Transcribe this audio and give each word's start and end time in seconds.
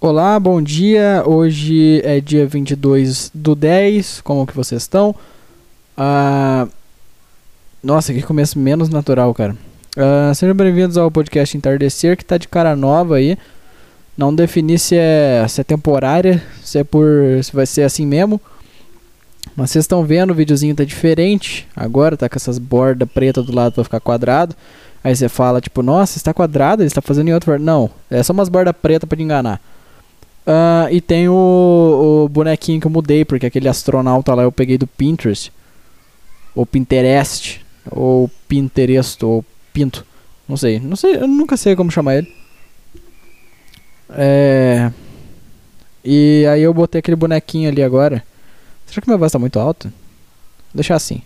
Olá, 0.00 0.38
bom 0.38 0.62
dia. 0.62 1.24
Hoje 1.26 2.00
é 2.04 2.20
dia 2.20 2.46
22 2.46 3.32
do 3.34 3.56
10. 3.56 4.20
Como 4.20 4.46
que 4.46 4.54
vocês 4.54 4.82
estão? 4.82 5.12
Ah, 5.96 6.68
nossa, 7.82 8.14
que 8.14 8.22
começo 8.22 8.60
menos 8.60 8.88
natural, 8.88 9.34
cara. 9.34 9.56
Ah, 9.96 10.32
sejam 10.36 10.54
bem-vindos 10.54 10.96
ao 10.96 11.10
podcast 11.10 11.56
Entardecer, 11.56 12.16
que 12.16 12.24
tá 12.24 12.38
de 12.38 12.46
cara 12.46 12.76
nova 12.76 13.16
aí. 13.16 13.36
Não 14.16 14.32
defini 14.32 14.78
se 14.78 14.94
é, 14.96 15.44
se 15.48 15.62
é 15.62 15.64
temporária, 15.64 16.40
se 16.62 16.78
é 16.78 16.84
por. 16.84 17.04
se 17.42 17.52
vai 17.52 17.66
ser 17.66 17.82
assim 17.82 18.06
mesmo. 18.06 18.40
Mas 19.56 19.72
vocês 19.72 19.82
estão 19.82 20.04
vendo, 20.04 20.30
o 20.30 20.34
videozinho 20.34 20.76
tá 20.76 20.84
diferente. 20.84 21.66
Agora 21.74 22.16
tá 22.16 22.28
com 22.28 22.36
essas 22.36 22.58
bordas 22.60 23.08
pretas 23.12 23.44
do 23.44 23.52
lado 23.52 23.72
pra 23.72 23.82
ficar 23.82 23.98
quadrado. 23.98 24.54
Aí 25.02 25.16
você 25.16 25.28
fala, 25.28 25.60
tipo, 25.60 25.82
nossa, 25.82 26.18
está 26.18 26.32
quadrado, 26.32 26.82
ele 26.82 26.86
está 26.86 27.02
fazendo 27.02 27.30
em 27.30 27.34
outro. 27.34 27.58
Não, 27.58 27.90
é 28.08 28.22
só 28.22 28.32
umas 28.32 28.48
bordas 28.48 28.74
pretas 28.80 29.08
pra 29.08 29.16
te 29.16 29.24
enganar. 29.24 29.60
Ah, 30.50 30.88
e 30.90 30.98
tem 30.98 31.28
o, 31.28 32.24
o 32.24 32.28
bonequinho 32.30 32.80
que 32.80 32.86
eu 32.86 32.90
mudei, 32.90 33.22
porque 33.22 33.44
aquele 33.44 33.68
astronauta 33.68 34.34
lá 34.34 34.44
eu 34.44 34.50
peguei 34.50 34.78
do 34.78 34.86
Pinterest. 34.86 35.52
Ou 36.54 36.64
Pinterest. 36.64 37.60
Ou 37.90 38.30
Pinterest, 38.48 39.22
ou 39.22 39.44
Pinto. 39.74 40.06
Não 40.48 40.56
sei, 40.56 40.80
não 40.80 40.96
sei, 40.96 41.16
eu 41.16 41.28
nunca 41.28 41.54
sei 41.58 41.76
como 41.76 41.90
chamar 41.90 42.16
ele. 42.16 42.34
É. 44.08 44.90
E 46.02 46.46
aí 46.50 46.62
eu 46.62 46.72
botei 46.72 47.00
aquele 47.00 47.16
bonequinho 47.16 47.68
ali 47.68 47.82
agora. 47.82 48.24
Será 48.86 49.02
que 49.02 49.08
minha 49.08 49.18
voz 49.18 49.30
tá 49.30 49.38
muito 49.38 49.60
alta? 49.60 49.88
Vou 49.88 50.76
deixar 50.76 50.94
assim. 50.94 51.20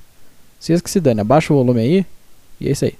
Se 0.58 0.76
que 0.82 0.90
se 0.90 0.98
dane, 0.98 1.20
abaixa 1.20 1.52
o 1.52 1.56
volume 1.56 1.80
aí. 1.80 2.06
E 2.60 2.68
é 2.68 2.72
isso 2.72 2.86
aí. 2.86 2.94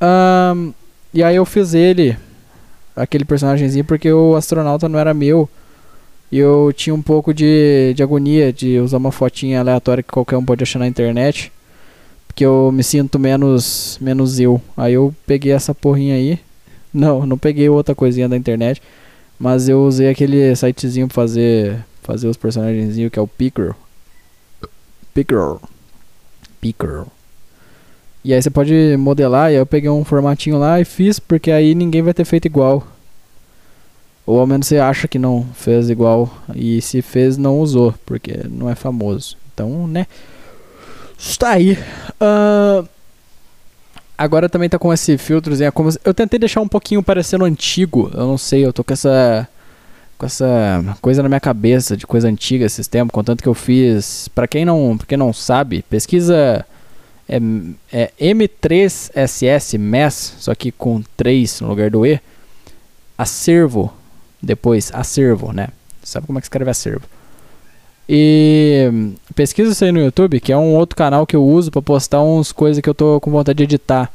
Ahn, 0.00 0.72
e 1.12 1.24
aí 1.24 1.34
eu 1.34 1.44
fiz 1.44 1.74
ele, 1.74 2.16
aquele 2.96 3.24
personagemzinho, 3.24 3.84
porque 3.84 4.10
o 4.10 4.34
astronauta 4.34 4.88
não 4.88 4.98
era 4.98 5.12
meu. 5.12 5.48
E 6.32 6.38
eu 6.38 6.72
tinha 6.74 6.94
um 6.94 7.02
pouco 7.02 7.32
de, 7.32 7.92
de 7.94 8.02
agonia 8.02 8.52
de 8.52 8.80
usar 8.80 8.96
uma 8.96 9.12
fotinha 9.12 9.60
aleatória 9.60 10.02
que 10.02 10.10
qualquer 10.10 10.36
um 10.36 10.44
pode 10.44 10.62
achar 10.62 10.78
na 10.78 10.88
internet. 10.88 11.52
Porque 12.26 12.44
eu 12.44 12.70
me 12.72 12.82
sinto 12.82 13.18
menos, 13.18 13.98
menos 14.00 14.40
eu. 14.40 14.60
Aí 14.76 14.94
eu 14.94 15.14
peguei 15.26 15.52
essa 15.52 15.74
porrinha 15.74 16.14
aí. 16.14 16.38
Não, 16.92 17.24
não 17.26 17.38
peguei 17.38 17.68
outra 17.68 17.94
coisinha 17.94 18.28
da 18.28 18.36
internet. 18.36 18.82
Mas 19.38 19.68
eu 19.68 19.84
usei 19.84 20.08
aquele 20.08 20.54
sitezinho 20.56 21.06
pra 21.06 21.14
fazer, 21.14 21.84
fazer 22.02 22.26
os 22.26 22.36
personagenzinhos 22.36 23.12
que 23.12 23.18
é 23.18 23.22
o 23.22 23.28
Picker. 23.28 23.74
Picker. 25.14 25.56
Picker. 26.60 27.04
E 28.26 28.34
aí 28.34 28.42
você 28.42 28.50
pode 28.50 28.96
modelar, 28.98 29.52
e 29.52 29.54
aí 29.54 29.60
eu 29.60 29.64
peguei 29.64 29.88
um 29.88 30.04
formatinho 30.04 30.58
lá 30.58 30.80
e 30.80 30.84
fiz, 30.84 31.20
porque 31.20 31.48
aí 31.48 31.76
ninguém 31.76 32.02
vai 32.02 32.12
ter 32.12 32.24
feito 32.24 32.46
igual. 32.46 32.84
Ou 34.26 34.40
ao 34.40 34.46
menos 34.48 34.66
você 34.66 34.78
acha 34.78 35.06
que 35.06 35.16
não 35.16 35.46
fez 35.54 35.88
igual. 35.88 36.28
E 36.52 36.82
se 36.82 37.02
fez, 37.02 37.36
não 37.36 37.60
usou, 37.60 37.94
porque 38.04 38.40
não 38.50 38.68
é 38.68 38.74
famoso. 38.74 39.36
Então, 39.54 39.86
né? 39.86 40.08
Está 41.16 41.50
aí. 41.50 41.78
Ah, 42.20 42.82
agora 44.18 44.48
também 44.48 44.68
tá 44.68 44.76
com 44.76 44.92
esse 44.92 45.16
filtrozinho. 45.16 45.68
é 45.68 45.70
como 45.70 45.90
Eu 46.04 46.12
tentei 46.12 46.40
deixar 46.40 46.60
um 46.62 46.68
pouquinho 46.68 47.04
parecendo 47.04 47.44
antigo. 47.44 48.10
Eu 48.12 48.26
não 48.26 48.36
sei, 48.36 48.66
eu 48.66 48.72
tô 48.72 48.82
com 48.82 48.92
essa. 48.92 49.48
Com 50.18 50.26
essa 50.26 50.98
coisa 51.00 51.22
na 51.22 51.28
minha 51.28 51.38
cabeça 51.38 51.96
de 51.96 52.04
coisa 52.04 52.26
antiga 52.26 52.64
esses 52.64 52.88
tempos. 52.88 53.14
Contanto 53.14 53.40
que 53.40 53.48
eu 53.48 53.54
fiz. 53.54 54.26
Pra 54.34 54.48
quem 54.48 54.64
não, 54.64 54.98
pra 54.98 55.06
quem 55.06 55.16
não 55.16 55.32
sabe, 55.32 55.84
pesquisa. 55.88 56.66
É, 57.28 57.40
é 57.92 58.12
M3SS 58.20 59.78
MES, 59.78 60.36
só 60.38 60.54
que 60.54 60.70
com 60.70 61.02
3 61.16 61.60
no 61.60 61.68
lugar 61.68 61.90
do 61.90 62.06
E. 62.06 62.20
Acervo. 63.18 63.92
Depois, 64.42 64.90
acervo, 64.94 65.52
né? 65.52 65.68
Sabe 66.02 66.26
como 66.26 66.38
é 66.38 66.40
que 66.40 66.46
escreve 66.46 66.70
acervo? 66.70 67.02
E 68.08 69.12
pesquisa 69.34 69.72
isso 69.72 69.84
aí 69.84 69.90
no 69.90 70.00
YouTube, 70.00 70.38
que 70.38 70.52
é 70.52 70.56
um 70.56 70.74
outro 70.74 70.96
canal 70.96 71.26
que 71.26 71.34
eu 71.34 71.44
uso 71.44 71.70
pra 71.70 71.82
postar 71.82 72.22
uns 72.22 72.52
coisas 72.52 72.80
que 72.80 72.88
eu 72.88 72.94
tô 72.94 73.20
com 73.20 73.30
vontade 73.30 73.56
de 73.56 73.64
editar. 73.64 74.12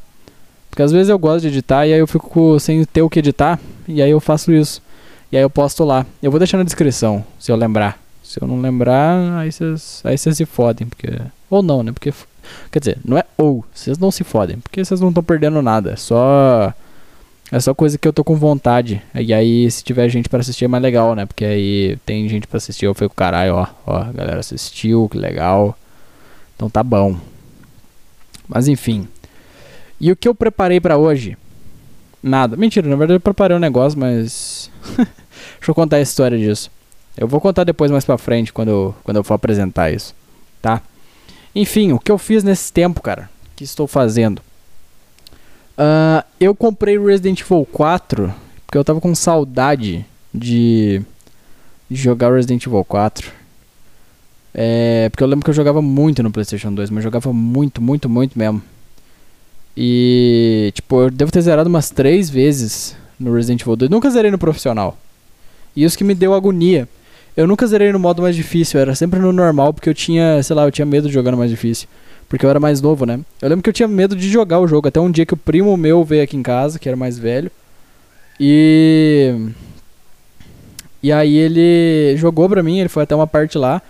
Porque 0.69 0.81
às 0.81 0.91
vezes 0.91 1.09
eu 1.09 1.19
gosto 1.19 1.41
de 1.41 1.49
editar 1.49 1.85
e 1.85 1.93
aí 1.93 1.99
eu 1.99 2.07
fico 2.07 2.57
sem 2.59 2.85
ter 2.85 3.01
o 3.01 3.09
que 3.09 3.19
editar, 3.19 3.59
e 3.85 4.01
aí 4.01 4.09
eu 4.09 4.21
faço 4.21 4.53
isso. 4.53 4.81
E 5.29 5.35
aí 5.35 5.43
eu 5.43 5.49
posto 5.49 5.83
lá. 5.83 6.05
Eu 6.23 6.31
vou 6.31 6.39
deixar 6.39 6.57
na 6.57 6.63
descrição, 6.63 7.25
se 7.37 7.51
eu 7.51 7.57
lembrar. 7.57 7.99
Se 8.23 8.41
eu 8.41 8.47
não 8.47 8.61
lembrar, 8.61 9.39
aí 9.39 9.51
vocês 9.51 10.01
aí 10.05 10.17
se 10.17 10.45
fodem, 10.45 10.87
porque 10.87 11.09
ou 11.49 11.61
não, 11.61 11.83
né? 11.83 11.91
Porque 11.91 12.13
quer 12.71 12.79
dizer, 12.79 12.97
não 13.03 13.17
é 13.17 13.23
ou, 13.37 13.63
vocês 13.73 13.97
não 13.97 14.11
se 14.11 14.23
fodem, 14.23 14.59
porque 14.59 14.83
vocês 14.83 14.99
não 14.99 15.09
estão 15.09 15.23
perdendo 15.23 15.61
nada, 15.61 15.91
é 15.91 15.95
só 15.95 16.73
é 17.51 17.59
só 17.59 17.73
coisa 17.73 17.97
que 17.97 18.07
eu 18.07 18.13
tô 18.13 18.23
com 18.23 18.35
vontade. 18.35 19.01
E 19.13 19.33
aí, 19.33 19.69
se 19.69 19.83
tiver 19.83 20.07
gente 20.07 20.29
pra 20.29 20.39
assistir, 20.39 20.63
é 20.63 20.67
mais 20.69 20.81
legal, 20.81 21.13
né? 21.13 21.25
Porque 21.25 21.43
aí 21.43 21.97
tem 22.05 22.27
gente 22.29 22.47
pra 22.47 22.55
assistir. 22.55 22.85
Eu 22.85 22.93
fico, 22.93 23.13
caralho, 23.13 23.55
ó, 23.55 23.67
ó, 23.85 23.97
a 23.97 24.11
galera 24.13 24.39
assistiu, 24.39 25.09
que 25.09 25.17
legal. 25.17 25.77
Então 26.55 26.69
tá 26.69 26.81
bom. 26.81 27.17
Mas 28.47 28.69
enfim. 28.69 29.05
E 29.99 30.09
o 30.11 30.15
que 30.15 30.29
eu 30.29 30.33
preparei 30.33 30.79
pra 30.79 30.97
hoje? 30.97 31.37
Nada. 32.23 32.55
Mentira, 32.55 32.87
na 32.87 32.95
verdade 32.95 33.17
eu 33.17 33.21
preparei 33.21 33.57
um 33.57 33.59
negócio, 33.59 33.99
mas. 33.99 34.71
Deixa 34.95 35.71
eu 35.71 35.75
contar 35.75 35.97
a 35.97 36.01
história 36.01 36.37
disso. 36.37 36.71
Eu 37.17 37.27
vou 37.27 37.41
contar 37.41 37.65
depois 37.65 37.91
mais 37.91 38.05
pra 38.05 38.17
frente, 38.17 38.53
quando 38.53 38.69
eu, 38.69 38.95
quando 39.03 39.17
eu 39.17 39.23
for 39.25 39.33
apresentar 39.33 39.91
isso. 39.91 40.15
Tá? 40.61 40.81
Enfim, 41.53 41.91
o 41.91 41.99
que 41.99 42.11
eu 42.11 42.17
fiz 42.17 42.43
nesse 42.43 42.71
tempo, 42.71 43.01
cara? 43.01 43.29
O 43.53 43.55
que 43.57 43.63
estou 43.63 43.87
fazendo? 43.87 44.41
Ah, 45.77 46.25
eu 46.39 46.55
comprei 46.55 46.97
Resident 46.97 47.41
Evil 47.41 47.67
4 47.71 48.33
porque 48.71 48.77
eu 48.77 48.85
tava 48.85 49.01
com 49.01 49.13
saudade 49.13 50.05
de, 50.33 51.01
de 51.89 52.01
jogar 52.01 52.33
Resident 52.33 52.65
Evil 52.65 52.85
4. 52.85 53.29
É, 54.53 55.09
porque 55.09 55.21
eu 55.21 55.27
lembro 55.27 55.43
que 55.43 55.49
eu 55.49 55.53
jogava 55.53 55.81
muito 55.81 56.23
no 56.23 56.31
PlayStation 56.31 56.73
2, 56.73 56.89
mas 56.89 57.03
jogava 57.03 57.33
muito, 57.33 57.81
muito, 57.81 58.07
muito 58.07 58.39
mesmo. 58.39 58.63
E, 59.75 60.71
tipo, 60.73 61.01
eu 61.01 61.11
devo 61.11 61.33
ter 61.33 61.41
zerado 61.41 61.67
umas 61.67 61.89
três 61.89 62.29
vezes 62.29 62.95
no 63.19 63.33
Resident 63.33 63.59
Evil 63.59 63.75
2. 63.75 63.91
Nunca 63.91 64.09
zerei 64.09 64.31
no 64.31 64.37
profissional. 64.37 64.97
E 65.75 65.83
isso 65.83 65.97
que 65.97 66.05
me 66.05 66.15
deu 66.15 66.33
agonia. 66.33 66.87
Eu 67.35 67.47
nunca 67.47 67.65
zerei 67.65 67.91
no 67.91 67.99
modo 67.99 68.21
mais 68.21 68.35
difícil, 68.35 68.79
era 68.79 68.93
sempre 68.93 69.19
no 69.19 69.31
normal, 69.31 69.73
porque 69.73 69.89
eu 69.89 69.93
tinha, 69.93 70.43
sei 70.43 70.55
lá, 70.55 70.63
eu 70.63 70.71
tinha 70.71 70.85
medo 70.85 71.07
de 71.07 71.13
jogar 71.13 71.31
no 71.31 71.37
mais 71.37 71.49
difícil. 71.49 71.87
Porque 72.27 72.45
eu 72.45 72.49
era 72.49 72.59
mais 72.59 72.81
novo, 72.81 73.05
né? 73.05 73.19
Eu 73.41 73.49
lembro 73.49 73.61
que 73.63 73.69
eu 73.69 73.73
tinha 73.73 73.87
medo 73.87 74.15
de 74.15 74.29
jogar 74.29 74.59
o 74.59 74.67
jogo. 74.67 74.87
Até 74.87 74.99
um 74.99 75.11
dia 75.11 75.25
que 75.25 75.33
o 75.33 75.37
primo 75.37 75.75
meu 75.75 76.03
veio 76.03 76.23
aqui 76.23 76.37
em 76.37 76.43
casa, 76.43 76.79
que 76.79 76.87
era 76.87 76.95
mais 76.95 77.17
velho. 77.19 77.51
E. 78.39 79.35
E 81.03 81.11
aí 81.11 81.35
ele 81.35 82.15
jogou 82.17 82.47
pra 82.47 82.63
mim, 82.63 82.79
ele 82.79 82.89
foi 82.89 83.03
até 83.03 83.15
uma 83.15 83.27
parte 83.27 83.57
lá. 83.57 83.81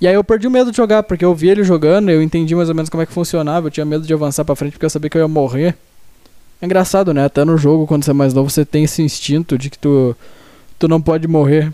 E 0.00 0.08
aí 0.08 0.14
eu 0.14 0.24
perdi 0.24 0.46
o 0.46 0.50
medo 0.50 0.70
de 0.70 0.76
jogar, 0.76 1.02
porque 1.02 1.24
eu 1.24 1.34
vi 1.34 1.50
ele 1.50 1.62
jogando, 1.62 2.08
eu 2.08 2.22
entendi 2.22 2.54
mais 2.54 2.70
ou 2.70 2.74
menos 2.74 2.88
como 2.88 3.02
é 3.02 3.06
que 3.06 3.12
funcionava, 3.12 3.66
eu 3.66 3.70
tinha 3.70 3.84
medo 3.84 4.06
de 4.06 4.14
avançar 4.14 4.44
pra 4.44 4.56
frente 4.56 4.72
porque 4.72 4.86
eu 4.86 4.90
sabia 4.90 5.10
que 5.10 5.18
eu 5.18 5.22
ia 5.22 5.28
morrer. 5.28 5.76
É 6.62 6.64
engraçado, 6.66 7.12
né? 7.12 7.24
Até 7.26 7.44
no 7.44 7.58
jogo, 7.58 7.86
quando 7.86 8.04
você 8.04 8.10
é 8.10 8.14
mais 8.14 8.32
novo, 8.32 8.48
você 8.48 8.64
tem 8.64 8.84
esse 8.84 9.02
instinto 9.02 9.58
de 9.58 9.68
que 9.68 9.78
tu, 9.78 10.16
tu 10.78 10.88
não 10.88 11.02
pode 11.02 11.28
morrer. 11.28 11.72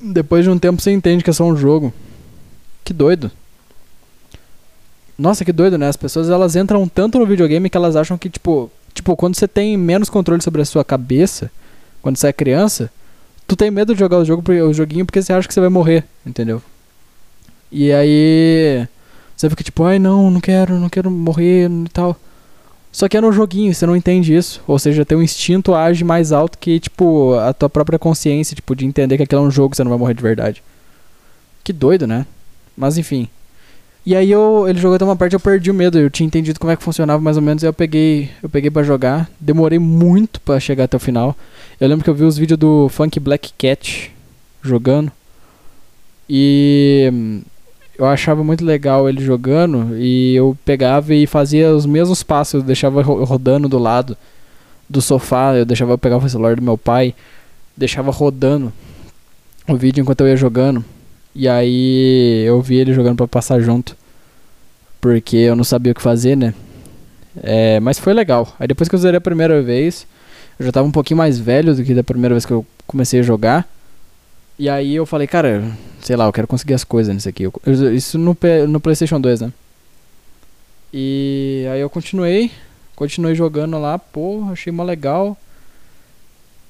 Depois 0.00 0.44
de 0.44 0.50
um 0.50 0.58
tempo 0.58 0.80
você 0.80 0.90
entende 0.90 1.24
que 1.24 1.30
é 1.30 1.32
só 1.32 1.44
um 1.44 1.56
jogo. 1.56 1.92
Que 2.84 2.92
doido. 2.92 3.30
Nossa, 5.18 5.44
que 5.44 5.52
doido, 5.52 5.76
né? 5.76 5.88
As 5.88 5.96
pessoas 5.96 6.30
elas 6.30 6.54
entram 6.54 6.86
tanto 6.88 7.18
no 7.18 7.26
videogame 7.26 7.68
que 7.68 7.76
elas 7.76 7.96
acham 7.96 8.16
que, 8.16 8.30
tipo, 8.30 8.70
tipo, 8.94 9.16
quando 9.16 9.34
você 9.34 9.48
tem 9.48 9.76
menos 9.76 10.08
controle 10.08 10.40
sobre 10.42 10.62
a 10.62 10.64
sua 10.64 10.84
cabeça, 10.84 11.50
quando 12.00 12.16
você 12.16 12.28
é 12.28 12.32
criança, 12.32 12.90
tu 13.46 13.56
tem 13.56 13.70
medo 13.70 13.94
de 13.94 13.98
jogar 13.98 14.18
o 14.18 14.24
jogo, 14.24 14.42
o 14.52 14.72
joguinho 14.72 15.04
porque 15.04 15.20
você 15.20 15.32
acha 15.32 15.48
que 15.48 15.54
você 15.54 15.60
vai 15.60 15.68
morrer, 15.68 16.04
entendeu? 16.24 16.62
E 17.70 17.92
aí 17.92 18.86
você 19.36 19.50
fica 19.50 19.62
tipo, 19.64 19.84
ai 19.84 19.98
não, 19.98 20.30
não 20.30 20.40
quero, 20.40 20.78
não 20.78 20.88
quero 20.88 21.10
morrer 21.10 21.68
e 21.68 21.88
tal. 21.90 22.16
Só 22.98 23.08
que 23.08 23.16
é 23.16 23.20
no 23.20 23.30
joguinho, 23.30 23.72
você 23.72 23.86
não 23.86 23.94
entende 23.94 24.34
isso. 24.34 24.60
Ou 24.66 24.76
seja, 24.76 25.04
teu 25.04 25.22
instinto 25.22 25.72
age 25.72 26.02
mais 26.02 26.32
alto 26.32 26.58
que, 26.58 26.80
tipo, 26.80 27.32
a 27.34 27.52
tua 27.52 27.70
própria 27.70 27.96
consciência, 27.96 28.56
tipo, 28.56 28.74
de 28.74 28.84
entender 28.84 29.16
que 29.16 29.22
aquilo 29.22 29.40
é 29.40 29.44
um 29.44 29.52
jogo, 29.52 29.76
você 29.76 29.84
não 29.84 29.90
vai 29.90 29.98
morrer 30.00 30.14
de 30.14 30.20
verdade. 30.20 30.64
Que 31.62 31.72
doido, 31.72 32.08
né? 32.08 32.26
Mas 32.76 32.98
enfim. 32.98 33.28
E 34.04 34.16
aí 34.16 34.28
eu, 34.28 34.66
ele 34.68 34.80
jogou 34.80 34.96
até 34.96 35.04
uma 35.04 35.14
parte 35.14 35.34
eu 35.34 35.38
perdi 35.38 35.70
o 35.70 35.74
medo, 35.74 35.96
eu 35.96 36.10
tinha 36.10 36.26
entendido 36.26 36.58
como 36.58 36.72
é 36.72 36.76
que 36.76 36.82
funcionava 36.82 37.22
mais 37.22 37.36
ou 37.36 37.42
menos, 37.42 37.62
e 37.62 37.66
eu 37.66 37.72
peguei, 37.72 38.30
eu 38.42 38.48
peguei 38.48 38.68
para 38.68 38.82
jogar. 38.82 39.30
Demorei 39.38 39.78
muito 39.78 40.40
para 40.40 40.58
chegar 40.58 40.82
até 40.82 40.96
o 40.96 41.00
final. 41.00 41.36
Eu 41.80 41.86
lembro 41.86 42.02
que 42.02 42.10
eu 42.10 42.14
vi 42.16 42.24
os 42.24 42.36
vídeos 42.36 42.58
do 42.58 42.88
Funk 42.88 43.20
Black 43.20 43.52
Cat 43.56 44.12
jogando. 44.60 45.12
E 46.28 47.08
hum, 47.12 47.42
eu 47.98 48.06
achava 48.06 48.44
muito 48.44 48.64
legal 48.64 49.08
ele 49.08 49.20
jogando 49.22 49.96
e 49.98 50.34
eu 50.36 50.56
pegava 50.64 51.14
e 51.14 51.26
fazia 51.26 51.74
os 51.74 51.84
mesmos 51.86 52.22
passos, 52.22 52.54
eu 52.54 52.62
deixava 52.62 53.02
ro- 53.02 53.24
rodando 53.24 53.68
do 53.68 53.78
lado 53.78 54.16
do 54.88 55.00
sofá, 55.02 55.54
eu 55.54 55.64
deixava 55.66 55.92
eu 55.92 55.98
pegava 55.98 56.26
o 56.26 56.30
celular 56.30 56.56
do 56.56 56.62
meu 56.62 56.78
pai, 56.78 57.14
deixava 57.76 58.10
rodando 58.10 58.72
o 59.68 59.76
vídeo 59.76 60.00
enquanto 60.02 60.22
eu 60.22 60.28
ia 60.28 60.36
jogando. 60.36 60.84
E 61.34 61.48
aí 61.48 62.42
eu 62.46 62.60
vi 62.62 62.76
ele 62.76 62.92
jogando 62.94 63.16
pra 63.18 63.28
passar 63.28 63.60
junto. 63.60 63.96
Porque 65.00 65.36
eu 65.36 65.54
não 65.54 65.64
sabia 65.64 65.92
o 65.92 65.94
que 65.94 66.02
fazer, 66.02 66.36
né? 66.36 66.54
É, 67.42 67.78
mas 67.80 67.98
foi 67.98 68.12
legal. 68.12 68.52
Aí 68.58 68.66
depois 68.66 68.88
que 68.88 68.94
eu 68.94 68.98
zerei 68.98 69.18
a 69.18 69.20
primeira 69.20 69.62
vez, 69.62 70.06
Eu 70.58 70.66
já 70.66 70.72
tava 70.72 70.88
um 70.88 70.92
pouquinho 70.92 71.18
mais 71.18 71.38
velho 71.38 71.74
do 71.74 71.84
que 71.84 71.94
da 71.94 72.02
primeira 72.02 72.34
vez 72.34 72.44
que 72.44 72.52
eu 72.52 72.66
comecei 72.86 73.20
a 73.20 73.22
jogar. 73.22 73.68
E 74.58 74.68
aí 74.68 74.96
eu 74.96 75.06
falei, 75.06 75.26
cara, 75.28 75.62
sei 76.00 76.16
lá, 76.16 76.26
eu 76.26 76.32
quero 76.32 76.48
conseguir 76.48 76.74
as 76.74 76.82
coisas 76.82 77.14
nisso 77.14 77.28
aqui. 77.28 77.44
Eu, 77.44 77.52
isso 77.94 78.18
no, 78.18 78.36
no 78.68 78.80
PlayStation 78.80 79.20
2, 79.20 79.42
né? 79.42 79.52
E 80.92 81.66
aí 81.72 81.80
eu 81.80 81.88
continuei, 81.88 82.50
continuei 82.96 83.34
jogando 83.34 83.78
lá, 83.78 83.98
pô, 83.98 84.44
achei 84.50 84.72
mó 84.72 84.82
legal. 84.82 85.36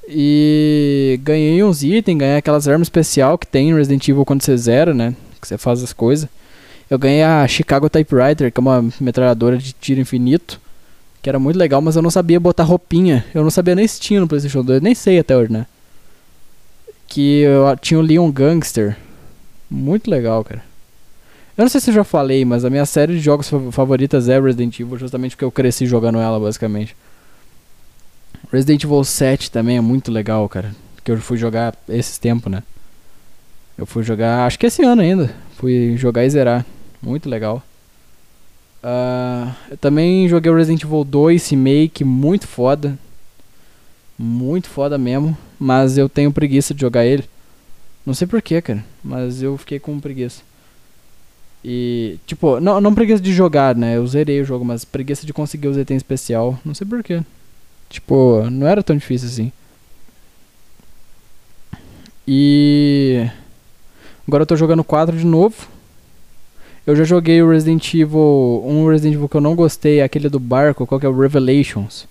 E 0.07 1.19
ganhei 1.23 1.63
uns 1.63 1.83
itens, 1.83 2.19
ganhei 2.19 2.37
aquelas 2.37 2.67
armas 2.69 2.87
especial 2.87 3.39
que 3.39 3.47
tem 3.47 3.71
em 3.71 3.75
Resident 3.75 4.07
Evil 4.09 4.25
quando 4.25 4.43
você 4.43 4.57
zera, 4.57 4.93
né? 4.93 5.15
Que 5.41 5.49
você 5.49 5.57
faz 5.57 5.83
as 5.83 5.93
coisas. 5.93 6.29
Eu 6.91 6.99
ganhei 6.99 7.23
a 7.23 7.47
Chicago 7.47 7.89
Typewriter, 7.89 8.51
que 8.51 8.59
é 8.59 8.63
uma 8.63 8.85
metralhadora 9.01 9.57
de 9.57 9.73
tiro 9.73 10.01
infinito. 10.01 10.61
Que 11.23 11.29
era 11.29 11.39
muito 11.39 11.59
legal, 11.59 11.81
mas 11.81 11.97
eu 11.97 12.03
não 12.03 12.11
sabia 12.11 12.41
botar 12.41 12.65
roupinha. 12.65 13.25
Eu 13.35 13.43
não 13.43 13.51
sabia 13.51 13.75
nem 13.75 13.87
se 13.87 14.01
tinha 14.01 14.21
no 14.21 14.29
PlayStation 14.29 14.63
2, 14.63 14.83
nem 14.83 14.95
sei 14.95 15.19
até 15.19 15.37
hoje, 15.37 15.53
né? 15.53 15.67
Que 17.09 17.41
eu 17.41 17.77
tinha 17.77 17.99
o 17.99 18.03
Leon 18.03 18.31
Gangster. 18.31 18.97
Muito 19.69 20.09
legal, 20.09 20.45
cara. 20.45 20.63
Eu 21.57 21.63
não 21.63 21.69
sei 21.69 21.81
se 21.81 21.91
eu 21.91 21.95
já 21.95 22.05
falei, 22.05 22.45
mas 22.45 22.65
a 22.65 22.71
minha 22.71 22.87
série 22.87 23.15
de 23.15 23.19
jogos 23.19 23.51
favoritas 23.73 24.29
é 24.29 24.41
Resident 24.41 24.79
Evil, 24.79 24.97
justamente 24.97 25.35
porque 25.35 25.45
eu 25.45 25.51
cresci 25.51 25.87
jogando 25.87 26.21
ela, 26.21 26.39
basicamente. 26.39 26.95
Resident 28.53 28.85
Evil 28.85 29.03
7 29.03 29.51
também 29.51 29.77
é 29.77 29.81
muito 29.81 30.13
legal, 30.13 30.49
cara. 30.49 30.73
Que 31.03 31.11
eu 31.11 31.19
fui 31.19 31.37
jogar 31.37 31.75
esses 31.89 32.17
tempos, 32.17 32.53
né? 32.53 32.63
Eu 33.77 33.87
fui 33.87 34.05
jogar, 34.05 34.47
acho 34.47 34.57
que 34.59 34.67
esse 34.67 34.85
ano 34.85 35.03
ainda. 35.03 35.35
Fui 35.57 35.97
jogar 35.97 36.25
e 36.25 36.31
zerar. 36.31 36.65
Muito 37.03 37.29
legal. 37.29 37.63
Uh, 38.83 39.53
eu 39.71 39.77
também 39.77 40.29
joguei 40.29 40.53
o 40.53 40.55
Resident 40.55 40.85
Evil 40.85 41.03
2 41.03 41.49
Remake, 41.51 42.05
muito 42.05 42.47
foda. 42.47 42.97
Muito 44.17 44.69
foda 44.69 44.97
mesmo. 44.97 45.37
Mas 45.59 45.99
eu 45.99 46.09
tenho 46.09 46.33
preguiça 46.33 46.73
de 46.73 46.81
jogar 46.81 47.05
ele. 47.05 47.25
Não 48.07 48.15
sei 48.15 48.27
porquê, 48.27 48.63
cara. 48.63 48.85
Mas 49.03 49.43
eu 49.43 49.57
fiquei 49.59 49.79
com 49.79 49.99
preguiça. 49.99 50.43
E, 51.65 52.19
tipo, 52.27 52.61
não, 52.61 52.81
não 52.81 52.95
preguiça 52.95 53.23
de 53.23 53.33
jogar, 53.33 53.75
né? 53.75 53.97
Eu 53.97 54.07
zerei 54.07 54.41
o 54.41 54.45
jogo, 54.45 54.65
mas 54.65 54.85
preguiça 54.85 55.27
de 55.27 55.33
conseguir 55.33 55.69
os 55.69 55.77
itens 55.77 55.99
especial. 55.99 56.59
Não 56.65 56.75
sei 56.75 56.87
porquê. 56.87 57.23
Tipo, 57.91 58.49
não 58.51 58.67
era 58.67 58.83
tão 58.83 58.97
difícil 58.97 59.29
assim. 59.29 59.53
E. 62.27 63.29
Agora 64.27 64.43
eu 64.43 64.47
tô 64.47 64.55
jogando 64.55 64.85
4 64.85 65.17
de 65.17 65.25
novo. 65.25 65.67
Eu 66.87 66.95
já 66.95 67.05
joguei 67.05 67.43
o 67.43 67.51
Resident 67.51 67.93
Evil. 67.95 68.63
Um 68.65 68.89
Resident 68.89 69.15
Evil 69.15 69.29
que 69.29 69.37
eu 69.37 69.41
não 69.41 69.55
gostei, 69.55 70.01
aquele 70.01 70.29
do 70.29 70.39
barco, 70.39 70.87
qual 70.87 71.01
que 71.01 71.07
é 71.07 71.09
o 71.09 71.19
Revelations. 71.19 72.07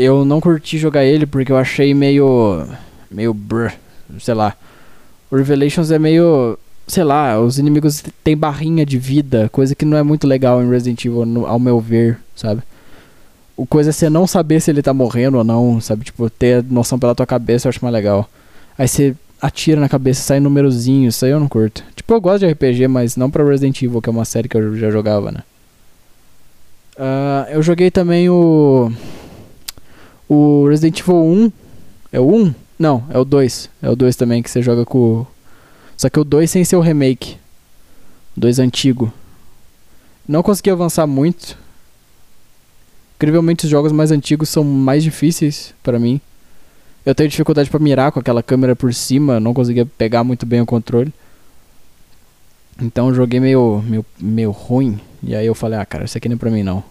Eu 0.00 0.24
não 0.24 0.40
curti 0.40 0.78
jogar 0.78 1.04
ele 1.04 1.26
porque 1.26 1.50
eu 1.50 1.56
achei 1.56 1.92
meio. 1.92 2.64
meio 3.10 3.34
brr, 3.34 3.72
sei 4.20 4.32
lá. 4.32 4.54
O 5.28 5.36
Revelations 5.36 5.90
é 5.90 5.98
meio 5.98 6.56
sei 6.86 7.04
lá, 7.04 7.38
os 7.38 7.58
inimigos 7.58 8.02
têm 8.24 8.36
barrinha 8.36 8.84
de 8.84 8.98
vida, 8.98 9.48
coisa 9.50 9.74
que 9.74 9.84
não 9.84 9.98
é 9.98 10.02
muito 10.02 10.26
legal 10.26 10.62
em 10.62 10.70
Resident 10.70 11.04
Evil, 11.04 11.26
no, 11.26 11.46
ao 11.46 11.58
meu 11.58 11.78
ver, 11.78 12.18
sabe? 12.34 12.62
O 13.54 13.66
coisa 13.66 13.90
é 13.90 13.92
você 13.92 14.08
não 14.08 14.26
saber 14.26 14.60
se 14.60 14.70
ele 14.70 14.82
tá 14.82 14.94
morrendo 14.94 15.36
ou 15.36 15.44
não, 15.44 15.80
sabe? 15.80 16.04
Tipo, 16.04 16.30
ter 16.30 16.64
noção 16.64 16.98
pela 16.98 17.14
tua 17.14 17.26
cabeça 17.26 17.66
eu 17.66 17.70
acho 17.70 17.84
mais 17.84 17.92
legal. 17.92 18.28
Aí 18.78 18.88
você 18.88 19.14
atira 19.40 19.80
na 19.80 19.88
cabeça 19.88 20.22
sai 20.22 20.40
númerozinho, 20.40 21.08
isso 21.08 21.24
aí 21.24 21.30
eu 21.30 21.40
não 21.40 21.48
curto. 21.48 21.84
Tipo, 21.94 22.14
eu 22.14 22.20
gosto 22.20 22.40
de 22.40 22.52
RPG, 22.52 22.88
mas 22.88 23.16
não 23.16 23.30
pra 23.30 23.44
Resident 23.44 23.82
Evil, 23.82 24.00
que 24.00 24.08
é 24.08 24.12
uma 24.12 24.24
série 24.24 24.48
que 24.48 24.56
eu 24.56 24.76
já 24.76 24.90
jogava, 24.90 25.30
né? 25.30 25.42
Uh, 26.96 27.50
eu 27.50 27.62
joguei 27.62 27.90
também 27.90 28.28
o. 28.30 28.90
O 30.28 30.68
Resident 30.68 31.00
Evil 31.00 31.16
1. 31.16 31.52
É 32.12 32.20
o 32.20 32.34
1? 32.34 32.54
Não, 32.78 33.04
é 33.10 33.18
o 33.18 33.24
2. 33.24 33.70
É 33.82 33.90
o 33.90 33.96
2 33.96 34.16
também 34.16 34.42
que 34.42 34.50
você 34.50 34.62
joga 34.62 34.84
com, 34.84 35.26
só 35.98 36.08
que 36.08 36.20
o 36.20 36.24
2 36.24 36.48
sem 36.48 36.64
ser 36.64 36.76
o 36.76 36.80
remake. 36.80 37.36
O 38.36 38.40
2 38.40 38.60
antigo. 38.60 39.12
Não 40.28 40.44
consegui 40.44 40.70
avançar 40.70 41.08
muito. 41.08 41.58
Incrivelmente 43.16 43.64
os 43.64 43.70
jogos 43.70 43.90
mais 43.90 44.12
antigos 44.12 44.48
são 44.48 44.62
mais 44.62 45.02
difíceis 45.02 45.74
para 45.82 45.98
mim. 45.98 46.20
Eu 47.04 47.16
tenho 47.16 47.28
dificuldade 47.28 47.68
para 47.68 47.80
mirar 47.80 48.12
com 48.12 48.20
aquela 48.20 48.44
câmera 48.44 48.76
por 48.76 48.94
cima, 48.94 49.40
não 49.40 49.52
conseguia 49.52 49.84
pegar 49.84 50.22
muito 50.22 50.46
bem 50.46 50.60
o 50.60 50.66
controle. 50.66 51.12
Então 52.80 53.08
eu 53.08 53.14
joguei 53.14 53.40
meio, 53.40 53.82
meio, 53.84 54.06
meio 54.20 54.52
ruim. 54.52 55.00
E 55.20 55.34
aí 55.34 55.46
eu 55.46 55.54
falei, 55.54 55.80
ah 55.80 55.86
cara, 55.86 56.04
isso 56.04 56.16
aqui 56.16 56.28
não 56.28 56.36
é 56.36 56.38
pra 56.38 56.50
mim 56.50 56.62
não. 56.62 56.84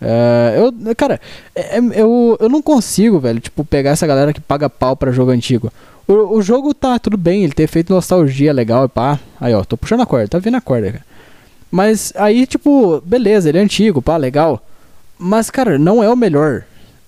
Uh, 0.00 0.74
eu, 0.86 0.94
cara, 0.94 1.20
é, 1.54 1.78
é, 1.78 1.80
eu, 1.94 2.36
eu 2.38 2.48
não 2.48 2.60
consigo, 2.60 3.18
velho, 3.18 3.40
tipo, 3.40 3.64
pegar 3.64 3.90
essa 3.90 4.06
galera 4.06 4.32
que 4.32 4.40
paga 4.40 4.68
pau 4.68 4.94
pra 4.96 5.12
jogo 5.12 5.30
antigo. 5.30 5.72
O, 6.06 6.36
o 6.36 6.42
jogo 6.42 6.74
tá 6.74 6.98
tudo 6.98 7.16
bem, 7.16 7.44
ele 7.44 7.52
ter 7.52 7.66
feito 7.66 7.92
nostalgia 7.92 8.52
legal 8.52 8.84
e 8.84 8.88
pá. 8.88 9.18
Aí, 9.40 9.54
ó, 9.54 9.64
tô 9.64 9.76
puxando 9.76 10.02
a 10.02 10.06
corda, 10.06 10.28
tá 10.28 10.38
vindo 10.38 10.56
a 10.56 10.60
corda, 10.60 10.92
cara. 10.92 11.04
Mas 11.70 12.12
aí, 12.16 12.46
tipo, 12.46 13.02
beleza, 13.04 13.48
ele 13.48 13.58
é 13.58 13.62
antigo, 13.62 14.00
pá, 14.00 14.16
legal. 14.16 14.62
Mas, 15.18 15.50
cara, 15.50 15.78
não 15.78 16.02
é 16.02 16.08
o 16.10 16.16
melhor. 16.16 16.64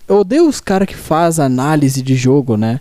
Eu 0.09 0.21
odeio 0.21 0.49
os 0.49 0.61
caras 0.61 0.89
que 0.89 0.97
faz 0.97 1.39
análise 1.39 2.03
de 2.03 2.15
jogo, 2.17 2.57
né? 2.57 2.81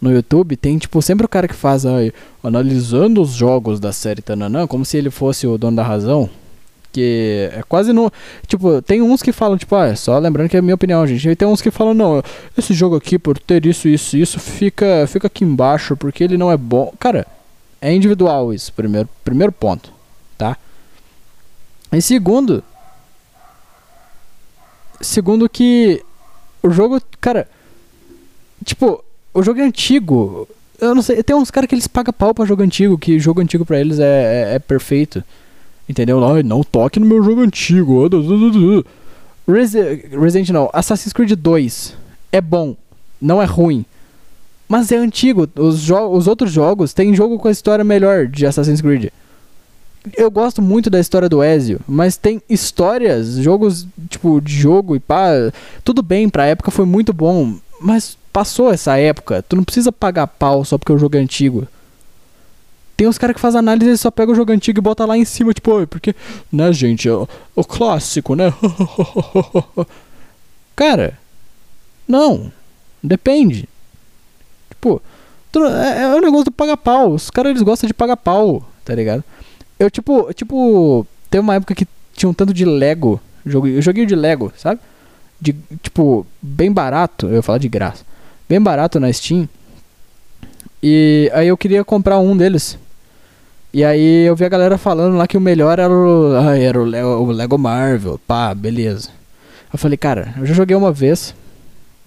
No 0.00 0.10
YouTube 0.10 0.56
tem, 0.56 0.78
tipo, 0.78 1.00
sempre 1.00 1.24
o 1.24 1.28
cara 1.28 1.46
que 1.46 1.54
faz 1.54 1.86
aí, 1.86 2.12
analisando 2.42 3.22
os 3.22 3.30
jogos 3.30 3.78
da 3.78 3.92
série 3.92 4.20
Tananã, 4.20 4.66
como 4.66 4.84
se 4.84 4.96
ele 4.96 5.10
fosse 5.10 5.46
o 5.46 5.56
dono 5.56 5.76
da 5.76 5.84
razão. 5.84 6.28
Que 6.92 7.50
é 7.52 7.62
quase 7.66 7.92
no. 7.92 8.12
Tipo, 8.46 8.82
tem 8.82 9.00
uns 9.00 9.22
que 9.22 9.32
falam, 9.32 9.56
tipo, 9.56 9.74
ah, 9.74 9.96
só 9.96 10.18
lembrando 10.18 10.50
que 10.50 10.56
é 10.56 10.58
a 10.58 10.62
minha 10.62 10.74
opinião, 10.74 11.06
gente. 11.06 11.28
E 11.28 11.34
tem 11.34 11.48
uns 11.48 11.62
que 11.62 11.70
falam, 11.70 11.94
não, 11.94 12.22
esse 12.56 12.74
jogo 12.74 12.96
aqui, 12.96 13.18
por 13.18 13.38
ter 13.38 13.64
isso, 13.64 13.88
isso, 13.88 14.16
isso, 14.16 14.38
fica, 14.38 15.06
fica 15.08 15.26
aqui 15.26 15.44
embaixo 15.44 15.96
porque 15.96 16.22
ele 16.22 16.36
não 16.36 16.52
é 16.52 16.56
bom. 16.56 16.92
Cara, 16.98 17.26
é 17.80 17.92
individual 17.92 18.52
isso, 18.52 18.72
primeiro, 18.72 19.08
primeiro 19.24 19.52
ponto, 19.52 19.90
tá? 20.36 20.56
E 21.92 22.00
segundo. 22.00 22.62
Segundo 25.00 25.48
que. 25.48 26.02
O 26.62 26.70
jogo, 26.70 27.00
cara. 27.20 27.48
Tipo, 28.64 29.02
o 29.34 29.42
jogo 29.42 29.60
é 29.60 29.64
antigo. 29.64 30.48
Eu 30.80 30.94
não 30.94 31.02
sei, 31.02 31.22
tem 31.22 31.34
uns 31.36 31.50
caras 31.50 31.68
que 31.68 31.74
eles 31.74 31.86
pagam 31.86 32.12
pau 32.12 32.34
pra 32.34 32.44
jogo 32.44 32.62
antigo, 32.62 32.98
que 32.98 33.18
jogo 33.18 33.40
antigo 33.40 33.64
pra 33.64 33.78
eles 33.80 33.98
é, 33.98 34.52
é, 34.52 34.54
é 34.54 34.58
perfeito. 34.58 35.22
Entendeu? 35.88 36.20
Não, 36.20 36.42
não 36.42 36.62
toque 36.62 37.00
no 37.00 37.06
meu 37.06 37.22
jogo 37.22 37.40
antigo. 37.42 38.08
Resi 39.46 39.80
Resident 40.18 40.50
não, 40.50 40.70
Assassin's 40.72 41.12
Creed 41.12 41.32
2 41.32 41.96
é 42.30 42.40
bom, 42.40 42.74
não 43.20 43.42
é 43.42 43.44
ruim. 43.44 43.84
Mas 44.68 44.90
é 44.90 44.96
antigo. 44.96 45.46
Os, 45.54 45.90
os 45.90 46.26
outros 46.26 46.50
jogos 46.50 46.94
tem 46.94 47.14
jogo 47.14 47.38
com 47.38 47.48
a 47.48 47.52
história 47.52 47.84
melhor 47.84 48.26
de 48.26 48.46
Assassin's 48.46 48.80
Creed. 48.80 49.10
Eu 50.16 50.30
gosto 50.30 50.62
muito 50.62 50.88
da 50.88 50.98
história 50.98 51.28
do 51.28 51.44
Ezio, 51.44 51.78
mas 51.86 52.16
tem 52.16 52.42
histórias, 52.48 53.34
jogos 53.34 53.86
tipo 54.08 54.40
de 54.40 54.52
jogo 54.52 54.96
e 54.96 55.00
pá, 55.00 55.30
tudo 55.84 56.02
bem, 56.02 56.28
pra 56.28 56.46
época 56.46 56.72
foi 56.72 56.84
muito 56.84 57.12
bom, 57.12 57.54
mas 57.80 58.16
passou 58.32 58.72
essa 58.72 58.96
época. 58.96 59.44
Tu 59.48 59.54
não 59.54 59.62
precisa 59.62 59.92
pagar 59.92 60.26
pau 60.26 60.64
só 60.64 60.76
porque 60.76 60.92
o 60.92 60.98
jogo 60.98 61.16
é 61.16 61.20
antigo. 61.20 61.68
Tem 63.02 63.08
uns 63.08 63.18
caras 63.18 63.34
que 63.34 63.40
fazem 63.40 63.58
análise 63.58 63.90
e 63.90 63.98
só 63.98 64.12
pega 64.12 64.30
o 64.30 64.34
jogo 64.36 64.52
antigo 64.52 64.78
e 64.78 64.80
bota 64.80 65.04
lá 65.04 65.18
em 65.18 65.24
cima, 65.24 65.52
tipo, 65.52 65.84
porque, 65.88 66.14
né, 66.52 66.72
gente, 66.72 67.10
o, 67.10 67.28
o 67.52 67.64
clássico, 67.64 68.36
né? 68.36 68.54
cara, 70.76 71.18
não. 72.06 72.52
Depende. 73.02 73.68
Tipo, 74.70 75.02
é, 75.56 76.02
é 76.02 76.14
o 76.14 76.20
negócio 76.20 76.44
do 76.44 76.52
pagar 76.52 76.76
pau. 76.76 77.10
Os 77.10 77.28
caras 77.28 77.50
eles 77.50 77.62
gostam 77.62 77.88
de 77.88 77.92
pagar 77.92 78.16
pau, 78.16 78.64
tá 78.84 78.94
ligado? 78.94 79.24
Eu, 79.80 79.90
tipo, 79.90 80.32
tipo, 80.32 81.04
tem 81.28 81.40
uma 81.40 81.56
época 81.56 81.74
que 81.74 81.88
tinha 82.14 82.30
um 82.30 82.34
tanto 82.34 82.54
de 82.54 82.64
Lego. 82.64 83.20
Joguei, 83.44 83.82
joguei 83.82 84.06
de 84.06 84.14
Lego, 84.14 84.52
sabe? 84.56 84.80
De, 85.40 85.56
tipo, 85.82 86.24
bem 86.40 86.70
barato. 86.70 87.26
Eu 87.26 87.34
ia 87.34 87.42
falar 87.42 87.58
de 87.58 87.68
graça. 87.68 88.04
Bem 88.48 88.60
barato 88.60 89.00
na 89.00 89.12
Steam. 89.12 89.48
E 90.80 91.28
aí 91.34 91.48
eu 91.48 91.56
queria 91.56 91.84
comprar 91.84 92.20
um 92.20 92.36
deles. 92.36 92.78
E 93.74 93.82
aí 93.82 94.26
eu 94.26 94.36
vi 94.36 94.44
a 94.44 94.50
galera 94.50 94.76
falando 94.76 95.16
lá 95.16 95.26
que 95.26 95.36
o 95.36 95.40
melhor 95.40 95.78
era 95.78 95.90
o, 95.90 96.36
ah, 96.36 96.58
era 96.58 96.78
o, 96.78 96.84
Lego, 96.84 97.08
o 97.08 97.32
Lego 97.32 97.56
Marvel. 97.56 98.20
Pá, 98.26 98.54
beleza. 98.54 99.08
Eu 99.72 99.78
falei, 99.78 99.96
cara, 99.96 100.34
eu 100.36 100.44
já 100.44 100.52
joguei 100.52 100.76
uma 100.76 100.92
vez. 100.92 101.34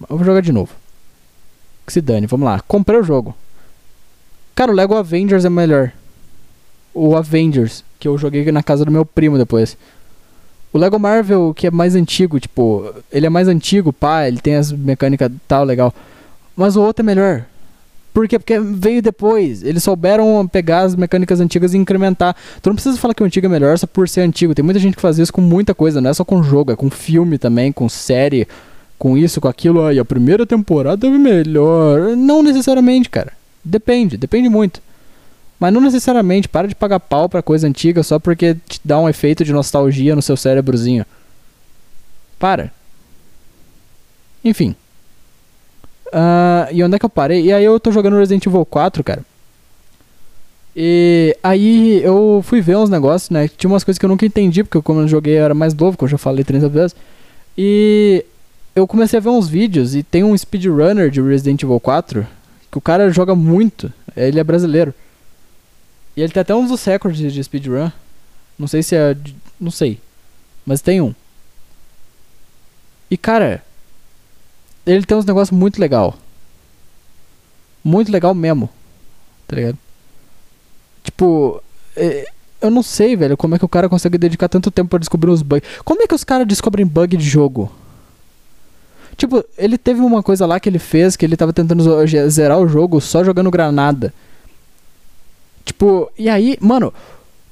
Eu 0.08 0.16
vou 0.16 0.24
jogar 0.24 0.42
de 0.42 0.52
novo. 0.52 0.72
Que 1.84 1.92
se 1.92 2.00
dane, 2.00 2.26
vamos 2.26 2.46
lá. 2.46 2.60
Comprei 2.60 3.00
o 3.00 3.02
jogo. 3.02 3.34
Cara, 4.54 4.70
o 4.70 4.74
Lego 4.74 4.94
Avengers 4.94 5.44
é 5.44 5.50
melhor. 5.50 5.90
O 6.94 7.16
Avengers, 7.16 7.84
que 7.98 8.06
eu 8.06 8.16
joguei 8.16 8.50
na 8.52 8.62
casa 8.62 8.84
do 8.84 8.92
meu 8.92 9.04
primo 9.04 9.36
depois. 9.36 9.76
O 10.72 10.78
Lego 10.78 10.98
Marvel, 11.00 11.52
que 11.54 11.66
é 11.66 11.70
mais 11.70 11.96
antigo, 11.96 12.38
tipo, 12.38 12.94
ele 13.10 13.26
é 13.26 13.30
mais 13.30 13.48
antigo, 13.48 13.92
pá, 13.92 14.28
ele 14.28 14.38
tem 14.38 14.54
as 14.54 14.70
mecânicas 14.70 15.32
tal, 15.48 15.64
legal. 15.64 15.92
Mas 16.54 16.76
o 16.76 16.82
outro 16.82 17.02
é 17.02 17.06
melhor. 17.06 17.44
Por 18.16 18.26
quê? 18.26 18.38
Porque 18.38 18.58
veio 18.58 19.02
depois. 19.02 19.62
Eles 19.62 19.82
souberam 19.82 20.48
pegar 20.48 20.84
as 20.84 20.96
mecânicas 20.96 21.38
antigas 21.38 21.74
e 21.74 21.76
incrementar. 21.76 22.34
Tu 22.62 22.70
não 22.70 22.74
precisa 22.74 22.96
falar 22.96 23.12
que 23.12 23.22
o 23.22 23.26
antigo 23.26 23.44
é 23.44 23.48
melhor 23.50 23.76
só 23.76 23.86
por 23.86 24.08
ser 24.08 24.22
antigo. 24.22 24.54
Tem 24.54 24.64
muita 24.64 24.80
gente 24.80 24.96
que 24.96 25.02
faz 25.02 25.18
isso 25.18 25.30
com 25.30 25.42
muita 25.42 25.74
coisa, 25.74 26.00
não 26.00 26.08
é 26.08 26.14
só 26.14 26.24
com 26.24 26.42
jogo, 26.42 26.72
é 26.72 26.76
com 26.76 26.88
filme 26.88 27.36
também, 27.36 27.70
com 27.70 27.90
série, 27.90 28.48
com 28.98 29.18
isso, 29.18 29.38
com 29.38 29.48
aquilo. 29.48 29.84
Aí 29.84 29.98
a 29.98 30.04
primeira 30.04 30.46
temporada 30.46 31.06
é 31.06 31.10
melhor. 31.10 32.16
Não 32.16 32.42
necessariamente, 32.42 33.10
cara. 33.10 33.34
Depende, 33.62 34.16
depende 34.16 34.48
muito. 34.48 34.80
Mas 35.60 35.70
não 35.74 35.82
necessariamente, 35.82 36.48
para 36.48 36.68
de 36.68 36.74
pagar 36.74 37.00
pau 37.00 37.28
pra 37.28 37.42
coisa 37.42 37.68
antiga 37.68 38.02
só 38.02 38.18
porque 38.18 38.56
te 38.66 38.80
dá 38.82 38.98
um 38.98 39.10
efeito 39.10 39.44
de 39.44 39.52
nostalgia 39.52 40.16
no 40.16 40.22
seu 40.22 40.38
cérebrozinho. 40.38 41.04
Para. 42.38 42.72
Enfim. 44.42 44.74
Uh, 46.06 46.72
e 46.72 46.82
onde 46.82 46.96
é 46.96 46.98
que 46.98 47.04
eu 47.04 47.10
parei? 47.10 47.44
E 47.44 47.52
aí 47.52 47.64
eu 47.64 47.78
tô 47.80 47.90
jogando 47.90 48.16
Resident 48.16 48.46
Evil 48.46 48.64
4, 48.64 49.02
cara. 49.02 49.22
E 50.74 51.36
aí 51.42 52.02
eu 52.02 52.42
fui 52.44 52.60
ver 52.60 52.76
uns 52.76 52.90
negócios, 52.90 53.30
né? 53.30 53.48
Tinha 53.48 53.70
umas 53.70 53.82
coisas 53.82 53.98
que 53.98 54.04
eu 54.04 54.10
nunca 54.10 54.26
entendi, 54.26 54.62
porque 54.62 54.80
como 54.82 55.00
eu 55.00 55.08
joguei 55.08 55.38
eu 55.38 55.44
era 55.44 55.54
mais 55.54 55.72
novo, 55.74 55.96
que 55.96 56.04
eu 56.04 56.08
já 56.08 56.18
falei 56.18 56.44
30 56.44 56.68
vezes. 56.68 56.96
E 57.56 58.24
eu 58.74 58.86
comecei 58.86 59.18
a 59.18 59.22
ver 59.22 59.30
uns 59.30 59.48
vídeos 59.48 59.94
e 59.94 60.02
tem 60.02 60.22
um 60.22 60.36
speedrunner 60.36 61.10
de 61.10 61.22
Resident 61.22 61.62
Evil 61.62 61.80
4 61.80 62.26
que 62.70 62.76
o 62.76 62.80
cara 62.80 63.10
joga 63.10 63.34
muito. 63.34 63.90
Ele 64.14 64.38
é 64.38 64.44
brasileiro. 64.44 64.94
E 66.14 66.22
ele 66.22 66.32
tem 66.32 66.40
até 66.40 66.54
uns 66.54 66.68
dos 66.68 66.84
recordes 66.84 67.32
de 67.32 67.42
speedrun. 67.42 67.90
Não 68.58 68.66
sei 68.66 68.82
se 68.82 68.94
é. 68.94 69.16
Não 69.58 69.70
sei. 69.70 69.98
Mas 70.64 70.82
tem 70.82 71.00
um. 71.00 71.14
E 73.10 73.16
cara, 73.16 73.62
ele 74.86 75.04
tem 75.04 75.16
uns 75.16 75.24
negócios 75.24 75.56
muito 75.56 75.80
legal. 75.80 76.16
Muito 77.82 78.10
legal 78.10 78.34
mesmo. 78.34 78.70
Tá 79.46 79.56
ligado? 79.56 79.78
Tipo, 81.02 81.62
é, 81.96 82.26
eu 82.60 82.70
não 82.70 82.82
sei, 82.82 83.16
velho, 83.16 83.36
como 83.36 83.54
é 83.54 83.58
que 83.58 83.64
o 83.64 83.68
cara 83.68 83.88
consegue 83.88 84.16
dedicar 84.16 84.48
tanto 84.48 84.70
tempo 84.70 84.90
para 84.90 84.98
descobrir 84.98 85.30
os 85.30 85.42
bugs. 85.42 85.68
Como 85.84 86.02
é 86.02 86.06
que 86.06 86.14
os 86.14 86.24
caras 86.24 86.46
descobrem 86.46 86.86
bug 86.86 87.16
de 87.16 87.24
jogo? 87.28 87.70
Tipo, 89.16 89.44
ele 89.56 89.78
teve 89.78 90.00
uma 90.00 90.22
coisa 90.22 90.46
lá 90.46 90.60
que 90.60 90.68
ele 90.68 90.78
fez 90.78 91.16
que 91.16 91.24
ele 91.24 91.36
tava 91.36 91.52
tentando 91.52 91.82
zerar 92.28 92.58
o 92.58 92.68
jogo 92.68 93.00
só 93.00 93.24
jogando 93.24 93.50
granada. 93.50 94.12
Tipo, 95.64 96.10
e 96.18 96.28
aí, 96.28 96.56
mano, 96.60 96.92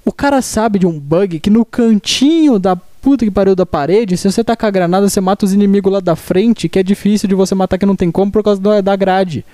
o 0.04 0.12
cara 0.12 0.42
sabe 0.42 0.78
de 0.78 0.86
um 0.86 0.98
bug 0.98 1.40
que 1.40 1.50
no 1.50 1.64
cantinho 1.64 2.58
da 2.58 2.76
puta 2.76 3.24
que 3.24 3.30
pariu 3.30 3.54
da 3.54 3.66
parede, 3.66 4.16
se 4.16 4.30
você 4.30 4.42
tacar 4.42 4.68
a 4.68 4.70
granada, 4.70 5.08
você 5.08 5.20
mata 5.20 5.44
os 5.44 5.52
inimigos 5.52 5.92
lá 5.92 6.00
da 6.00 6.16
frente, 6.16 6.68
que 6.68 6.78
é 6.78 6.82
difícil 6.82 7.28
de 7.28 7.34
você 7.34 7.54
matar 7.54 7.78
que 7.78 7.86
não 7.86 7.96
tem 7.96 8.10
como 8.10 8.32
por 8.32 8.42
causa 8.42 8.60
da 8.82 8.96
grade. 8.96 9.44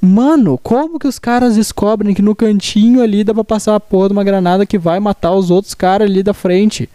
Mano, 0.00 0.58
como 0.58 0.98
que 0.98 1.06
os 1.06 1.18
caras 1.18 1.54
descobrem 1.54 2.14
que 2.14 2.20
no 2.20 2.34
cantinho 2.34 3.02
ali 3.02 3.22
dá 3.22 3.32
pra 3.32 3.44
passar 3.44 3.76
a 3.76 3.80
porra 3.80 4.08
de 4.08 4.12
uma 4.14 4.24
granada 4.24 4.66
que 4.66 4.76
vai 4.78 4.98
matar 4.98 5.32
os 5.32 5.50
outros 5.50 5.74
caras 5.74 6.10
ali 6.10 6.22
da 6.22 6.34
frente? 6.34 6.88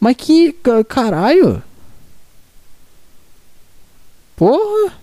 Mas 0.00 0.16
que 0.16 0.54
caralho? 0.88 1.62
Porra! 4.34 4.94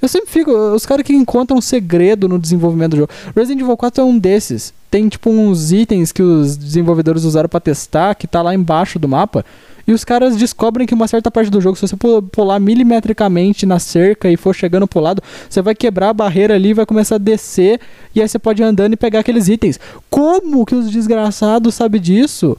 Eu 0.00 0.08
sempre 0.08 0.30
fico. 0.30 0.50
Os 0.50 0.84
caras 0.84 1.04
que 1.04 1.12
encontram 1.12 1.58
um 1.58 1.60
segredo 1.60 2.28
no 2.28 2.38
desenvolvimento 2.38 2.90
do 2.92 2.96
jogo. 2.98 3.12
Resident 3.34 3.60
Evil 3.60 3.76
4 3.76 4.02
é 4.02 4.04
um 4.04 4.18
desses. 4.18 4.72
Tem 4.90 5.08
tipo 5.08 5.30
uns 5.30 5.72
itens 5.72 6.12
que 6.12 6.22
os 6.22 6.56
desenvolvedores 6.56 7.24
usaram 7.24 7.48
para 7.48 7.60
testar, 7.60 8.14
que 8.14 8.26
tá 8.26 8.42
lá 8.42 8.54
embaixo 8.54 8.98
do 8.98 9.08
mapa. 9.08 9.44
E 9.86 9.92
os 9.92 10.04
caras 10.04 10.36
descobrem 10.36 10.86
que 10.86 10.94
uma 10.94 11.08
certa 11.08 11.30
parte 11.30 11.50
do 11.50 11.60
jogo, 11.60 11.76
se 11.76 11.86
você 11.86 11.96
pular 12.30 12.60
milimetricamente 12.60 13.66
na 13.66 13.78
cerca 13.78 14.30
e 14.30 14.36
for 14.36 14.54
chegando 14.54 14.86
pro 14.86 15.00
lado, 15.00 15.22
você 15.48 15.60
vai 15.60 15.74
quebrar 15.74 16.10
a 16.10 16.14
barreira 16.14 16.54
ali, 16.54 16.72
vai 16.72 16.86
começar 16.86 17.16
a 17.16 17.18
descer, 17.18 17.80
e 18.14 18.20
aí 18.20 18.28
você 18.28 18.38
pode 18.38 18.62
ir 18.62 18.64
andando 18.64 18.92
e 18.92 18.96
pegar 18.96 19.20
aqueles 19.20 19.48
itens. 19.48 19.80
Como 20.08 20.64
que 20.64 20.74
os 20.74 20.90
desgraçados 20.90 21.74
sabem 21.74 22.00
disso? 22.00 22.56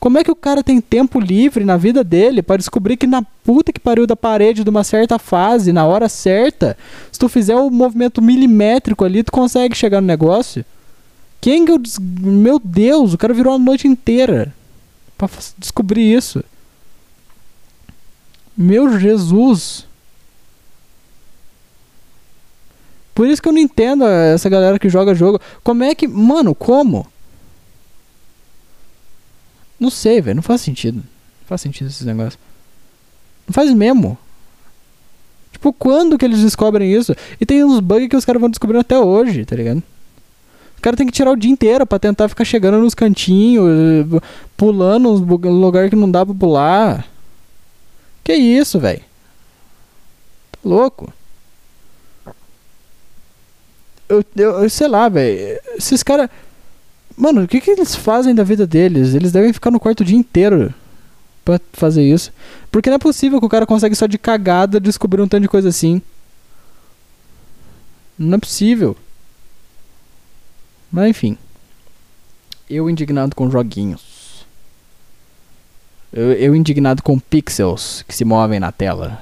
Como 0.00 0.16
é 0.16 0.22
que 0.22 0.30
o 0.30 0.36
cara 0.36 0.62
tem 0.62 0.80
tempo 0.80 1.18
livre 1.18 1.64
na 1.64 1.76
vida 1.76 2.04
dele 2.04 2.40
para 2.40 2.56
descobrir 2.56 2.96
que 2.96 3.06
na 3.06 3.22
puta 3.42 3.72
que 3.72 3.80
pariu 3.80 4.06
da 4.06 4.14
parede 4.14 4.62
de 4.62 4.70
uma 4.70 4.84
certa 4.84 5.18
fase, 5.18 5.72
na 5.72 5.84
hora 5.86 6.08
certa, 6.08 6.78
se 7.10 7.18
tu 7.18 7.28
fizer 7.28 7.56
o 7.56 7.70
movimento 7.70 8.22
milimétrico 8.22 9.04
ali, 9.04 9.24
tu 9.24 9.32
consegue 9.32 9.76
chegar 9.76 10.00
no 10.00 10.06
negócio? 10.06 10.64
Quem 11.40 11.64
que 11.64 11.72
eu. 11.72 11.78
Des... 11.78 11.98
Meu 11.98 12.60
Deus, 12.62 13.12
o 13.12 13.18
cara 13.18 13.34
virou 13.34 13.54
a 13.54 13.58
noite 13.58 13.88
inteira 13.88 14.54
para 15.16 15.28
descobrir 15.58 16.12
isso. 16.12 16.44
Meu 18.56 18.98
Jesus. 18.98 19.86
Por 23.14 23.26
isso 23.26 23.42
que 23.42 23.48
eu 23.48 23.52
não 23.52 23.60
entendo 23.60 24.04
essa 24.04 24.48
galera 24.48 24.78
que 24.78 24.88
joga 24.88 25.14
jogo. 25.14 25.40
Como 25.64 25.82
é 25.82 25.92
que. 25.94 26.06
Mano, 26.06 26.54
como? 26.54 27.06
Não 29.78 29.90
sei, 29.90 30.20
velho. 30.20 30.36
Não 30.36 30.42
faz 30.42 30.60
sentido. 30.60 30.96
Não 30.96 31.46
faz 31.46 31.60
sentido 31.60 31.86
esses 31.88 32.04
negócios. 32.04 32.38
Não 33.46 33.52
faz 33.52 33.72
mesmo. 33.72 34.18
Tipo, 35.52 35.72
quando 35.72 36.18
que 36.18 36.24
eles 36.24 36.40
descobrem 36.40 36.92
isso? 36.92 37.14
E 37.40 37.46
tem 37.46 37.64
uns 37.64 37.80
bugs 37.80 38.08
que 38.08 38.16
os 38.16 38.24
caras 38.24 38.40
vão 38.40 38.50
descobrindo 38.50 38.80
até 38.80 38.98
hoje, 38.98 39.44
tá 39.44 39.56
ligado? 39.56 39.82
O 40.76 40.80
cara 40.80 40.96
tem 40.96 41.06
que 41.06 41.12
tirar 41.12 41.32
o 41.32 41.36
dia 41.36 41.50
inteiro 41.50 41.84
pra 41.84 41.98
tentar 41.98 42.28
ficar 42.28 42.44
chegando 42.44 42.78
nos 42.78 42.94
cantinhos, 42.94 43.66
pulando 44.56 45.18
nos 45.18 45.42
lugares 45.42 45.90
que 45.90 45.96
não 45.96 46.08
dá 46.08 46.24
pra 46.24 46.34
pular. 46.34 47.06
Que 48.22 48.34
isso, 48.34 48.78
velho? 48.78 49.00
Tá 50.52 50.58
louco? 50.64 51.12
Eu, 54.08 54.24
eu, 54.36 54.62
eu 54.62 54.70
sei 54.70 54.86
lá, 54.86 55.08
velho. 55.08 55.60
Esses 55.76 56.02
caras. 56.02 56.30
Mano, 57.18 57.42
o 57.42 57.48
que, 57.48 57.60
que 57.60 57.72
eles 57.72 57.96
fazem 57.96 58.32
da 58.32 58.44
vida 58.44 58.64
deles? 58.64 59.12
Eles 59.12 59.32
devem 59.32 59.52
ficar 59.52 59.72
no 59.72 59.80
quarto 59.80 60.00
o 60.02 60.04
dia 60.04 60.16
inteiro 60.16 60.72
pra 61.44 61.60
fazer 61.72 62.04
isso. 62.04 62.32
Porque 62.70 62.88
não 62.88 62.94
é 62.94 62.98
possível 62.98 63.40
que 63.40 63.46
o 63.46 63.48
cara 63.48 63.66
consegue 63.66 63.96
só 63.96 64.06
de 64.06 64.16
cagada 64.16 64.78
descobrir 64.78 65.20
um 65.20 65.26
tanto 65.26 65.42
de 65.42 65.48
coisa 65.48 65.68
assim. 65.68 66.00
Não 68.16 68.36
é 68.36 68.38
possível. 68.38 68.96
Mas 70.92 71.10
enfim. 71.10 71.36
Eu 72.70 72.88
indignado 72.88 73.34
com 73.34 73.50
joguinhos. 73.50 74.46
Eu, 76.12 76.32
eu 76.34 76.54
indignado 76.54 77.02
com 77.02 77.18
pixels 77.18 78.04
que 78.06 78.14
se 78.14 78.24
movem 78.24 78.60
na 78.60 78.70
tela. 78.70 79.20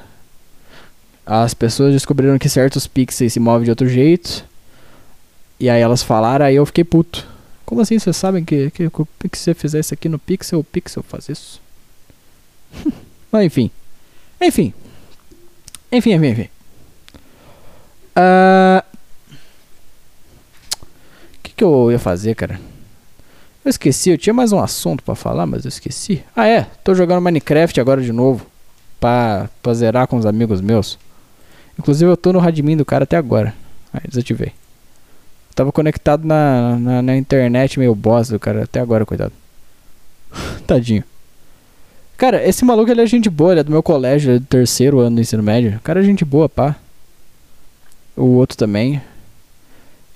As 1.25 1.55
pessoas 1.55 1.95
descobriram 1.95 2.39
que 2.39 2.49
certos 2.51 2.87
pixels 2.87 3.33
se 3.33 3.41
movem 3.41 3.65
de 3.65 3.71
outro 3.71 3.89
jeito. 3.89 4.45
E 5.59 5.71
aí 5.71 5.81
elas 5.81 6.03
falaram, 6.03 6.45
aí 6.45 6.57
eu 6.57 6.67
fiquei 6.67 6.85
puto. 6.85 7.36
Como 7.67 7.81
assim 7.81 7.99
vocês 7.99 8.17
sabem 8.17 8.45
que, 8.45 8.71
que, 8.71 8.89
que, 8.89 9.29
que 9.29 9.37
você 9.37 9.53
fizer 9.53 9.81
isso 9.81 9.93
aqui 9.93 10.09
no 10.09 10.21
Pixel, 10.21 10.61
o 10.61 10.65
Pixel 10.65 11.03
faz 11.03 11.29
isso? 11.29 11.61
Mas 13.31 13.45
enfim. 13.45 13.71
Enfim. 14.41 14.73
Enfim, 15.91 16.13
enfim, 16.13 16.29
enfim. 16.29 16.49
Uh, 18.17 18.83
o 20.83 21.43
que, 21.43 21.53
que 21.53 21.65
eu 21.65 21.91
ia 21.91 21.99
fazer, 21.99 22.35
cara? 22.37 22.61
Eu 23.65 23.71
esqueci, 23.71 24.11
eu 24.11 24.19
tinha 24.19 24.33
mais 24.33 24.53
um 24.53 24.61
assunto 24.61 25.03
para 25.03 25.17
falar, 25.17 25.45
mas 25.45 25.65
eu 25.65 25.69
esqueci. 25.69 26.23
Ah, 26.37 26.47
é, 26.47 26.69
tô 26.85 26.95
jogando 26.95 27.21
Minecraft 27.21 27.81
agora 27.81 28.01
de 28.01 28.13
novo. 28.13 28.47
Pra, 29.01 29.51
pra 29.61 29.75
zerar 29.75 30.07
com 30.07 30.17
os 30.17 30.25
amigos 30.25 30.61
meus. 30.61 30.97
Inclusive 31.79 32.11
eu 32.11 32.17
tô 32.17 32.33
no 32.33 32.39
Radmin 32.39 32.77
do 32.77 32.85
cara 32.85 33.03
até 33.03 33.17
agora. 33.17 33.53
Aí 33.93 34.03
desativei. 34.09 34.53
Tava 35.57 35.73
conectado 35.73 36.27
na, 36.27 36.79
na, 36.79 37.03
na 37.03 37.17
internet 37.17 37.79
meio 37.79 37.95
bosta 37.95 38.35
do 38.35 38.39
cara 38.39 38.65
até 38.65 38.79
agora, 38.79 39.07
coitado. 39.07 39.33
Tadinho. 40.67 41.03
Cara, 42.19 42.47
esse 42.47 42.63
maluco 42.63 42.91
ele 42.91 43.01
é 43.01 43.07
gente 43.07 43.31
boa, 43.31 43.53
ele 43.53 43.61
é 43.61 43.65
do 43.65 43.73
meu 43.73 43.83
colégio, 43.83 44.31
ele 44.31 44.37
é 44.37 44.41
do 44.41 44.47
terceiro 44.47 45.01
ano 45.01 45.17
do 45.17 45.23
ensino 45.23 45.43
médio. 45.43 45.79
O 45.79 45.81
cara 45.81 46.01
é 46.01 46.03
gente 46.03 46.27
boa, 46.27 46.47
pá. 46.47 46.77
O 48.15 48.25
outro 48.37 48.55
também. 48.55 49.01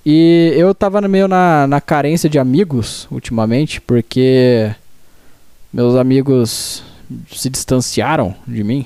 E 0.05 0.53
eu 0.55 0.75
tava 0.75 1.01
meio 1.01 1.27
na, 1.27 1.65
na 1.65 1.81
carência 1.81 2.29
de 2.29 2.37
amigos 2.37 3.07
ultimamente, 3.09 3.81
porque 3.81 4.71
meus 5.73 5.95
amigos 5.95 6.83
se 7.31 7.49
distanciaram 7.49 8.35
de 8.47 8.63
mim. 8.63 8.85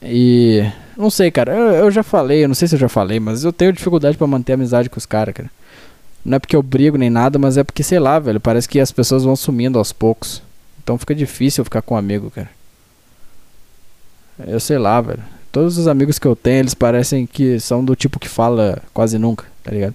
E 0.00 0.64
não 0.96 1.10
sei, 1.10 1.30
cara. 1.30 1.52
Eu, 1.52 1.72
eu, 1.72 1.90
já 1.90 2.02
falei, 2.02 2.44
eu 2.44 2.48
não 2.48 2.54
sei 2.54 2.68
se 2.68 2.74
eu 2.74 2.78
já 2.78 2.88
falei, 2.88 3.20
mas 3.20 3.44
eu 3.44 3.52
tenho 3.52 3.72
dificuldade 3.72 4.16
para 4.16 4.26
manter 4.26 4.54
amizade 4.54 4.90
com 4.90 4.98
os 4.98 5.06
caras, 5.06 5.34
cara. 5.34 5.50
Não 6.24 6.36
é 6.36 6.38
porque 6.38 6.56
eu 6.56 6.62
brigo 6.62 6.96
nem 6.96 7.10
nada, 7.10 7.38
mas 7.38 7.56
é 7.56 7.64
porque, 7.64 7.82
sei 7.82 7.98
lá, 7.98 8.18
velho. 8.18 8.40
Parece 8.40 8.68
que 8.68 8.80
as 8.80 8.90
pessoas 8.90 9.24
vão 9.24 9.36
sumindo 9.36 9.78
aos 9.78 9.92
poucos. 9.92 10.42
Então 10.82 10.98
fica 10.98 11.14
difícil 11.14 11.64
ficar 11.64 11.82
com 11.82 11.94
um 11.94 11.98
amigo, 11.98 12.30
cara. 12.30 12.50
Eu 14.46 14.58
sei 14.58 14.78
lá, 14.78 15.00
velho. 15.00 15.22
Todos 15.52 15.78
os 15.78 15.86
amigos 15.86 16.18
que 16.18 16.26
eu 16.26 16.34
tenho, 16.34 16.60
eles 16.60 16.74
parecem 16.74 17.26
que 17.26 17.60
são 17.60 17.84
do 17.84 17.94
tipo 17.94 18.18
que 18.18 18.28
fala 18.28 18.82
quase 18.92 19.18
nunca, 19.18 19.44
tá 19.62 19.70
ligado? 19.70 19.94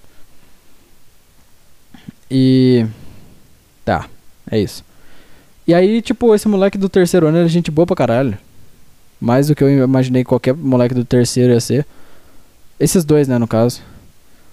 E. 2.30 2.86
Tá, 3.84 4.08
é 4.50 4.60
isso. 4.60 4.86
E 5.68 5.74
aí, 5.74 6.02
tipo, 6.02 6.34
esse 6.34 6.48
moleque 6.48 6.78
do 6.78 6.90
terceiro 6.90 7.28
ano 7.28 7.38
era 7.38 7.48
gente 7.48 7.70
boa 7.72 7.86
pra 7.86 7.96
caralho. 7.96 8.38
Mais 9.20 9.48
do 9.48 9.56
que 9.56 9.64
eu 9.64 9.84
imaginei 9.84 10.24
que 10.24 10.30
qualquer 10.30 10.54
moleque 10.54 10.96
do 10.96 11.04
terceiro 11.04 11.54
ia 11.54 11.60
ser. 11.60 11.86
Esses 12.80 13.04
dois, 13.04 13.28
né, 13.28 13.38
no 13.38 13.48
caso. 13.48 13.82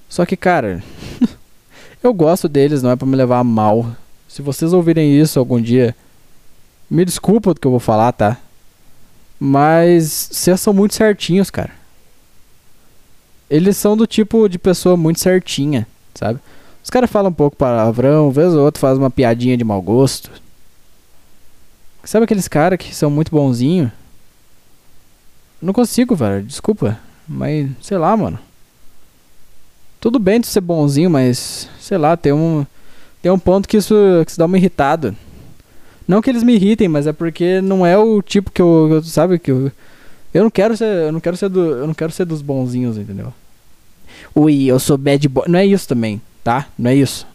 Só 0.08 0.26
que, 0.26 0.36
cara, 0.36 0.82
eu 2.02 2.12
gosto 2.12 2.48
deles, 2.48 2.82
não 2.82 2.90
é 2.90 2.96
pra 2.96 3.06
me 3.06 3.16
levar 3.16 3.38
a 3.38 3.44
mal. 3.44 3.86
Se 4.28 4.42
vocês 4.42 4.72
ouvirem 4.72 5.18
isso 5.18 5.38
algum 5.38 5.60
dia, 5.60 5.94
me 6.90 7.04
desculpa 7.04 7.54
do 7.54 7.60
que 7.60 7.66
eu 7.66 7.70
vou 7.70 7.80
falar, 7.80 8.12
tá? 8.12 8.38
Mas 9.38 10.28
vocês 10.32 10.60
são 10.60 10.72
muito 10.72 10.94
certinhos, 10.94 11.50
cara. 11.50 11.70
Eles 13.48 13.76
são 13.76 13.96
do 13.96 14.06
tipo 14.06 14.48
de 14.48 14.58
pessoa 14.58 14.96
muito 14.96 15.20
certinha, 15.20 15.86
sabe? 16.14 16.40
Os 16.82 16.90
caras 16.90 17.10
falam 17.10 17.30
um 17.30 17.34
pouco 17.34 17.56
palavrão, 17.56 18.30
vez 18.30 18.54
ou 18.54 18.64
outro 18.64 18.80
faz 18.80 18.98
uma 18.98 19.10
piadinha 19.10 19.56
de 19.56 19.64
mau 19.64 19.80
gosto. 19.80 20.30
Sabe 22.04 22.24
aqueles 22.24 22.46
caras 22.46 22.78
que 22.78 22.94
são 22.94 23.10
muito 23.10 23.30
bonzinhos? 23.30 23.90
Não 25.66 25.72
consigo, 25.72 26.14
velho, 26.14 26.44
desculpa. 26.44 26.96
Mas, 27.26 27.68
sei 27.82 27.98
lá, 27.98 28.16
mano. 28.16 28.38
Tudo 30.00 30.20
bem 30.20 30.40
de 30.40 30.46
ser 30.46 30.60
bonzinho, 30.60 31.10
mas, 31.10 31.68
sei 31.80 31.98
lá, 31.98 32.16
tem 32.16 32.32
um, 32.32 32.64
tem 33.20 33.32
um 33.32 33.38
ponto 33.38 33.68
que 33.68 33.76
isso, 33.76 33.92
que 34.24 34.30
isso 34.30 34.38
dá 34.38 34.46
uma 34.46 34.56
irritada. 34.56 35.12
Não 36.06 36.22
que 36.22 36.30
eles 36.30 36.44
me 36.44 36.54
irritem, 36.54 36.86
mas 36.86 37.08
é 37.08 37.12
porque 37.12 37.60
não 37.60 37.84
é 37.84 37.98
o 37.98 38.22
tipo 38.22 38.52
que 38.52 38.62
eu, 38.62 39.02
sabe 39.02 39.40
que 39.40 39.50
eu 39.50 39.72
eu 40.32 40.44
não 40.44 40.50
quero 40.50 40.76
ser, 40.76 40.84
eu 40.84 41.10
não 41.10 41.18
quero 41.18 41.36
ser 41.36 41.48
do, 41.48 41.60
eu 41.60 41.86
não 41.88 41.94
quero 41.94 42.12
ser 42.12 42.26
dos 42.26 42.42
bonzinhos, 42.42 42.96
entendeu? 42.96 43.34
Ui, 44.36 44.66
eu 44.66 44.78
sou 44.78 44.96
bad 44.96 45.28
boy. 45.28 45.46
Não 45.48 45.58
é 45.58 45.66
isso 45.66 45.88
também, 45.88 46.22
tá? 46.44 46.68
Não 46.78 46.90
é 46.90 46.94
isso. 46.94 47.26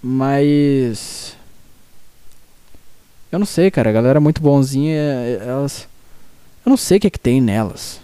Mas 0.00 1.36
eu 3.32 3.40
não 3.40 3.46
sei, 3.46 3.72
cara, 3.72 3.90
a 3.90 3.92
galera 3.92 4.18
é 4.18 4.20
muito 4.20 4.40
bonzinha, 4.40 4.94
elas 5.40 5.89
eu 6.64 6.70
não 6.70 6.76
sei 6.76 6.98
o 6.98 7.00
que 7.00 7.06
é 7.06 7.10
que 7.10 7.18
tem 7.18 7.40
nelas. 7.40 8.00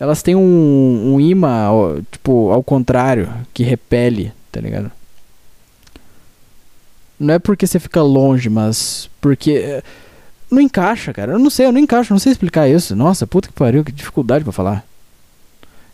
Elas 0.00 0.22
têm 0.22 0.36
um, 0.36 1.14
um 1.14 1.20
imã, 1.20 1.68
tipo, 2.10 2.50
ao 2.50 2.62
contrário, 2.62 3.28
que 3.52 3.64
repele, 3.64 4.32
tá 4.52 4.60
ligado? 4.60 4.90
Não 7.18 7.34
é 7.34 7.38
porque 7.38 7.66
você 7.66 7.80
fica 7.80 8.00
longe, 8.02 8.48
mas 8.48 9.10
porque. 9.20 9.52
Eh, 9.52 9.82
não 10.50 10.60
encaixa, 10.60 11.12
cara. 11.12 11.32
Eu 11.32 11.38
não 11.38 11.50
sei, 11.50 11.66
eu 11.66 11.72
não 11.72 11.80
encaixo, 11.80 12.12
não 12.12 12.18
sei 12.18 12.32
explicar 12.32 12.68
isso. 12.68 12.94
Nossa, 12.94 13.26
puta 13.26 13.48
que 13.48 13.54
pariu, 13.54 13.84
que 13.84 13.90
dificuldade 13.90 14.44
para 14.44 14.52
falar. 14.52 14.84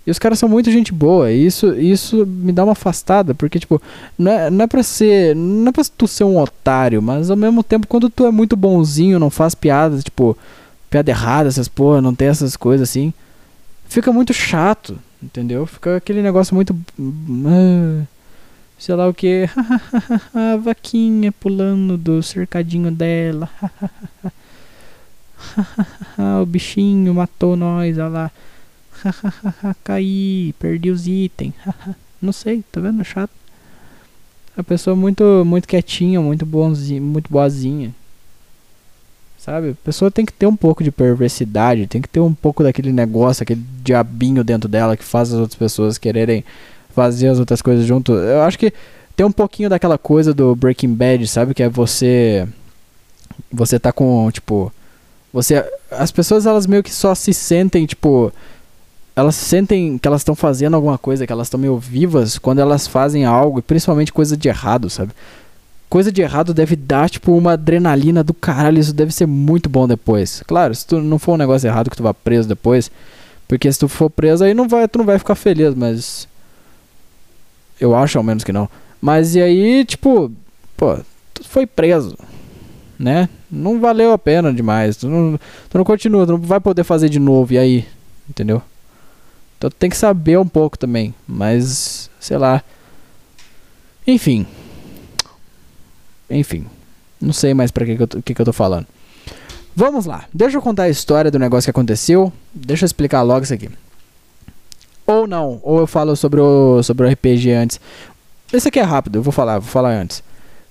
E 0.07 0.11
os 0.11 0.19
caras 0.19 0.39
são 0.39 0.51
muito 0.51 0.71
gente 0.71 0.93
boa, 0.93 1.33
e 1.33 1.47
isso, 1.47 1.75
isso 1.79 2.27
me 2.27 2.53
dá 2.53 2.63
uma 2.63 2.73
afastada, 2.73 3.35
porque, 3.35 3.59
tipo, 3.59 3.81
não 4.19 4.31
é, 4.31 4.51
não 4.51 4.65
é 4.65 4.67
pra 4.67 4.83
ser. 4.83 5.35
Não 5.35 5.69
é 5.69 5.73
pra 5.73 5.83
tu 5.97 6.07
ser 6.07 6.25
um 6.25 6.39
otário, 6.39 7.01
mas 7.01 7.31
ao 7.31 7.37
mesmo 7.39 7.65
tempo, 7.65 7.87
quando 7.87 8.11
tu 8.11 8.27
é 8.27 8.31
muito 8.31 8.55
bonzinho, 8.55 9.19
não 9.19 9.31
faz 9.31 9.55
piadas, 9.55 10.05
tipo, 10.05 10.37
piada 10.95 11.11
errada, 11.11 11.49
essas 11.49 11.67
porra, 11.67 12.01
não 12.01 12.15
tem 12.15 12.29
essas 12.29 12.57
coisas 12.57 12.89
assim, 12.89 13.13
fica 13.89 14.13
muito 14.13 14.33
chato, 14.33 14.97
entendeu? 15.21 15.67
Fica 15.67 15.97
aquele 15.97 16.23
negócio 16.23 16.55
muito. 16.55 16.73
Uh, 16.97 18.07
sei 18.79 18.95
lá 18.95 19.09
o 19.09 19.13
que. 19.13 19.49
a 20.33 20.55
vaquinha 20.63 21.33
pulando 21.33 21.99
do 21.99 22.23
cercadinho 22.23 22.93
dela. 22.93 23.51
o 26.41 26.47
bichinho 26.47 27.13
matou 27.13 27.57
nós, 27.57 27.99
olha 27.99 28.09
lá. 28.09 28.31
Caí, 29.83 30.55
perdi 30.61 30.93
os 30.93 31.09
itens. 31.09 31.55
Não 32.23 32.33
sei, 32.33 32.63
tá 32.71 32.81
vendo? 32.81 33.05
Chato. 33.05 33.33
A 34.57 34.63
pessoa 34.63 34.95
muito, 34.95 35.43
muito 35.45 35.67
quietinha, 35.67 36.21
muito 36.21 36.47
bonzinha, 36.47 37.01
muito 37.01 37.29
boazinha. 37.29 37.93
Sabe? 39.45 39.71
A 39.73 39.85
pessoa 39.85 40.11
tem 40.11 40.25
que 40.25 40.33
ter 40.33 40.47
um 40.47 40.57
pouco 40.57 40.83
de 40.83 40.91
perversidade, 40.91 41.87
tem 41.87 42.01
que 42.01 42.09
ter 42.09 42.21
um 42.21 42.33
pouco 42.33 42.63
daquele 42.63 42.91
negócio, 42.91 43.43
aquele 43.43 43.63
diabinho 43.83 44.43
dentro 44.43 44.71
dela 44.71 44.97
que 44.97 45.05
faz 45.05 45.35
as 45.35 45.39
outras 45.39 45.59
pessoas 45.59 45.99
quererem 45.99 46.43
fazer 46.95 47.29
as 47.29 47.39
outras 47.39 47.61
coisas 47.61 47.85
junto. 47.85 48.15
Eu 48.15 48.41
acho 48.41 48.59
que 48.59 48.73
tem 49.15 49.27
um 49.27 49.31
pouquinho 49.31 49.69
daquela 49.69 49.99
coisa 49.99 50.33
do 50.33 50.57
Breaking 50.57 50.95
Bad, 50.95 51.27
sabe? 51.27 51.53
Que 51.53 51.63
é 51.63 51.69
você. 51.69 52.49
Você 53.53 53.79
tá 53.79 53.93
com, 53.93 54.31
tipo. 54.31 54.73
Você. 55.31 55.63
As 55.91 56.11
pessoas, 56.11 56.47
elas 56.47 56.67
meio 56.67 56.83
que 56.83 56.91
só 56.91 57.15
se 57.15 57.35
sentem, 57.35 57.85
tipo. 57.85 58.33
Elas 59.15 59.35
sentem 59.35 59.99
que 59.99 60.09
elas 60.09 60.23
estão 60.23 60.35
fazendo 60.35 60.73
alguma 60.73 60.97
coisa, 60.97 61.27
que 61.27 61.33
elas 61.33 61.49
estão 61.49 61.61
meio 61.61 61.77
vivas 61.77 62.39
quando 62.39 62.61
elas 62.61 62.87
fazem 62.87 63.27
algo, 63.27 63.61
principalmente 63.61 64.11
coisa 64.11 64.39
de 64.39 64.49
errado, 64.49 64.89
sabe? 64.89 65.13
Coisa 65.89 66.11
de 66.11 66.23
errado 66.23 66.53
deve 66.53 66.75
dar, 66.75 67.09
tipo, 67.09 67.37
uma 67.37 67.53
adrenalina 67.53 68.25
do 68.25 68.35
caralho, 68.35 68.79
isso 68.79 68.93
deve 68.93 69.13
ser 69.13 69.27
muito 69.27 69.69
bom 69.69 69.87
depois. 69.87 70.43
Claro, 70.47 70.75
se 70.75 70.87
tu 70.87 71.01
não 71.01 71.19
for 71.19 71.35
um 71.35 71.37
negócio 71.37 71.69
errado 71.69 71.91
que 71.91 71.97
tu 71.97 72.03
vá 72.03 72.13
preso 72.13 72.49
depois, 72.49 72.91
porque 73.47 73.73
se 73.73 73.79
tu 73.79 73.89
for 73.89 74.11
preso 74.11 74.43
aí 74.43 74.55
não 74.55 74.69
vai, 74.69 74.89
tu 74.89 74.99
não 74.99 75.05
vai 75.05 75.19
ficar 75.19 75.35
feliz, 75.35 75.75
mas 75.75 76.27
eu 77.81 77.95
acho 77.95 78.19
ao 78.19 78.25
menos 78.25 78.43
que 78.43 78.53
não. 78.53 78.69
Mas 79.01 79.35
e 79.35 79.43
aí, 79.43 79.85
tipo, 79.85 80.33
pô, 80.77 80.99
tu 81.33 81.45
foi 81.45 81.67
preso, 81.67 82.17
né? 82.99 83.29
Não 83.51 83.81
valeu 83.81 84.13
a 84.13 84.19
pena 84.19 84.53
demais. 84.53 84.97
Tu 84.97 85.09
não, 85.09 85.39
tu 85.69 85.79
não 85.79 85.85
continua, 85.85 86.27
tu 86.27 86.33
não 86.33 86.41
vai 86.41 86.59
poder 86.59 86.85
fazer 86.85 87.09
de 87.09 87.21
novo, 87.21 87.53
e 87.53 87.59
aí? 87.59 87.87
Entendeu? 88.29 88.63
Então 89.59 89.71
tu 89.71 89.77
tem 89.77 89.91
que 89.91 89.97
saber 89.97 90.39
um 90.39 90.49
pouco 90.49 90.79
também. 90.79 91.15
Mas, 91.27 92.11
sei 92.19 92.39
lá. 92.39 92.63
Enfim. 94.07 94.47
Enfim. 96.35 96.67
Não 97.21 97.33
sei 97.33 97.55
mais 97.55 97.71
pra 97.71 97.87
que, 97.87 97.97
que, 97.97 98.03
eu, 98.03 98.09
que, 98.09 98.35
que 98.35 98.41
eu 98.41 98.45
tô 98.45 98.53
falando. 98.53 98.87
Vamos 99.75 100.07
lá. 100.07 100.25
Deixa 100.33 100.57
eu 100.57 100.63
contar 100.63 100.85
a 100.85 100.89
história 100.89 101.31
do 101.31 101.39
negócio 101.39 101.67
que 101.67 101.71
aconteceu. 101.71 102.33
Deixa 102.53 102.85
eu 102.85 102.87
explicar 102.87 103.23
logo 103.23 103.45
isso 103.45 103.55
aqui. 103.55 103.71
Ou 105.07 105.27
não, 105.27 105.61
ou 105.63 105.81
eu 105.81 105.87
falo 105.87 106.17
sobre 106.17 106.41
o, 106.41 106.83
sobre 106.83 107.07
o 107.07 107.11
RPG 107.11 107.51
antes. 107.53 107.81
Esse 108.53 108.69
aqui 108.69 108.79
é 108.79 108.83
rápido, 108.83 109.17
eu 109.19 109.23
vou 109.23 109.33
falar, 109.33 109.59
vou 109.59 109.69
falar 109.69 109.91
antes. 109.91 110.23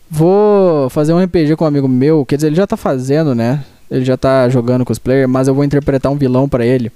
Vou 0.10 0.89
fazer 0.89 1.13
um 1.13 1.23
RPG 1.23 1.56
com 1.56 1.65
um 1.65 1.67
amigo 1.67 1.88
meu, 1.88 2.26
quer 2.26 2.36
dizer, 2.36 2.47
ele 2.47 2.56
já 2.56 2.65
tá 2.65 2.78
fazendo, 2.78 3.36
né? 3.36 3.63
Ele 3.91 4.04
já 4.04 4.17
tá 4.17 4.49
jogando 4.49 4.84
com 4.86 4.91
os 4.91 4.97
players, 4.97 5.30
mas 5.30 5.47
eu 5.47 5.54
vou 5.54 5.63
interpretar 5.63 6.12
um 6.12 6.17
vilão 6.17 6.49
para 6.49 6.65
ele. 6.65 6.91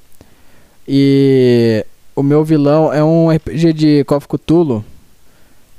E 0.88 1.86
o 2.16 2.24
meu 2.24 2.44
vilão 2.44 2.92
é 2.92 3.04
um 3.04 3.30
RPG 3.30 3.74
de 3.74 4.04
Call 4.06 4.22
Cthulhu. 4.22 4.84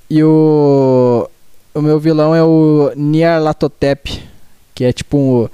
E 0.09 0.22
o 0.22 1.29
o 1.74 1.83
meu 1.83 1.98
vilão 1.98 2.35
é 2.35 2.42
o 2.42 2.92
Nyarlathotep, 2.96 4.22
que 4.74 4.85
é 4.85 4.92
tipo 4.92 5.18
um, 5.18 5.48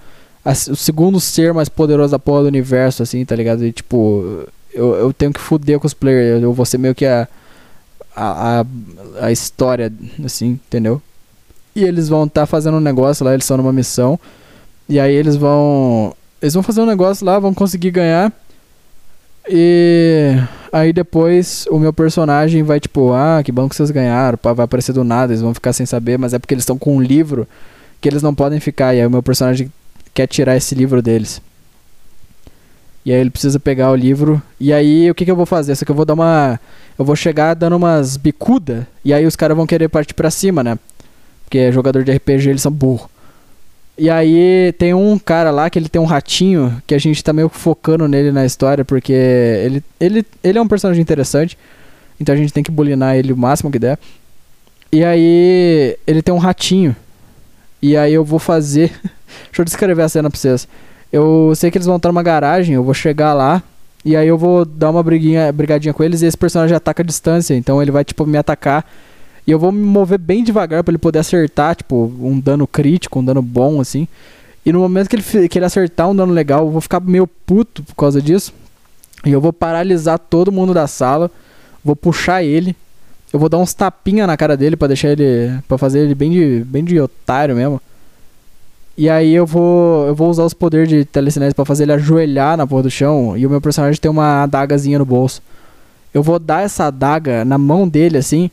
a, 0.45 0.53
o 0.53 0.77
segundo 0.77 1.19
ser 1.19 1.55
mais 1.55 1.69
poderoso 1.69 2.13
da 2.13 2.19
porra 2.19 2.43
do 2.43 2.49
universo, 2.49 3.03
assim, 3.03 3.25
tá 3.25 3.35
ligado? 3.35 3.65
E 3.65 3.73
tipo, 3.73 4.47
eu, 4.73 4.95
eu 4.95 5.13
tenho 5.13 5.33
que 5.33 5.41
fuder 5.41 5.79
com 5.81 5.87
os 5.87 5.95
players. 5.95 6.43
Eu 6.43 6.53
vou 6.53 6.67
ser 6.67 6.79
meio 6.79 6.95
que 6.95 7.07
a, 7.07 7.27
a, 8.15 8.65
a, 9.21 9.33
história, 9.33 9.93
assim, 10.25 10.61
entendeu? 10.67 11.01
E 11.75 11.83
eles 11.83 12.09
vão 12.09 12.25
estar 12.25 12.43
tá 12.43 12.47
fazendo 12.47 12.77
um 12.77 12.81
negócio 12.81 13.25
lá, 13.25 13.33
eles 13.33 13.45
estão 13.45 13.57
numa 13.57 13.73
missão. 13.73 14.19
E 14.89 15.01
aí 15.01 15.15
eles 15.15 15.37
vão. 15.37 16.15
Eles 16.43 16.53
vão 16.53 16.63
fazer 16.63 16.83
um 16.83 16.87
negócio 16.87 17.25
lá, 17.25 17.39
vão 17.39 17.55
conseguir 17.55 17.91
ganhar. 17.91 18.31
E 19.49 20.37
aí 20.73 20.93
depois 20.93 21.67
o 21.71 21.79
meu 21.79 21.93
personagem 21.93 22.63
vai 22.63 22.81
tipo, 22.81 23.13
ah, 23.13 23.43
que 23.45 23.53
bom 23.53 23.69
que 23.69 23.77
vocês 23.77 23.91
ganharam, 23.91 24.39
vai 24.43 24.65
aparecer 24.65 24.93
do 24.93 25.05
nada, 25.05 25.33
eles 25.33 25.43
vão 25.43 25.53
ficar 25.53 25.73
sem 25.73 25.85
saber, 25.85 26.19
mas 26.19 26.33
é 26.33 26.39
porque 26.39 26.55
eles 26.55 26.63
estão 26.63 26.79
com 26.79 26.97
um 26.97 27.03
livro 27.03 27.47
que 28.01 28.09
eles 28.09 28.23
não 28.23 28.35
podem 28.35 28.61
ficar. 28.61 28.95
E 28.95 29.01
aí 29.01 29.07
o 29.07 29.11
meu 29.11 29.23
personagem 29.23 29.71
quer 30.13 30.27
tirar 30.27 30.57
esse 30.57 30.75
livro 30.75 31.03
deles. 31.03 31.41
E 33.05 33.13
aí 33.13 33.21
ele 33.21 33.31
precisa 33.31 33.61
pegar 33.61 33.91
o 33.91 33.97
livro. 33.97 34.43
E 34.59 34.73
aí 34.73 35.11
o 35.11 35.15
que, 35.15 35.25
que 35.25 35.31
eu 35.31 35.37
vou 35.37 35.47
fazer? 35.47 35.75
Só 35.77 35.85
que 35.85 35.91
eu 35.91 35.95
vou 35.95 36.07
dar 36.07 36.15
uma. 36.15 36.59
Eu 36.99 37.05
vou 37.05 37.15
chegar 37.15 37.55
dando 37.55 37.77
umas 37.77 38.17
bicuda. 38.17 38.87
E 39.05 39.13
aí 39.13 39.27
os 39.27 39.37
caras 39.37 39.57
vão 39.57 39.67
querer 39.67 39.89
partir 39.89 40.15
pra 40.15 40.31
cima, 40.31 40.63
né? 40.63 40.79
Porque 41.45 41.71
jogador 41.71 42.03
de 42.03 42.13
RPG 42.13 42.49
eles 42.49 42.63
são 42.63 42.73
burro. 42.73 43.11
E 43.97 44.11
aí 44.11 44.73
tem 44.77 44.93
um 44.93 45.19
cara 45.19 45.51
lá 45.51 45.71
que 45.71 45.79
ele 45.79 45.89
tem 45.89 46.03
um 46.03 46.07
ratinho 46.07 46.83
que 46.87 46.95
a 46.95 46.99
gente 46.99 47.23
tá 47.23 47.33
meio 47.33 47.49
focando 47.49 48.09
nele 48.09 48.33
na 48.33 48.45
história 48.45 48.85
porque 48.85 49.13
ele, 49.13 49.85
ele, 50.01 50.27
ele 50.43 50.59
é 50.59 50.63
um 50.63 50.67
personagem 50.67 51.01
interessante. 51.01 51.57
Então 52.19 52.35
a 52.35 52.39
gente 52.39 52.53
tem 52.53 52.63
que 52.63 52.71
bulinar 52.71 53.17
ele 53.17 53.33
o 53.33 53.37
máximo 53.37 53.71
que 53.71 53.79
der. 53.79 53.99
E 54.91 55.05
aí 55.05 55.97
ele 56.07 56.23
tem 56.23 56.35
um 56.35 56.39
ratinho. 56.39 56.95
E 57.81 57.97
aí 57.97 58.13
eu 58.13 58.25
vou 58.25 58.39
fazer. 58.39 58.91
Deixa 59.47 59.61
eu 59.61 59.65
descrever 59.65 60.03
a 60.03 60.09
cena 60.09 60.29
pra 60.29 60.39
vocês. 60.39 60.67
Eu 61.13 61.53
sei 61.55 61.71
que 61.71 61.79
eles 61.79 61.87
vão 61.87 61.97
estar 61.97 62.09
numa 62.09 62.23
garagem, 62.23 62.75
eu 62.75 62.83
vou 62.83 62.95
chegar 62.95 63.33
lá 63.33 63.63
e 64.05 64.17
aí 64.17 64.29
eu 64.29 64.37
vou 64.37 64.65
dar 64.65 64.91
uma 64.91 65.03
briguinha, 65.03 65.51
brigadinha 65.51 65.95
com 65.95 66.03
eles 66.03 66.21
e 66.21 66.27
esse 66.27 66.37
personagem 66.37 66.77
ataca 66.77 67.03
a 67.03 67.07
distância, 67.07 67.55
então 67.55 67.81
ele 67.81 67.91
vai 67.91 68.05
tipo 68.05 68.27
me 68.27 68.37
atacar 68.37 68.85
e 69.47 69.51
eu 69.51 69.59
vou 69.59 69.71
me 69.71 69.85
mover 69.85 70.19
bem 70.19 70.43
devagar 70.43 70.83
para 70.83 70.93
ele 70.93 70.99
poder 70.99 71.19
acertar, 71.19 71.77
tipo, 71.77 72.13
um 72.21 72.39
dano 72.41 72.67
crítico, 72.67 73.19
um 73.19 73.25
dano 73.25 73.43
bom 73.43 73.81
assim. 73.81 74.09
E 74.65 74.73
no 74.73 74.81
momento 74.81 75.09
que 75.09 75.17
ele, 75.17 75.49
que 75.49 75.59
ele 75.59 75.67
acertar 75.67 76.09
um 76.09 76.17
dano 76.17 76.33
legal, 76.33 76.67
eu 76.67 76.71
vou 76.71 76.81
ficar 76.81 77.01
meio 77.01 77.27
puto 77.27 77.83
por 77.83 77.95
causa 77.95 78.23
disso. 78.23 78.53
E 79.25 79.31
eu 79.31 79.41
vou 79.41 79.53
paralisar 79.53 80.19
todo 80.19 80.53
mundo 80.53 80.73
da 80.73 80.87
sala, 80.87 81.31
vou 81.85 81.95
puxar 81.95 82.43
ele, 82.43 82.75
eu 83.33 83.39
vou 83.39 83.49
dar 83.49 83.59
uns 83.59 83.75
tapinha 83.75 84.27
na 84.27 84.37
cara 84.37 84.57
dele 84.57 84.77
para 84.77 84.89
deixar 84.89 85.09
ele, 85.09 85.59
para 85.67 85.77
fazer 85.77 86.01
ele 86.01 86.15
bem 86.15 86.31
de, 86.31 86.65
bem 86.65 86.85
de 86.85 87.01
otário 87.01 87.57
mesmo. 87.57 87.81
E 88.97 89.11
aí 89.11 89.35
eu 89.35 89.45
vou 89.45 90.07
eu 90.07 90.15
vou 90.15 90.31
usar 90.31 90.45
os 90.45 90.55
poderes 90.55 90.89
de 90.89 91.05
telecinese 91.05 91.53
pra 91.53 91.65
fazer 91.65 91.83
ele 91.83 91.95
ajoelhar 91.95 92.57
na 92.57 92.65
porra 92.65 92.85
do 92.85 92.91
chão 92.91 93.37
e 93.37 93.45
o 93.45 93.51
meu 93.51 93.61
personagem 93.61 94.01
tem 94.01 94.09
uma 94.09 94.45
adagazinha 94.45 95.01
no 95.01 95.05
bolso. 95.05 95.43
Eu 96.13 96.23
vou 96.23 96.39
dar 96.39 96.63
essa 96.63 96.85
adaga 96.85 97.45
na 97.45 97.59
mão 97.59 97.89
dele 97.89 98.19
assim. 98.19 98.51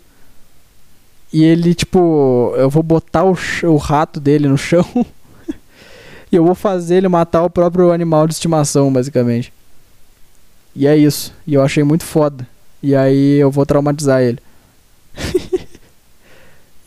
E 1.34 1.44
ele 1.44 1.74
tipo, 1.74 2.54
eu 2.58 2.70
vou 2.70 2.84
botar 2.84 3.24
o, 3.24 3.38
o 3.63 3.78
rato 3.78 4.20
dele 4.20 4.48
no 4.48 4.58
chão. 4.58 4.86
e 6.32 6.36
eu 6.36 6.46
vou 6.46 6.56
fazer 6.56 6.96
ele 6.96 7.08
matar 7.08 7.44
o 7.44 7.50
próprio 7.50 7.91
animal 7.91 8.28
de 8.28 8.34
estimação, 8.34 8.91
basicamente. 8.91 9.54
E 10.76 10.88
é 10.88 10.96
isso. 10.98 11.34
E 11.48 11.54
eu 11.54 11.62
achei 11.62 11.84
muito 11.84 12.04
foda. 12.04 12.48
E 12.84 12.96
aí 12.96 13.38
eu 13.39 13.52
vou 13.52 13.65
traumatizar 13.65 14.22
ele. 14.22 14.39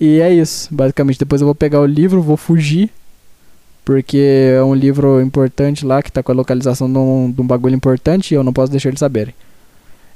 e 0.01 0.21
é 0.21 0.33
isso. 0.33 0.69
Basicamente, 0.75 1.19
depois 1.19 1.41
eu 1.41 1.47
vou 1.47 1.55
pegar 1.55 1.81
o 1.81 1.87
livro, 1.87 2.21
vou 2.21 2.37
fugir. 2.37 2.91
Porque 3.85 4.53
é 4.57 4.63
um 4.63 4.75
livro 4.75 5.21
importante 5.21 5.85
lá 5.85 6.03
que 6.03 6.11
tá 6.11 6.23
com 6.23 6.33
a 6.33 6.35
localização 6.35 6.91
de 6.91 6.99
um, 6.99 7.31
de 7.31 7.41
um 7.41 7.47
bagulho 7.47 7.75
importante 7.75 8.33
e 8.33 8.35
eu 8.35 8.43
não 8.43 8.53
posso 8.53 8.73
deixar 8.73 8.89
eles 8.89 8.99
saberem. 8.99 9.35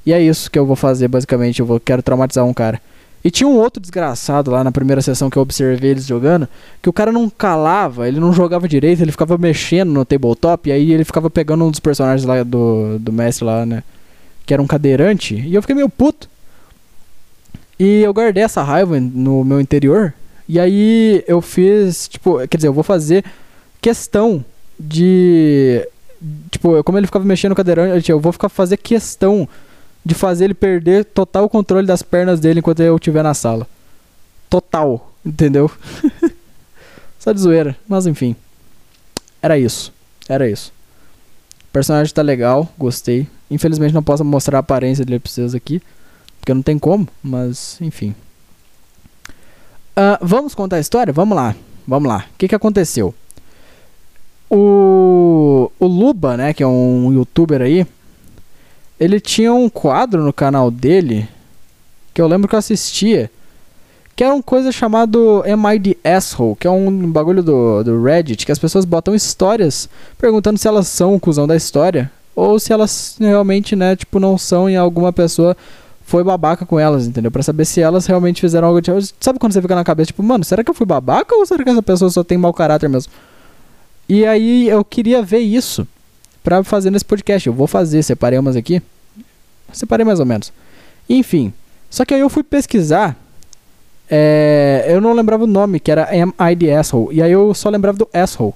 E 0.06 0.12
é 0.12 0.22
isso 0.22 0.50
que 0.50 0.58
eu 0.58 0.64
vou 0.64 0.76
fazer, 0.76 1.06
basicamente. 1.06 1.60
Eu 1.60 1.66
vou, 1.66 1.78
quero 1.78 2.02
traumatizar 2.02 2.44
um 2.46 2.54
cara. 2.54 2.80
E 3.28 3.30
tinha 3.30 3.46
um 3.46 3.58
outro 3.58 3.78
desgraçado 3.78 4.50
lá 4.50 4.64
na 4.64 4.72
primeira 4.72 5.02
sessão 5.02 5.28
que 5.28 5.36
eu 5.36 5.42
observei 5.42 5.90
eles 5.90 6.06
jogando, 6.06 6.48
que 6.80 6.88
o 6.88 6.92
cara 6.94 7.12
não 7.12 7.28
calava, 7.28 8.08
ele 8.08 8.18
não 8.18 8.32
jogava 8.32 8.66
direito, 8.66 9.02
ele 9.02 9.12
ficava 9.12 9.36
mexendo 9.36 9.92
no 9.92 10.02
tabletop, 10.02 10.66
e 10.66 10.72
aí 10.72 10.92
ele 10.92 11.04
ficava 11.04 11.28
pegando 11.28 11.62
um 11.62 11.70
dos 11.70 11.78
personagens 11.78 12.26
lá 12.26 12.42
do, 12.42 12.98
do 12.98 13.12
mestre 13.12 13.44
lá, 13.44 13.66
né? 13.66 13.82
Que 14.46 14.54
era 14.54 14.62
um 14.62 14.66
cadeirante, 14.66 15.34
e 15.34 15.54
eu 15.54 15.60
fiquei 15.60 15.76
meio 15.76 15.90
puto. 15.90 16.26
E 17.78 18.00
eu 18.00 18.14
guardei 18.14 18.42
essa 18.42 18.62
raiva 18.62 18.98
no 18.98 19.44
meu 19.44 19.60
interior, 19.60 20.14
e 20.48 20.58
aí 20.58 21.22
eu 21.28 21.42
fiz, 21.42 22.08
tipo, 22.08 22.38
quer 22.48 22.56
dizer, 22.56 22.68
eu 22.68 22.72
vou 22.72 22.82
fazer 22.82 23.22
questão 23.78 24.42
de. 24.80 25.86
Tipo, 26.50 26.82
como 26.82 26.96
ele 26.96 27.06
ficava 27.06 27.26
mexendo 27.26 27.50
no 27.50 27.56
cadeirante, 27.56 28.10
eu 28.10 28.18
vou 28.18 28.32
ficar 28.32 28.48
fazer 28.48 28.78
questão 28.78 29.46
de 30.08 30.14
fazer 30.14 30.46
ele 30.46 30.54
perder 30.54 31.04
total 31.04 31.50
controle 31.50 31.86
das 31.86 32.02
pernas 32.02 32.40
dele 32.40 32.60
enquanto 32.60 32.80
eu 32.80 32.96
estiver 32.96 33.22
na 33.22 33.34
sala. 33.34 33.68
Total, 34.48 35.12
entendeu? 35.24 35.70
Só 37.20 37.30
de 37.30 37.38
zoeira, 37.38 37.76
mas 37.86 38.06
enfim. 38.06 38.34
Era 39.42 39.58
isso. 39.58 39.92
Era 40.26 40.48
isso. 40.48 40.72
O 41.68 41.72
personagem 41.74 42.14
tá 42.14 42.22
legal, 42.22 42.66
gostei. 42.78 43.28
Infelizmente 43.50 43.92
não 43.92 44.02
posso 44.02 44.24
mostrar 44.24 44.56
a 44.56 44.60
aparência 44.60 45.04
dele 45.04 45.18
pra 45.18 45.30
vocês 45.30 45.54
aqui. 45.54 45.82
Porque 46.40 46.54
não 46.54 46.62
tem 46.62 46.78
como, 46.78 47.06
mas 47.22 47.76
enfim. 47.82 48.14
Ah, 49.94 50.18
vamos 50.22 50.54
contar 50.54 50.76
a 50.76 50.80
história? 50.80 51.12
Vamos 51.12 51.36
lá. 51.36 51.54
Vamos 51.86 52.08
lá. 52.08 52.24
O 52.32 52.38
que, 52.38 52.48
que 52.48 52.54
aconteceu? 52.54 53.14
O, 54.48 55.70
o 55.78 55.86
Luba, 55.86 56.34
né, 56.34 56.54
que 56.54 56.62
é 56.62 56.66
um 56.66 57.12
youtuber 57.12 57.60
aí, 57.60 57.86
ele 58.98 59.20
tinha 59.20 59.52
um 59.52 59.68
quadro 59.68 60.22
no 60.22 60.32
canal 60.32 60.70
dele 60.70 61.28
que 62.12 62.20
eu 62.20 62.26
lembro 62.26 62.48
que 62.48 62.54
eu 62.54 62.58
assistia, 62.58 63.30
que 64.16 64.24
era 64.24 64.34
uma 64.34 64.42
coisa 64.42 64.72
chamado 64.72 65.44
Am 65.46 65.72
I 65.72 65.78
the 65.78 66.16
Asshole, 66.16 66.56
que 66.56 66.66
é 66.66 66.70
um 66.70 67.10
bagulho 67.10 67.42
do, 67.42 67.84
do 67.84 68.02
Reddit, 68.02 68.44
que 68.44 68.50
as 68.50 68.58
pessoas 68.58 68.84
botam 68.84 69.14
histórias 69.14 69.88
perguntando 70.18 70.58
se 70.58 70.66
elas 70.66 70.88
são 70.88 71.14
o 71.14 71.20
cuzão 71.20 71.46
da 71.46 71.54
história 71.54 72.10
ou 72.34 72.58
se 72.58 72.72
elas 72.72 73.16
realmente, 73.20 73.76
né, 73.76 73.94
tipo, 73.94 74.18
não 74.18 74.36
são 74.36 74.68
e 74.68 74.76
alguma 74.76 75.12
pessoa 75.12 75.56
foi 76.04 76.24
babaca 76.24 76.64
com 76.64 76.80
elas, 76.80 77.06
entendeu? 77.06 77.30
Pra 77.30 77.42
saber 77.42 77.64
se 77.64 77.80
elas 77.80 78.06
realmente 78.06 78.40
fizeram 78.40 78.68
algo 78.68 78.80
de... 78.80 78.90
Sabe 79.20 79.38
quando 79.38 79.52
você 79.52 79.60
fica 79.60 79.74
na 79.74 79.84
cabeça, 79.84 80.06
tipo, 80.06 80.22
mano, 80.22 80.42
será 80.42 80.64
que 80.64 80.70
eu 80.70 80.74
fui 80.74 80.86
babaca 80.86 81.36
ou 81.36 81.44
será 81.44 81.62
que 81.62 81.70
essa 81.70 81.82
pessoa 81.82 82.10
só 82.10 82.24
tem 82.24 82.38
mau 82.38 82.52
caráter 82.52 82.88
mesmo? 82.88 83.12
E 84.08 84.24
aí 84.24 84.68
eu 84.68 84.84
queria 84.84 85.22
ver 85.22 85.40
isso 85.40 85.86
pra 86.48 86.64
fazer 86.64 86.90
nesse 86.90 87.04
podcast. 87.04 87.46
Eu 87.46 87.52
vou 87.52 87.66
fazer, 87.66 88.02
separei 88.02 88.38
umas 88.38 88.56
aqui. 88.56 88.80
Separei 89.70 90.02
mais 90.04 90.18
ou 90.18 90.24
menos. 90.24 90.50
Enfim, 91.06 91.52
só 91.90 92.04
que 92.06 92.14
aí 92.14 92.20
eu 92.20 92.30
fui 92.30 92.42
pesquisar. 92.42 93.14
é, 94.10 94.86
eu 94.88 94.98
não 95.00 95.12
lembrava 95.12 95.44
o 95.44 95.46
nome, 95.46 95.78
que 95.78 95.90
era 95.90 96.06
the 96.58 96.74
Asshole? 96.74 97.14
E 97.14 97.20
aí 97.22 97.30
eu 97.32 97.52
só 97.52 97.68
lembrava 97.68 97.98
do 97.98 98.08
Asshole. 98.14 98.54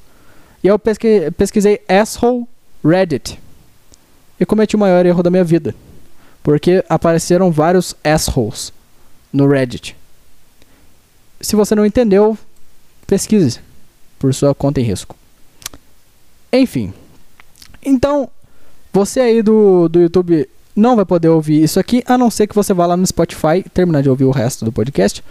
E 0.65 0.69
aí 0.69 0.73
eu 0.73 0.79
pesqui- 0.79 1.31
pesquisei 1.37 1.83
Asshole 1.87 2.47
Reddit. 2.83 3.39
E 4.41 4.47
cometi 4.47 4.75
o 4.75 4.79
maior 4.79 5.05
erro 5.05 5.23
da 5.23 5.31
minha 5.31 5.45
vida. 5.45 5.75
Porque 6.43 6.83
apareceram 6.89 7.53
vários 7.53 7.95
assholes 8.03 8.73
no 9.31 9.47
Reddit. 9.47 9.95
Se 11.43 11.55
você 11.55 11.75
não 11.75 11.85
entendeu, 11.85 12.39
pesquise 13.07 13.61
por 14.19 14.33
sua 14.33 14.55
conta 14.55 14.81
em 14.81 14.85
risco. 14.85 15.15
Enfim. 16.51 16.95
Então, 17.85 18.29
você 18.93 19.21
aí 19.21 19.43
do, 19.43 19.89
do 19.89 20.01
YouTube 20.01 20.49
não 20.75 20.97
vai 20.97 21.05
poder 21.05 21.29
ouvir 21.29 21.63
isso 21.63 21.79
aqui, 21.79 22.03
a 22.07 22.17
não 22.17 22.31
ser 22.31 22.47
que 22.47 22.55
você 22.55 22.73
vá 22.73 22.87
lá 22.87 22.97
no 22.97 23.07
Spotify 23.07 23.65
terminar 23.75 24.03
de 24.03 24.09
ouvir 24.09 24.25
o 24.25 24.31
resto 24.31 24.65
do 24.65 24.73
podcast. 24.73 25.23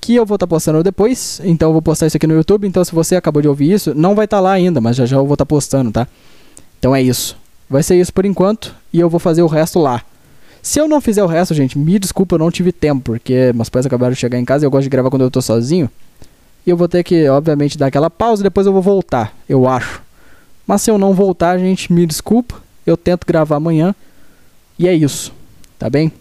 Que 0.00 0.16
eu 0.16 0.26
vou 0.26 0.34
estar 0.34 0.46
postando 0.46 0.82
depois. 0.82 1.40
Então 1.44 1.68
eu 1.68 1.72
vou 1.72 1.82
postar 1.82 2.06
isso 2.08 2.16
aqui 2.16 2.26
no 2.26 2.34
YouTube. 2.34 2.66
Então 2.66 2.84
se 2.84 2.92
você 2.92 3.14
acabou 3.14 3.40
de 3.40 3.48
ouvir 3.48 3.72
isso, 3.72 3.94
não 3.94 4.14
vai 4.14 4.24
estar 4.24 4.40
lá 4.40 4.52
ainda, 4.52 4.80
mas 4.80 4.96
já 4.96 5.06
já 5.06 5.16
eu 5.16 5.24
vou 5.24 5.34
estar 5.34 5.46
postando, 5.46 5.92
tá? 5.92 6.08
Então 6.78 6.94
é 6.94 7.00
isso. 7.00 7.36
Vai 7.70 7.82
ser 7.82 8.00
isso 8.00 8.12
por 8.12 8.26
enquanto. 8.26 8.74
E 8.92 8.98
eu 8.98 9.08
vou 9.08 9.20
fazer 9.20 9.42
o 9.42 9.46
resto 9.46 9.78
lá. 9.78 10.02
Se 10.60 10.78
eu 10.80 10.88
não 10.88 11.00
fizer 11.00 11.22
o 11.22 11.26
resto, 11.26 11.54
gente, 11.54 11.78
me 11.78 11.98
desculpa, 11.98 12.34
eu 12.34 12.38
não 12.38 12.50
tive 12.50 12.70
tempo, 12.70 13.00
porque 13.00 13.52
meus 13.52 13.68
pais 13.68 13.84
acabaram 13.84 14.12
de 14.12 14.18
chegar 14.18 14.38
em 14.38 14.44
casa 14.44 14.64
e 14.64 14.66
eu 14.66 14.70
gosto 14.70 14.84
de 14.84 14.90
gravar 14.90 15.10
quando 15.10 15.22
eu 15.22 15.30
tô 15.30 15.42
sozinho. 15.42 15.90
E 16.64 16.70
eu 16.70 16.76
vou 16.76 16.88
ter 16.88 17.02
que, 17.02 17.28
obviamente, 17.28 17.76
dar 17.76 17.86
aquela 17.86 18.08
pausa 18.08 18.42
e 18.42 18.44
depois 18.44 18.66
eu 18.66 18.72
vou 18.72 18.82
voltar, 18.82 19.34
eu 19.48 19.68
acho. 19.68 20.00
Mas 20.66 20.82
se 20.82 20.90
eu 20.90 20.98
não 20.98 21.14
voltar, 21.14 21.58
gente, 21.58 21.92
me 21.92 22.06
desculpa. 22.06 22.56
Eu 22.86 22.96
tento 22.96 23.26
gravar 23.26 23.56
amanhã. 23.56 23.94
E 24.78 24.88
é 24.88 24.94
isso, 24.94 25.32
tá 25.78 25.88
bem? 25.88 26.12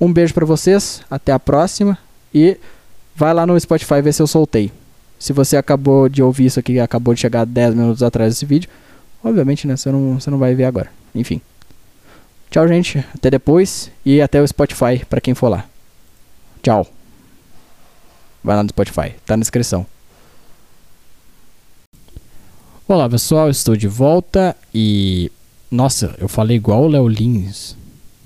Um 0.00 0.12
beijo 0.12 0.34
pra 0.34 0.44
vocês, 0.44 1.02
até 1.10 1.32
a 1.32 1.38
próxima. 1.38 1.96
E 2.34 2.56
vai 3.14 3.32
lá 3.32 3.46
no 3.46 3.58
Spotify 3.58 4.02
ver 4.02 4.12
se 4.12 4.20
eu 4.22 4.26
soltei. 4.26 4.72
Se 5.18 5.32
você 5.32 5.56
acabou 5.56 6.08
de 6.08 6.22
ouvir 6.22 6.46
isso 6.46 6.58
aqui, 6.58 6.80
acabou 6.80 7.14
de 7.14 7.20
chegar 7.20 7.46
10 7.46 7.74
minutos 7.74 8.02
atrás 8.02 8.34
desse 8.34 8.44
vídeo, 8.44 8.68
obviamente, 9.22 9.66
né, 9.68 9.76
você 9.76 9.92
não, 9.92 10.18
você 10.18 10.30
não 10.30 10.38
vai 10.38 10.54
ver 10.54 10.64
agora. 10.64 10.90
Enfim. 11.14 11.40
Tchau, 12.50 12.68
gente. 12.68 12.98
Até 13.14 13.30
depois. 13.30 13.90
E 14.04 14.20
até 14.20 14.40
o 14.40 14.46
Spotify 14.46 15.04
pra 15.08 15.20
quem 15.20 15.34
for 15.34 15.48
lá. 15.48 15.64
Tchau. 16.62 16.86
Vai 18.44 18.56
lá 18.56 18.62
no 18.62 18.68
Spotify. 18.68 19.14
Tá 19.24 19.36
na 19.36 19.40
descrição. 19.40 19.86
Olá, 22.92 23.08
pessoal. 23.08 23.48
Estou 23.48 23.74
de 23.74 23.88
volta 23.88 24.54
e... 24.74 25.32
Nossa, 25.70 26.14
eu 26.18 26.28
falei 26.28 26.58
igual 26.58 26.82
o 26.82 26.88
Léo 26.88 27.08
Lins. 27.08 27.74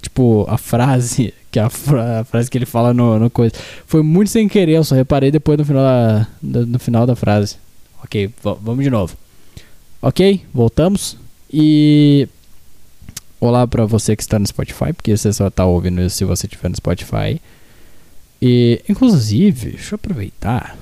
Tipo, 0.02 0.44
a 0.48 0.58
frase... 0.58 1.32
Que 1.52 1.60
a, 1.60 1.70
fra- 1.70 2.20
a 2.20 2.24
frase 2.24 2.50
que 2.50 2.58
ele 2.58 2.66
fala 2.66 2.92
no, 2.92 3.16
no 3.16 3.30
coisa. 3.30 3.54
Foi 3.86 4.02
muito 4.02 4.28
sem 4.28 4.46
querer, 4.48 4.72
eu 4.72 4.82
só 4.84 4.96
reparei 4.96 5.30
depois 5.30 5.56
no 5.56 5.64
final 5.64 5.84
da, 6.42 6.66
no 6.66 6.78
final 6.80 7.06
da 7.06 7.14
frase. 7.14 7.56
Ok, 8.02 8.28
vamos 8.42 8.84
de 8.84 8.90
novo. 8.90 9.16
Ok, 10.02 10.44
voltamos. 10.52 11.16
E 11.50 12.28
Olá 13.40 13.66
pra 13.68 13.86
você 13.86 14.14
que 14.16 14.22
está 14.22 14.38
no 14.38 14.46
Spotify, 14.46 14.92
porque 14.92 15.16
você 15.16 15.32
só 15.32 15.48
tá 15.48 15.64
ouvindo 15.64 16.02
isso 16.02 16.16
se 16.16 16.24
você 16.26 16.46
estiver 16.46 16.68
no 16.68 16.76
Spotify. 16.76 17.40
E, 18.42 18.82
inclusive, 18.86 19.70
deixa 19.70 19.94
eu 19.94 19.96
aproveitar. 19.96 20.76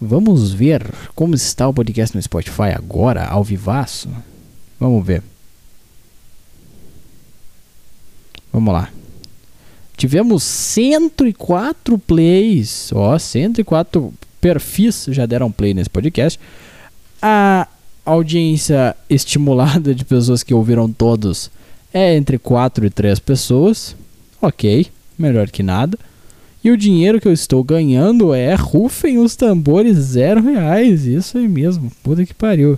Vamos 0.00 0.52
ver 0.52 0.86
como 1.14 1.34
está 1.34 1.66
o 1.66 1.72
podcast 1.72 2.14
no 2.14 2.22
Spotify 2.22 2.74
agora, 2.74 3.26
ao 3.26 3.42
vivaço. 3.42 4.08
Vamos 4.78 5.04
ver. 5.04 5.22
Vamos 8.52 8.72
lá. 8.72 8.90
Tivemos 9.96 10.42
104 10.42 11.98
plays. 11.98 12.90
Ó, 12.92 13.18
104 13.18 14.12
perfis 14.40 15.06
já 15.08 15.24
deram 15.24 15.50
play 15.50 15.72
nesse 15.72 15.88
podcast. 15.88 16.38
A 17.20 17.66
audiência 18.04 18.94
estimulada 19.08 19.94
de 19.94 20.04
pessoas 20.04 20.42
que 20.42 20.54
ouviram 20.54 20.92
todos 20.92 21.50
é 21.92 22.14
entre 22.14 22.38
4 22.38 22.84
e 22.84 22.90
3 22.90 23.18
pessoas. 23.18 23.96
Ok, 24.40 24.86
melhor 25.18 25.50
que 25.50 25.62
nada. 25.62 25.98
E 26.66 26.70
o 26.72 26.76
dinheiro 26.76 27.20
que 27.20 27.28
eu 27.28 27.32
estou 27.32 27.62
ganhando 27.62 28.34
é 28.34 28.52
rufem 28.56 29.18
os 29.18 29.36
tambores 29.36 29.96
zero 29.98 30.42
reais. 30.42 31.06
Isso 31.06 31.38
aí 31.38 31.46
mesmo. 31.46 31.92
Puta 32.02 32.26
que 32.26 32.34
pariu. 32.34 32.70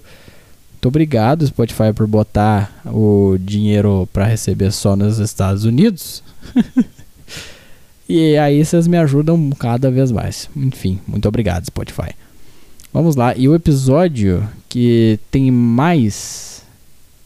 Muito 0.72 0.88
obrigado, 0.88 1.46
Spotify, 1.46 1.94
por 1.94 2.06
botar 2.06 2.82
o 2.84 3.38
dinheiro 3.40 4.06
para 4.12 4.26
receber 4.26 4.72
só 4.72 4.94
nos 4.94 5.18
Estados 5.18 5.64
Unidos. 5.64 6.22
e 8.06 8.36
aí 8.36 8.62
vocês 8.62 8.86
me 8.86 8.98
ajudam 8.98 9.48
cada 9.58 9.90
vez 9.90 10.12
mais. 10.12 10.50
Enfim, 10.54 11.00
muito 11.08 11.26
obrigado, 11.26 11.64
Spotify. 11.64 12.10
Vamos 12.92 13.16
lá. 13.16 13.34
E 13.34 13.48
o 13.48 13.54
episódio 13.54 14.46
que 14.68 15.18
tem 15.30 15.50
mais. 15.50 16.62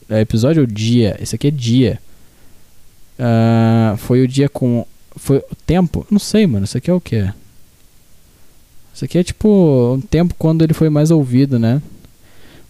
É 0.09 0.21
episódio 0.21 0.61
ou 0.61 0.67
dia? 0.69 1.17
Esse 1.21 1.35
aqui 1.35 1.49
é 1.49 1.51
dia. 1.51 1.99
Ah, 3.19 3.97
foi 3.99 4.23
o 4.23 4.29
dia 4.29 4.49
com. 4.49 4.87
Foi 5.17 5.39
o 5.39 5.57
tempo? 5.67 6.07
Não 6.11 6.19
sei, 6.19 6.47
mano. 6.47 6.65
Isso 6.65 6.79
aqui 6.79 6.91
é 6.91 6.95
o 6.95 7.01
que? 7.01 7.33
Isso 8.95 9.05
aqui 9.05 9.19
é 9.19 9.25
tipo 9.25 9.95
um 9.95 10.01
tempo 10.01 10.35
quando 10.39 10.63
ele 10.63 10.75
foi 10.75 10.91
mais 10.91 11.11
ouvido, 11.11 11.59
né? 11.59 11.81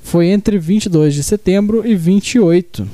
Foi 0.03 0.27
entre 0.27 0.59
22 0.59 1.15
de 1.15 1.23
setembro 1.23 1.87
e 1.87 1.95
28, 1.95 2.89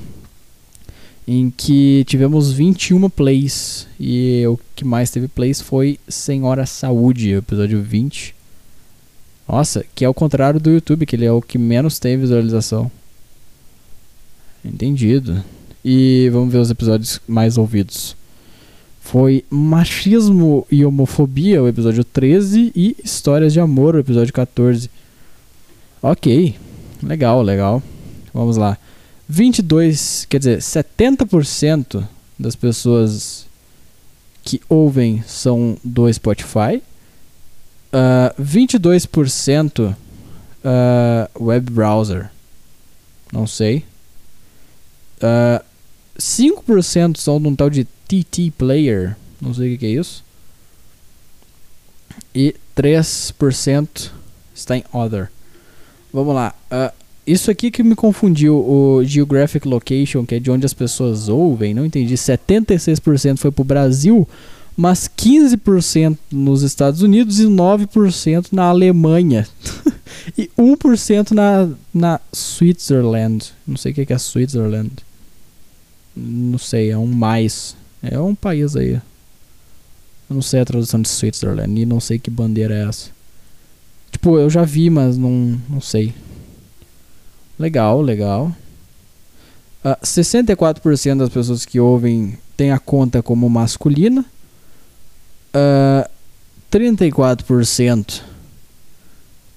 em 1.26 1.50
que 1.50 2.04
tivemos 2.06 2.52
21 2.52 3.08
plays. 3.10 3.86
E 3.98 4.44
o 4.46 4.58
que 4.74 4.84
mais 4.84 5.10
teve 5.10 5.28
plays 5.28 5.60
foi 5.60 5.98
Senhora 6.08 6.66
Saúde, 6.66 7.32
episódio 7.32 7.82
20. 7.82 8.34
Nossa, 9.48 9.84
que 9.94 10.04
é 10.04 10.08
o 10.08 10.14
contrário 10.14 10.60
do 10.60 10.70
YouTube, 10.70 11.06
que 11.06 11.16
ele 11.16 11.24
é 11.24 11.32
o 11.32 11.40
que 11.40 11.56
menos 11.56 11.98
tem 11.98 12.18
visualização. 12.18 12.90
Entendido. 14.64 15.42
E 15.82 16.28
vamos 16.30 16.52
ver 16.52 16.58
os 16.58 16.70
episódios 16.70 17.20
mais 17.26 17.56
ouvidos. 17.56 18.17
Foi 19.10 19.42
Machismo 19.48 20.66
e 20.70 20.84
Homofobia, 20.84 21.62
o 21.62 21.66
episódio 21.66 22.04
13, 22.04 22.70
e 22.76 22.94
Histórias 23.02 23.54
de 23.54 23.58
Amor, 23.58 23.94
o 23.94 24.00
episódio 24.00 24.34
14. 24.34 24.90
Ok, 26.02 26.54
legal, 27.02 27.40
legal. 27.40 27.82
Vamos 28.34 28.58
lá. 28.58 28.76
22, 29.26 30.26
quer 30.28 30.36
dizer, 30.36 30.58
70% 30.58 32.06
das 32.38 32.54
pessoas 32.54 33.46
que 34.44 34.60
ouvem 34.68 35.24
são 35.26 35.78
do 35.82 36.12
Spotify. 36.12 36.82
Uh, 37.90 38.42
22% 38.42 39.94
uh, 39.94 41.42
web 41.42 41.70
browser. 41.70 42.30
Não 43.32 43.46
sei. 43.46 43.86
Uh, 45.16 45.64
5% 46.18 47.16
são 47.16 47.40
de 47.40 47.48
um 47.48 47.56
tal 47.56 47.70
de 47.70 47.88
TT 48.08 48.52
Player. 48.56 49.16
Não 49.40 49.54
sei 49.54 49.74
o 49.74 49.78
que, 49.78 49.86
é 49.86 49.90
isso. 49.90 50.24
E 52.34 52.54
3% 52.76 54.10
está 54.54 54.76
em 54.76 54.84
Other. 54.92 55.30
Vamos 56.12 56.34
lá. 56.34 56.54
Uh, 56.70 56.92
isso 57.26 57.50
aqui 57.50 57.70
que 57.70 57.82
me 57.82 57.94
confundiu, 57.94 58.56
o 58.56 59.04
Geographic 59.04 59.68
Location, 59.68 60.24
que 60.24 60.36
é 60.36 60.40
de 60.40 60.50
onde 60.50 60.64
as 60.64 60.72
pessoas 60.72 61.28
ouvem, 61.28 61.74
não 61.74 61.84
entendi. 61.84 62.14
76% 62.14 63.36
foi 63.36 63.50
pro 63.50 63.62
Brasil, 63.62 64.26
mas 64.74 65.08
15% 65.08 66.16
nos 66.32 66.62
Estados 66.62 67.02
Unidos 67.02 67.38
e 67.38 67.44
9% 67.44 68.46
na 68.50 68.64
Alemanha. 68.64 69.46
e 70.38 70.50
1% 70.58 71.32
na, 71.32 71.68
na 71.92 72.20
Switzerland. 72.32 73.52
Não 73.66 73.76
sei 73.76 73.92
o 73.92 73.94
que 73.94 74.10
é, 74.10 74.14
é 74.14 74.18
Switzerland. 74.18 74.92
Não 76.16 76.58
sei, 76.58 76.90
é 76.90 76.98
um 76.98 77.06
mais. 77.06 77.76
É 78.02 78.18
um 78.18 78.34
país 78.34 78.76
aí. 78.76 79.00
Eu 80.28 80.34
não 80.34 80.42
sei 80.42 80.60
a 80.60 80.64
tradução 80.64 81.00
de 81.00 81.08
Switzerland 81.08 81.80
e 81.80 81.86
não 81.86 82.00
sei 82.00 82.18
que 82.18 82.30
bandeira 82.30 82.74
é 82.74 82.88
essa. 82.88 83.10
Tipo, 84.10 84.38
eu 84.38 84.50
já 84.50 84.62
vi, 84.64 84.90
mas 84.90 85.16
não, 85.16 85.60
não 85.68 85.80
sei. 85.80 86.14
Legal, 87.58 88.00
legal. 88.02 88.46
Uh, 89.84 89.90
ah, 89.90 89.98
64% 90.02 91.18
das 91.18 91.28
pessoas 91.28 91.64
que 91.64 91.80
ouvem 91.80 92.38
tem 92.56 92.72
a 92.72 92.78
conta 92.78 93.22
como 93.22 93.48
masculina. 93.48 94.22
Uh, 95.54 96.04
ah, 96.04 96.10
34% 96.70 98.22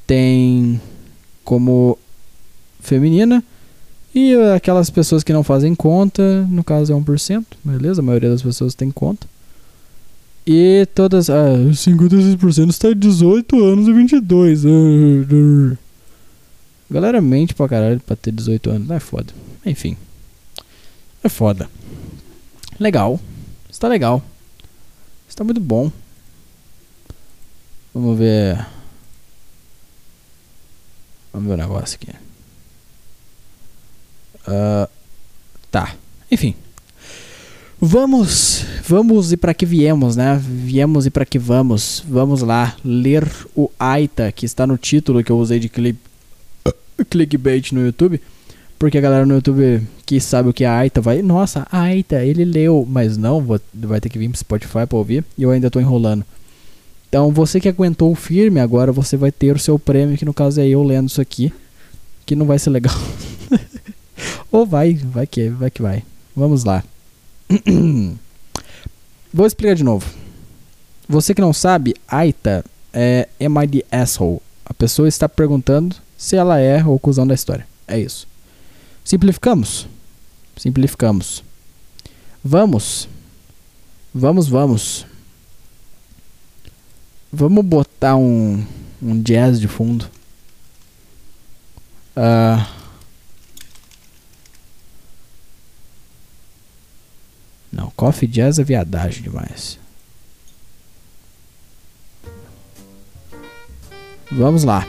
tem 0.08 0.80
como 1.44 1.98
feminina. 2.80 3.44
E 4.14 4.36
aquelas 4.56 4.90
pessoas 4.90 5.24
que 5.24 5.32
não 5.32 5.44
fazem 5.44 5.74
conta, 5.74 6.42
no 6.50 6.64
caso 6.64 6.92
é 6.92 6.96
1%, 6.96 7.46
beleza? 7.64 8.02
A 8.02 8.04
maioria 8.04 8.30
das 8.30 8.42
pessoas 8.42 8.76
tem 8.76 8.92
conta. 8.92 9.26
E 10.46 10.88
todas. 10.94 11.30
Ah, 11.30 11.56
56% 11.72 12.70
está 12.70 12.90
de 12.90 12.96
18 12.96 13.64
anos 13.64 13.88
e 13.88 13.94
22. 13.94 14.66
A 14.66 15.78
galera 16.94 17.22
mente 17.22 17.54
pra 17.54 17.70
caralho 17.70 18.00
pra 18.02 18.16
ter 18.16 18.32
18 18.32 18.70
anos. 18.70 18.88
Não 18.88 18.96
é 18.96 19.00
foda. 19.00 19.34
Enfim. 19.66 19.96
É 21.24 21.30
foda. 21.30 21.70
Legal. 22.80 23.20
Está 23.70 23.88
legal. 23.88 24.22
Está 25.30 25.44
muito 25.44 25.62
bom. 25.62 25.92
Vamos 27.94 28.18
ver. 28.18 28.66
Vamos 31.32 31.48
ver 31.48 31.54
o 31.54 31.58
negócio 31.58 31.98
aqui. 32.02 32.12
Uh, 34.48 34.90
tá. 35.70 35.96
Enfim. 36.32 36.56
Vamos, 37.84 38.64
vamos 38.88 39.32
e 39.32 39.38
para 39.38 39.56
que 39.56 39.66
viemos, 39.66 40.16
né? 40.16 40.40
Viemos 40.40 41.08
e 41.08 41.10
para 41.10 41.26
que 41.26 41.40
vamos. 41.40 42.04
Vamos 42.08 42.42
lá 42.42 42.76
ler 42.86 43.28
o 43.56 43.72
Aita 43.80 44.32
que 44.32 44.46
está 44.46 44.68
no 44.68 44.78
título 44.78 45.24
que 45.24 45.32
eu 45.32 45.38
usei 45.40 45.60
de 45.60 45.68
clip, 45.68 45.98
clickbait 47.10 47.72
no 47.72 47.84
YouTube. 47.84 48.22
Porque 48.78 48.98
a 48.98 49.02
galera 49.02 49.26
no 49.26 49.34
YouTube 49.36 49.82
que 50.06 50.20
sabe 50.20 50.50
o 50.50 50.54
que 50.54 50.64
é 50.64 50.68
Aita 50.68 51.02
vai, 51.02 51.22
nossa, 51.22 51.68
Aita, 51.72 52.24
ele 52.24 52.44
leu, 52.44 52.86
mas 52.90 53.16
não, 53.18 53.40
vou, 53.42 53.60
vai 53.74 54.02
ter 54.02 54.10
que 54.10 54.20
vir 54.20 54.28
pro 54.28 54.38
Spotify 54.38 54.86
para 54.88 54.98
ouvir 54.98 55.24
e 55.38 55.44
eu 55.44 55.52
ainda 55.52 55.70
tô 55.70 55.80
enrolando. 55.80 56.26
Então, 57.08 57.32
você 57.32 57.60
que 57.60 57.70
aguentou 57.70 58.14
firme, 58.16 58.60
agora 58.60 58.92
você 58.92 59.18
vai 59.18 59.32
ter 59.32 59.56
o 59.56 59.60
seu 59.60 59.78
prêmio, 59.78 60.18
que 60.18 60.26
no 60.26 60.34
caso 60.34 60.62
é 60.62 60.68
eu 60.68 60.84
lendo 60.84 61.10
isso 61.10 61.22
aqui, 61.22 61.54
que 62.26 62.36
não 62.36 62.46
vai 62.46 62.60
ser 62.60 62.70
legal. 62.70 62.96
Ou 64.52 64.66
vai, 64.66 64.94
vai 64.94 65.28
que 65.28 65.50
vai 65.50 65.72
que 65.72 65.82
vai. 65.82 66.04
Vamos 66.36 66.64
lá. 66.64 66.84
Vou 69.34 69.46
explicar 69.46 69.76
de 69.76 69.84
novo. 69.84 70.06
Você 71.08 71.34
que 71.34 71.42
não 71.42 71.54
sabe, 71.54 71.96
Aita 72.08 72.64
é 72.94 73.28
Am 73.40 73.64
I 73.64 73.68
the 73.68 73.86
asshole? 73.92 74.40
A 74.66 74.74
pessoa 74.74 75.08
está 75.08 75.28
perguntando 75.28 75.96
se 76.18 76.36
ela 76.36 76.60
é 76.60 76.84
o 76.84 76.98
cuzão 77.00 77.28
da 77.28 77.34
história. 77.34 77.68
É 77.88 78.00
isso. 78.00 78.28
Simplificamos? 79.04 79.88
Simplificamos. 80.56 81.44
Vamos. 82.44 83.10
Vamos, 84.14 84.48
vamos. 84.48 85.06
Vamos 87.32 87.66
botar 87.66 88.16
um, 88.16 88.66
um 89.02 89.22
jazz 89.22 89.60
de 89.60 89.68
fundo. 89.68 90.10
Uh, 92.16 92.81
Não, 97.72 97.90
coffee 97.96 98.28
jazz 98.28 98.60
é 98.60 98.64
viadagem 98.64 99.24
demais. 99.24 99.80
Vamos 104.32 104.64
lá. 104.64 104.86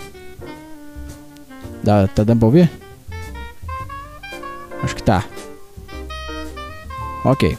Dá, 1.82 2.06
tá 2.08 2.24
dando 2.24 2.38
pra 2.38 2.46
ouvir? 2.46 2.70
Acho 4.82 4.96
que 4.96 5.02
tá. 5.02 5.24
Ok. 7.24 7.56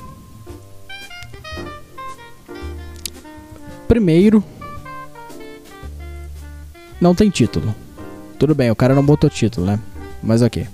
Primeiro. 3.88 4.43
Não 6.99 7.13
tem 7.13 7.29
título. 7.29 7.73
Tudo 8.39 8.55
bem, 8.55 8.71
o 8.71 8.75
cara 8.75 8.95
não 8.95 9.05
botou 9.05 9.29
título, 9.29 9.67
né? 9.67 9.79
Mas 10.21 10.41
ok. 10.41 10.67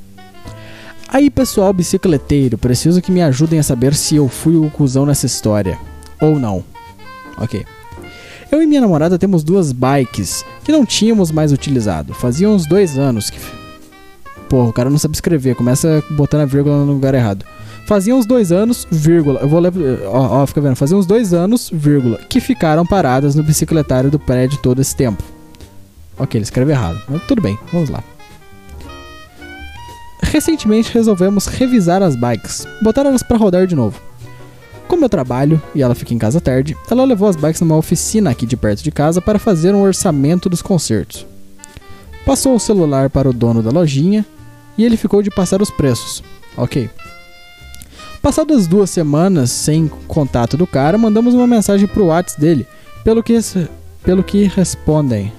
Aí 1.11 1.31
pessoal 1.31 1.73
bicicleteiro, 1.73 2.55
preciso 2.55 3.01
que 3.01 3.11
me 3.11 3.19
ajudem 3.21 3.59
a 3.59 3.63
saber 3.63 3.95
se 3.95 4.15
eu 4.15 4.29
fui 4.29 4.55
o 4.55 4.69
cuzão 4.69 5.07
nessa 5.07 5.25
história. 5.25 5.79
Ou 6.21 6.39
não. 6.39 6.63
Ok. 7.35 7.65
Eu 8.51 8.61
e 8.61 8.67
minha 8.67 8.81
namorada 8.81 9.17
temos 9.17 9.43
duas 9.43 9.71
bikes 9.71 10.45
que 10.63 10.71
não 10.71 10.85
tínhamos 10.85 11.31
mais 11.31 11.51
utilizado. 11.51 12.13
Fazia 12.13 12.47
uns 12.47 12.67
dois 12.67 12.95
anos 12.95 13.31
que. 13.31 13.39
Porra, 14.47 14.69
o 14.69 14.73
cara 14.73 14.89
não 14.89 14.99
sabe 14.99 15.15
escrever, 15.15 15.55
começa 15.55 16.03
botando 16.11 16.41
a 16.41 16.45
vírgula 16.45 16.85
no 16.85 16.93
lugar 16.93 17.15
errado. 17.15 17.43
Fazia 17.87 18.15
uns 18.15 18.27
dois 18.27 18.51
anos, 18.51 18.87
vírgula. 18.91 19.39
Eu 19.39 19.49
vou 19.49 19.59
ler. 19.59 19.73
Ó, 20.05 20.43
ó, 20.43 20.45
fica 20.45 20.61
vendo. 20.61 20.75
Fazia 20.75 20.95
uns 20.95 21.07
dois 21.07 21.33
anos, 21.33 21.71
vírgula. 21.73 22.19
Que 22.29 22.39
ficaram 22.39 22.85
paradas 22.85 23.33
no 23.33 23.41
bicicletário 23.41 24.11
do 24.11 24.19
prédio 24.19 24.59
todo 24.59 24.79
esse 24.79 24.95
tempo. 24.95 25.23
Ok, 26.19 26.37
ele 26.37 26.43
escreve 26.43 26.71
errado. 26.71 27.01
Mas 27.09 27.23
tudo 27.23 27.41
bem, 27.41 27.57
vamos 27.73 27.89
lá. 27.89 28.03
Recentemente 30.31 30.93
resolvemos 30.93 31.47
revisar 31.47 32.03
as 32.03 32.15
bikes, 32.15 32.67
botar 32.83 33.03
elas 33.03 33.23
para 33.23 33.35
rodar 33.35 33.65
de 33.65 33.73
novo. 33.73 33.99
Como 34.87 35.03
eu 35.03 35.09
trabalho 35.09 35.59
e 35.73 35.81
ela 35.81 35.95
fica 35.95 36.13
em 36.13 36.19
casa 36.19 36.39
tarde, 36.39 36.77
ela 36.89 37.03
levou 37.03 37.27
as 37.27 37.35
bikes 37.35 37.61
numa 37.61 37.75
oficina 37.75 38.29
aqui 38.29 38.45
de 38.45 38.55
perto 38.55 38.83
de 38.83 38.91
casa 38.91 39.19
para 39.19 39.39
fazer 39.39 39.73
um 39.73 39.81
orçamento 39.81 40.47
dos 40.47 40.61
concertos. 40.61 41.25
Passou 42.27 42.55
o 42.55 42.59
celular 42.59 43.09
para 43.09 43.27
o 43.27 43.33
dono 43.33 43.63
da 43.63 43.71
lojinha 43.71 44.23
e 44.77 44.85
ele 44.85 44.97
ficou 44.97 45.23
de 45.23 45.31
passar 45.31 45.63
os 45.63 45.71
preços. 45.71 46.23
Ok. 46.55 46.87
Passadas 48.21 48.67
duas 48.67 48.91
semanas 48.91 49.49
sem 49.49 49.87
contato 50.07 50.55
do 50.55 50.67
cara, 50.67 50.95
mandamos 50.95 51.33
uma 51.33 51.47
mensagem 51.47 51.87
pro 51.87 52.05
WhatsApp 52.05 52.39
dele, 52.39 52.67
pelo 53.03 53.23
que, 53.23 53.35
pelo 54.03 54.23
que 54.23 54.43
respondem. 54.43 55.33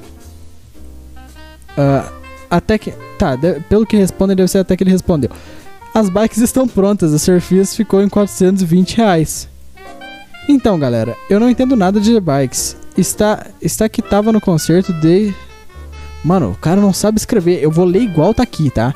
Uh, 1.79 2.20
até 2.51 2.77
que. 2.79 2.93
Tá, 3.19 3.37
de, 3.37 3.61
pelo 3.69 3.87
que 3.87 3.97
respondem, 3.97 4.37
deve 4.37 4.49
ser 4.49 4.59
até 4.59 4.77
que 4.77 4.83
ele 4.83 4.91
respondeu. 4.91 5.31
As 5.95 6.09
bikes 6.09 6.39
estão 6.39 6.67
prontas, 6.69 7.13
a 7.13 7.19
Surface 7.19 7.77
ficou 7.77 8.03
em 8.03 8.09
420 8.09 8.97
reais. 8.97 9.49
Então, 10.49 10.79
galera, 10.79 11.17
eu 11.29 11.39
não 11.39 11.51
entendo 11.51 11.77
nada 11.77 12.01
de 12.01 12.19
bikes. 12.19 12.77
Está, 12.97 13.47
está 13.61 13.89
que 13.89 14.03
tava 14.03 14.33
no 14.33 14.41
concerto 14.41 14.93
de. 14.93 15.33
Mano, 16.25 16.51
o 16.51 16.57
cara 16.57 16.81
não 16.81 16.93
sabe 16.93 17.19
escrever. 17.19 17.63
Eu 17.63 17.71
vou 17.71 17.85
ler 17.85 18.03
igual 18.03 18.35
tá 18.35 18.43
aqui, 18.43 18.71
tá? 18.71 18.95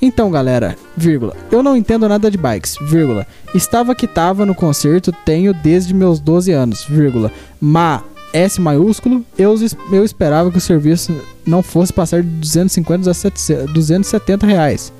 Então, 0.00 0.30
galera, 0.30 0.76
vírgula, 0.96 1.34
eu 1.50 1.60
não 1.60 1.76
entendo 1.76 2.08
nada 2.08 2.30
de 2.30 2.38
bikes, 2.38 2.76
vírgula. 2.82 3.26
Estava 3.52 3.96
que 3.96 4.06
tava 4.06 4.46
no 4.46 4.54
concerto, 4.54 5.12
tenho 5.24 5.52
desde 5.52 5.92
meus 5.92 6.20
12 6.20 6.52
anos, 6.52 6.84
vírgula. 6.84 7.32
Ma 7.60 8.04
S 8.32 8.60
maiúsculo, 8.60 9.24
eu, 9.38 9.54
eu 9.92 10.04
esperava 10.04 10.50
que 10.50 10.58
o 10.58 10.60
serviço 10.60 11.14
não 11.46 11.62
fosse 11.62 11.92
passar 11.92 12.22
de 12.22 12.28
250 12.28 13.10
a 13.10 13.66
270 13.72 14.46
reais. 14.46 14.92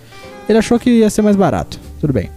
Ele 0.49 0.59
achou 0.59 0.79
que 0.79 0.91
ia 0.91 1.11
ser 1.11 1.23
mais 1.23 1.37
barato. 1.37 1.79
Tudo 2.01 2.13
bem. 2.13 2.31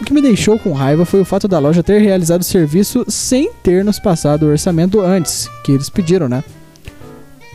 O 0.00 0.04
que 0.04 0.12
me 0.12 0.20
deixou 0.20 0.58
com 0.58 0.72
raiva 0.72 1.04
foi 1.04 1.20
o 1.20 1.24
fato 1.24 1.48
da 1.48 1.58
loja 1.58 1.82
ter 1.82 2.00
realizado 2.00 2.42
o 2.42 2.44
serviço 2.44 3.04
sem 3.08 3.50
ter 3.62 3.84
nos 3.84 3.98
passado 3.98 4.44
o 4.44 4.50
orçamento 4.50 5.00
antes, 5.00 5.48
que 5.64 5.72
eles 5.72 5.88
pediram, 5.88 6.28
né? 6.28 6.44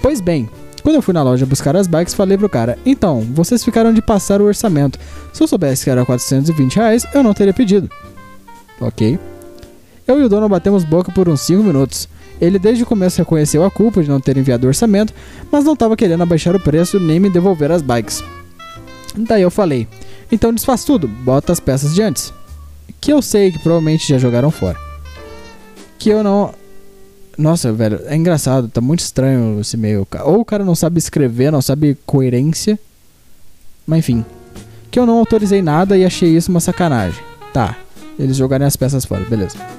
Pois 0.02 0.20
bem, 0.22 0.50
quando 0.82 0.96
eu 0.96 1.02
fui 1.02 1.14
na 1.14 1.22
loja 1.22 1.46
buscar 1.46 1.76
as 1.76 1.88
bikes, 1.88 2.14
falei 2.14 2.38
pro 2.38 2.50
cara: 2.50 2.78
Então, 2.86 3.22
vocês 3.22 3.64
ficaram 3.64 3.94
de 3.94 4.02
passar 4.02 4.42
o 4.42 4.46
orçamento. 4.46 4.98
Se 5.34 5.44
eu 5.44 5.48
soubesse 5.48 5.84
que 5.84 5.90
era 5.90 6.06
420 6.06 6.76
reais, 6.76 7.06
eu 7.14 7.22
não 7.22 7.34
teria 7.34 7.54
pedido. 7.54 7.90
Ok. 8.82 9.20
Eu 10.10 10.20
e 10.20 10.24
o 10.24 10.30
dono 10.30 10.50
batemos 10.50 10.84
boca 10.84 11.12
por 11.12 11.30
uns 11.30 11.42
5 11.42 11.62
minutos. 11.62 12.10
Ele 12.42 12.58
desde 12.58 12.82
o 12.82 12.86
começo 12.88 13.20
reconheceu 13.20 13.64
a 13.64 13.70
culpa 13.70 14.02
de 14.02 14.10
não 14.10 14.20
ter 14.20 14.38
enviado 14.38 14.66
o 14.66 14.68
orçamento, 14.68 15.14
mas 15.52 15.64
não 15.64 15.74
estava 15.74 15.96
querendo 15.96 16.24
abaixar 16.24 16.56
o 16.56 16.60
preço 16.60 17.00
nem 17.00 17.20
me 17.20 17.30
devolver 17.30 17.72
as 17.72 17.84
bikes. 17.84 18.24
Daí 19.16 19.44
eu 19.44 19.52
falei: 19.52 19.88
Então 20.32 20.52
desfaz 20.52 20.84
tudo, 20.84 21.08
bota 21.08 21.52
as 21.52 21.60
peças 21.60 21.94
de 21.94 22.02
antes. 22.02 22.34
Que 23.00 23.14
eu 23.14 23.22
sei 23.22 23.52
que 23.52 23.60
provavelmente 23.60 24.10
já 24.10 24.18
jogaram 24.18 24.50
fora. 24.50 24.80
Que 26.00 26.10
eu 26.10 26.24
não 26.24 26.56
nossa, 27.38 27.72
velho, 27.72 28.02
é 28.06 28.16
engraçado, 28.16 28.68
tá 28.68 28.82
muito 28.82 29.02
estranho 29.02 29.62
esse 29.62 29.78
e-mail. 29.78 30.08
Ou 30.24 30.40
o 30.40 30.46
cara 30.46 30.66
não 30.66 30.74
sabe 30.74 30.98
escrever, 30.98 31.52
não 31.52 31.62
sabe 31.62 31.96
coerência. 32.06 32.80
Mas 33.86 34.00
enfim. 34.00 34.26
Que 34.90 35.00
eu 35.00 35.06
não 35.06 35.20
autorizei 35.20 35.62
nada 35.62 35.96
e 35.96 36.04
achei 36.04 36.36
isso 36.36 36.50
uma 36.50 36.60
sacanagem. 36.60 37.24
Tá, 37.54 37.78
eles 38.18 38.36
jogarem 38.36 38.66
as 38.66 38.76
peças 38.76 39.06
fora, 39.06 39.24
beleza. 39.24 39.79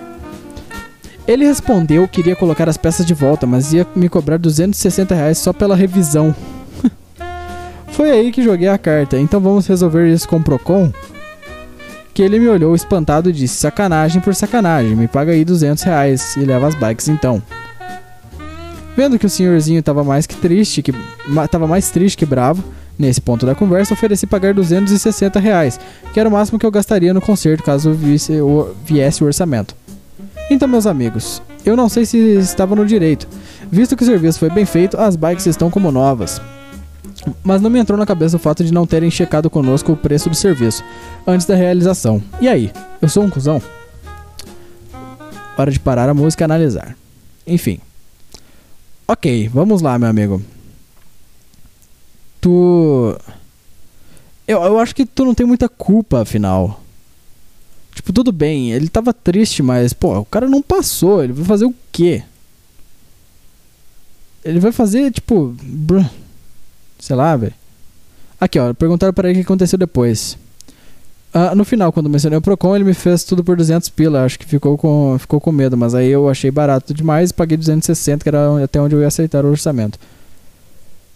Ele 1.31 1.47
respondeu 1.47 2.09
que 2.09 2.21
iria 2.21 2.35
colocar 2.35 2.69
as 2.69 2.77
peças 2.77 3.07
de 3.07 3.15
volta, 3.15 3.47
mas 3.47 3.73
ia 3.73 3.87
me 3.95 4.09
cobrar 4.09 4.37
260 4.37 5.15
reais 5.15 5.39
só 5.39 5.53
pela 5.53 5.77
revisão. 5.77 6.35
Foi 7.93 8.11
aí 8.11 8.33
que 8.33 8.43
joguei 8.43 8.67
a 8.67 8.77
carta, 8.77 9.17
então 9.17 9.39
vamos 9.39 9.65
resolver 9.69 10.13
isso 10.13 10.29
com 10.29 10.39
o 10.39 10.43
Procon? 10.43 10.93
que 12.13 12.21
ele 12.21 12.41
me 12.41 12.49
olhou 12.49 12.75
espantado 12.75 13.31
e 13.31 13.33
disse: 13.33 13.55
Sacanagem 13.55 14.21
por 14.21 14.35
sacanagem, 14.35 14.97
me 14.97 15.07
paga 15.07 15.31
aí 15.31 15.45
200 15.45 15.85
reais 15.85 16.35
e 16.35 16.41
leva 16.41 16.67
as 16.67 16.75
bikes 16.75 17.07
então. 17.07 17.41
Vendo 18.97 19.17
que 19.17 19.27
o 19.27 19.31
senhorzinho 19.31 19.79
estava 19.79 20.03
mais 20.03 20.27
que 20.27 20.35
triste, 20.35 20.83
que 20.83 20.93
tava 21.49 21.69
mais 21.69 21.91
triste 21.91 22.17
que 22.17 22.27
bravo, 22.27 22.65
nesse 22.99 23.21
ponto 23.21 23.47
da 23.47 23.55
conversa 23.55 23.95
ofereci 23.95 24.27
pagar 24.27 24.53
260 24.53 25.39
reais, 25.39 25.79
que 26.13 26.19
era 26.19 26.29
o 26.29 26.33
máximo 26.33 26.59
que 26.59 26.67
eu 26.67 26.73
gastaria 26.73 27.15
no 27.15 27.21
concerto 27.21 27.63
caso 27.63 27.93
viesse 27.93 28.41
o, 28.41 28.75
viesse 28.85 29.23
o 29.23 29.27
orçamento. 29.27 29.77
Então, 30.51 30.67
meus 30.67 30.85
amigos, 30.85 31.41
eu 31.65 31.77
não 31.77 31.89
sei 31.89 32.05
se 32.05 32.19
estava 32.19 32.75
no 32.75 32.85
direito. 32.85 33.29
Visto 33.71 33.97
que 33.97 34.03
o 34.03 34.07
serviço 34.07 34.41
foi 34.41 34.51
bem 34.51 34.67
feito, 34.67 34.99
as 34.99 35.15
bikes 35.15 35.47
estão 35.47 35.71
como 35.71 35.93
novas. 35.93 36.43
Mas 37.45 37.63
não 37.63 37.71
me 37.71 37.79
entrou 37.79 37.97
na 37.97 38.05
cabeça 38.05 38.35
o 38.35 38.41
fato 38.41 38.65
de 38.65 38.73
não 38.73 38.85
terem 38.85 39.13
checado 39.13 39.49
conosco 39.49 39.93
o 39.93 39.97
preço 39.97 40.29
do 40.29 40.35
serviço 40.35 40.83
antes 41.25 41.47
da 41.47 41.55
realização. 41.55 42.21
E 42.41 42.49
aí? 42.49 42.73
Eu 43.01 43.09
sou 43.09 43.23
um 43.23 43.31
cuzão? 43.31 43.63
Hora 45.57 45.71
de 45.71 45.79
parar 45.79 46.09
a 46.09 46.15
música 46.15 46.43
e 46.43 46.47
analisar. 46.47 46.97
Enfim. 47.47 47.79
Ok, 49.07 49.49
vamos 49.49 49.83
lá, 49.83 49.99
meu 50.01 50.09
amigo. 50.09 50.43
Tu. 52.41 53.17
Eu, 54.49 54.63
eu 54.65 54.79
acho 54.81 54.95
que 54.97 55.07
tu 55.07 55.25
não 55.25 55.35
tem 55.35 55.47
muita 55.47 55.69
culpa, 55.69 56.23
afinal. 56.23 56.80
Tipo, 57.95 58.13
tudo 58.13 58.33
bem, 58.33 58.73
ele 58.73 58.89
tava 58.89 59.13
triste, 59.13 59.63
mas, 59.63 59.93
pô, 59.93 60.19
o 60.19 60.25
cara 60.25 60.49
não 60.49 60.63
passou. 60.63 61.23
Ele 61.23 61.33
vai 61.33 61.45
fazer 61.45 61.65
o 61.65 61.75
quê? 61.93 62.23
Ele 64.45 64.61
vai 64.61 64.73
fazer, 64.73 65.13
tipo. 65.13 65.55
Sei 66.99 67.15
lá, 67.17 67.37
velho. 67.37 67.55
Aqui, 68.41 68.59
ó. 68.59 68.73
Perguntaram 68.73 69.13
para 69.13 69.29
ele 69.29 69.41
o 69.41 69.43
que 69.43 69.47
aconteceu 69.47 69.79
depois. 69.79 70.39
Ah, 71.33 71.55
no 71.55 71.65
final, 71.65 71.93
quando 71.93 72.09
mencionei 72.09 72.39
o 72.39 72.43
Procon, 72.43 72.75
ele 72.75 72.85
me 72.85 72.95
fez 72.95 73.23
tudo 73.23 73.45
por 73.45 73.57
200 73.57 73.89
pila. 73.91 74.25
Acho 74.25 74.39
que 74.39 74.47
ficou 74.47 74.77
com, 74.79 75.17
ficou 75.19 75.41
com 75.41 75.53
medo. 75.53 75.77
Mas 75.77 75.95
aí 75.95 76.09
eu 76.09 76.29
achei 76.29 76.51
barato 76.51 76.95
demais 76.95 77.31
e 77.31 77.35
paguei 77.35 77.57
260, 77.57 78.23
que 78.23 78.29
era 78.29 78.65
até 78.65 78.81
onde 78.81 78.95
eu 78.95 79.01
ia 79.01 79.09
aceitar 79.09 79.45
o 79.45 79.51
orçamento. 79.51 79.99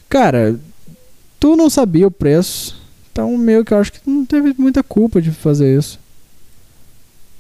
Cara, 0.09 0.59
tu 1.41 1.57
não 1.57 1.71
sabia 1.71 2.07
o 2.07 2.11
preço. 2.11 2.77
Então, 3.11 3.37
meio 3.39 3.65
que 3.65 3.73
eu 3.73 3.79
acho 3.79 3.93
que 3.93 4.01
não 4.07 4.25
teve 4.27 4.55
muita 4.59 4.83
culpa 4.83 5.21
de 5.21 5.31
fazer 5.31 5.79
isso. 5.79 5.99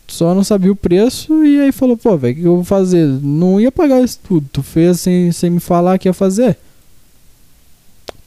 Só 0.06 0.34
não 0.34 0.44
sabia 0.44 0.70
o 0.70 0.76
preço 0.76 1.44
e 1.44 1.60
aí 1.60 1.72
falou, 1.72 1.96
pô, 1.96 2.16
velho, 2.16 2.34
o 2.34 2.36
que 2.36 2.44
eu 2.46 2.54
vou 2.56 2.64
fazer? 2.64 3.06
Não 3.06 3.60
ia 3.60 3.72
pagar 3.72 4.02
isso 4.02 4.20
tudo. 4.22 4.48
Tu 4.52 4.62
fez 4.62 5.00
sem, 5.00 5.32
sem 5.32 5.50
me 5.50 5.60
falar 5.60 5.98
que 5.98 6.08
ia 6.08 6.12
fazer. 6.12 6.58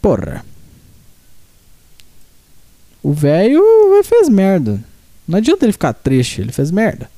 Porra. 0.01 0.43
O 3.03 3.13
velho 3.13 3.63
fez 4.03 4.27
merda. 4.27 4.83
Não 5.27 5.37
adianta 5.37 5.65
ele 5.65 5.71
ficar 5.71 5.93
triste, 5.93 6.41
ele 6.41 6.51
fez 6.51 6.71
merda. 6.71 7.09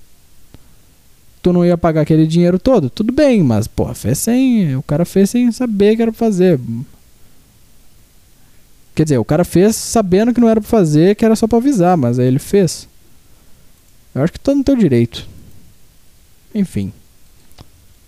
Tu 1.41 1.53
não 1.53 1.65
ia 1.65 1.77
pagar 1.77 2.01
aquele 2.01 2.27
dinheiro 2.27 2.59
todo? 2.59 2.89
Tudo 2.89 3.13
bem, 3.13 3.41
mas, 3.41 3.65
porra, 3.65 3.93
fez 3.93 4.17
sem. 4.19 4.75
O 4.75 4.83
cara 4.83 5.05
fez 5.05 5.29
sem 5.29 5.51
saber 5.51 5.95
que 5.95 6.01
era 6.01 6.11
pra 6.11 6.19
fazer. 6.19 6.59
Quer 8.93 9.03
dizer, 9.03 9.17
o 9.17 9.23
cara 9.23 9.45
fez 9.45 9.77
sabendo 9.77 10.33
que 10.33 10.41
não 10.41 10.49
era 10.49 10.59
pra 10.59 10.69
fazer, 10.69 11.15
que 11.15 11.23
era 11.23 11.35
só 11.35 11.47
pra 11.47 11.59
avisar, 11.59 11.95
mas 11.95 12.19
aí 12.19 12.27
ele 12.27 12.39
fez. 12.39 12.88
Eu 14.13 14.23
acho 14.23 14.33
que 14.33 14.39
tá 14.39 14.53
no 14.53 14.63
teu 14.63 14.75
direito. 14.75 15.27
Enfim. 16.53 16.91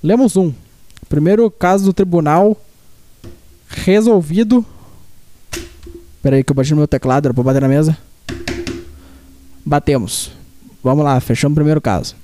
Lemos 0.02 0.36
um. 0.36 0.54
Primeiro 1.08 1.50
caso 1.52 1.86
do 1.86 1.94
tribunal 1.94 2.60
resolvido. 3.68 4.66
Pera 6.22 6.36
aí 6.36 6.44
que 6.44 6.52
eu 6.52 6.56
bati 6.56 6.72
no 6.72 6.78
meu 6.78 6.88
teclado, 6.88 7.28
era 7.28 7.34
pra 7.34 7.44
bater 7.44 7.62
na 7.62 7.68
mesa. 7.68 7.98
Batemos. 9.66 10.32
Vamos 10.84 11.04
lá, 11.04 11.20
fechamos 11.20 11.54
o 11.54 11.56
primeiro 11.56 11.82
caso. 11.82 12.16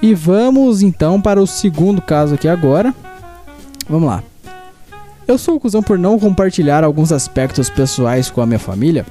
E 0.00 0.14
vamos 0.14 0.82
então 0.82 1.20
para 1.20 1.40
o 1.40 1.46
segundo 1.46 2.02
caso 2.02 2.34
aqui 2.34 2.48
agora. 2.48 2.94
Vamos 3.88 4.08
lá. 4.08 4.22
Eu 5.26 5.38
sou 5.38 5.56
o 5.56 5.60
cuzão 5.60 5.82
por 5.82 5.98
não 5.98 6.18
compartilhar 6.18 6.84
alguns 6.84 7.10
aspectos 7.10 7.68
pessoais 7.68 8.30
com 8.30 8.40
a 8.40 8.46
minha 8.46 8.58
família. 8.58 9.04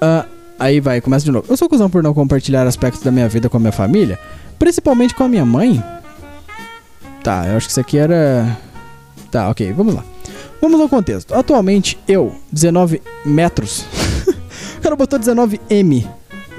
Uh, 0.00 0.26
aí 0.58 0.80
vai, 0.80 1.00
começa 1.00 1.24
de 1.24 1.30
novo. 1.30 1.46
Eu 1.48 1.56
sou 1.56 1.66
o 1.66 1.68
cuzão 1.68 1.90
por 1.90 2.02
não 2.02 2.14
compartilhar 2.14 2.66
aspectos 2.66 3.02
da 3.02 3.10
minha 3.10 3.28
vida 3.28 3.48
com 3.48 3.56
a 3.56 3.60
minha 3.60 3.72
família, 3.72 4.18
principalmente 4.58 5.14
com 5.14 5.24
a 5.24 5.28
minha 5.28 5.44
mãe. 5.44 5.82
Tá, 7.22 7.46
eu 7.46 7.56
acho 7.56 7.66
que 7.66 7.72
isso 7.72 7.80
aqui 7.80 7.98
era. 7.98 8.56
Tá, 9.30 9.50
ok, 9.50 9.72
vamos 9.72 9.94
lá. 9.94 10.04
Vamos 10.60 10.80
ao 10.80 10.88
contexto. 10.88 11.34
Atualmente, 11.34 11.98
eu, 12.08 12.34
19 12.50 13.02
metros. 13.24 13.84
o 14.78 14.80
cara 14.80 14.96
botou 14.96 15.18
19M. 15.18 16.08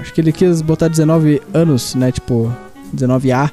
Acho 0.00 0.14
que 0.14 0.20
ele 0.20 0.32
quis 0.32 0.62
botar 0.62 0.88
19 0.88 1.42
anos, 1.52 1.94
né? 1.94 2.10
Tipo, 2.10 2.54
19A. 2.94 3.50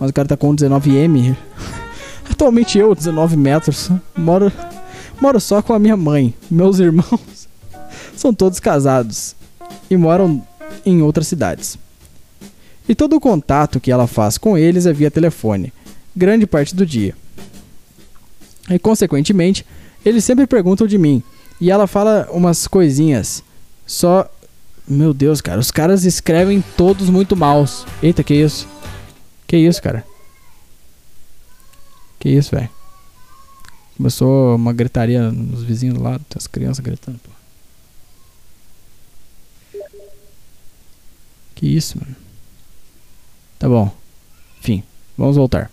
Mas 0.00 0.10
o 0.10 0.12
cara 0.12 0.26
tá 0.26 0.36
com 0.36 0.54
19M. 0.54 1.36
Atualmente 2.30 2.78
eu, 2.78 2.94
19 2.94 3.36
metros, 3.36 3.90
moro, 4.16 4.50
moro 5.20 5.38
só 5.38 5.60
com 5.60 5.74
a 5.74 5.78
minha 5.78 5.96
mãe. 5.96 6.34
Meus 6.50 6.78
irmãos 6.78 7.48
são 8.16 8.32
todos 8.32 8.58
casados 8.58 9.36
e 9.90 9.96
moram 9.96 10.42
em 10.84 11.02
outras 11.02 11.28
cidades. 11.28 11.78
E 12.88 12.94
todo 12.94 13.16
o 13.16 13.20
contato 13.20 13.80
que 13.80 13.92
ela 13.92 14.06
faz 14.06 14.36
com 14.36 14.58
eles 14.58 14.86
é 14.86 14.92
via 14.92 15.10
telefone, 15.10 15.72
grande 16.14 16.46
parte 16.46 16.74
do 16.74 16.84
dia. 16.84 17.14
E 18.70 18.78
consequentemente, 18.78 19.64
eles 20.04 20.24
sempre 20.24 20.46
perguntam 20.46 20.86
de 20.86 20.98
mim. 20.98 21.22
E 21.60 21.70
ela 21.70 21.86
fala 21.86 22.28
umas 22.30 22.66
coisinhas. 22.66 23.42
Só. 23.86 24.28
Meu 24.86 25.14
Deus, 25.14 25.40
cara, 25.40 25.58
os 25.58 25.70
caras 25.70 26.04
escrevem 26.04 26.62
todos 26.76 27.08
muito 27.08 27.34
maus. 27.34 27.86
Eita, 28.02 28.22
que 28.22 28.34
isso? 28.34 28.68
Que 29.46 29.56
isso, 29.56 29.80
cara? 29.80 30.04
Que 32.18 32.28
isso, 32.28 32.50
velho? 32.50 32.68
Começou 33.96 34.56
uma 34.56 34.72
gritaria 34.72 35.30
nos 35.30 35.62
vizinhos 35.62 35.98
lado, 35.98 36.24
as 36.36 36.46
crianças 36.46 36.84
gritando, 36.84 37.18
pô. 37.18 37.30
Que 41.54 41.66
isso, 41.66 41.98
mano. 41.98 42.16
Tá 43.58 43.68
bom. 43.68 43.94
Enfim. 44.58 44.82
Vamos 45.16 45.36
voltar. 45.36 45.70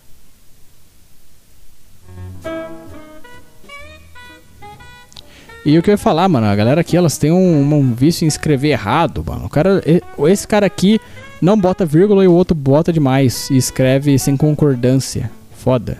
E 5.66 5.78
o 5.78 5.84
que 5.84 5.89
eu 5.89 5.93
ia 5.93 5.97
falar, 5.97 6.28
mano, 6.28 6.47
a 6.47 6.55
galera 6.55 6.82
aqui, 6.82 6.97
elas 6.97 7.18
têm 7.18 7.32
um, 7.32 7.74
um 7.74 7.93
vício 7.93 8.26
em 8.26 8.28
escrever 8.28 8.70
errado, 8.70 9.24
mano. 9.26 9.45
O 9.45 9.49
cara, 9.49 9.84
esse 10.28 10.47
cara 10.47 10.66
aqui 10.66 10.99
não 11.41 11.57
bota 11.57 11.86
vírgula 11.86 12.24
e 12.24 12.28
o 12.28 12.34
outro 12.34 12.55
bota 12.55 12.91
demais 12.91 13.49
e 13.49 13.57
escreve 13.57 14.18
sem 14.18 14.36
concordância. 14.36 15.30
Foda. 15.55 15.97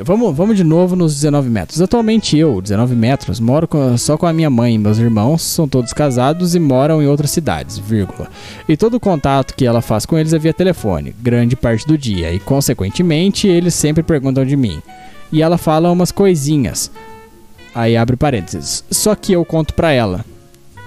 Vamos, 0.00 0.36
vamos 0.36 0.56
de 0.56 0.64
novo 0.64 0.96
nos 0.96 1.14
19 1.14 1.48
metros. 1.48 1.80
Atualmente 1.80 2.36
eu, 2.36 2.60
19 2.60 2.96
metros, 2.96 3.38
moro 3.38 3.68
com, 3.68 3.96
só 3.96 4.16
com 4.16 4.26
a 4.26 4.32
minha 4.32 4.50
mãe 4.50 4.74
e 4.74 4.78
meus 4.78 4.98
irmãos, 4.98 5.42
são 5.42 5.68
todos 5.68 5.92
casados 5.92 6.56
e 6.56 6.58
moram 6.58 7.00
em 7.00 7.06
outras 7.06 7.30
cidades, 7.30 7.78
vírgula. 7.78 8.28
E 8.68 8.76
todo 8.76 8.94
o 8.94 9.00
contato 9.00 9.54
que 9.54 9.64
ela 9.64 9.80
faz 9.80 10.04
com 10.04 10.18
eles 10.18 10.32
é 10.32 10.38
via 10.38 10.52
telefone, 10.52 11.14
grande 11.20 11.54
parte 11.54 11.86
do 11.86 11.96
dia, 11.96 12.32
e 12.32 12.40
consequentemente 12.40 13.46
eles 13.46 13.74
sempre 13.74 14.02
perguntam 14.02 14.44
de 14.44 14.56
mim. 14.56 14.82
E 15.30 15.40
ela 15.40 15.56
fala 15.56 15.92
umas 15.92 16.10
coisinhas. 16.10 16.90
Aí 17.74 17.96
abre 17.96 18.16
parênteses. 18.16 18.84
Só 18.90 19.14
que 19.14 19.32
eu 19.32 19.44
conto 19.44 19.74
pra 19.74 19.90
ela. 19.90 20.24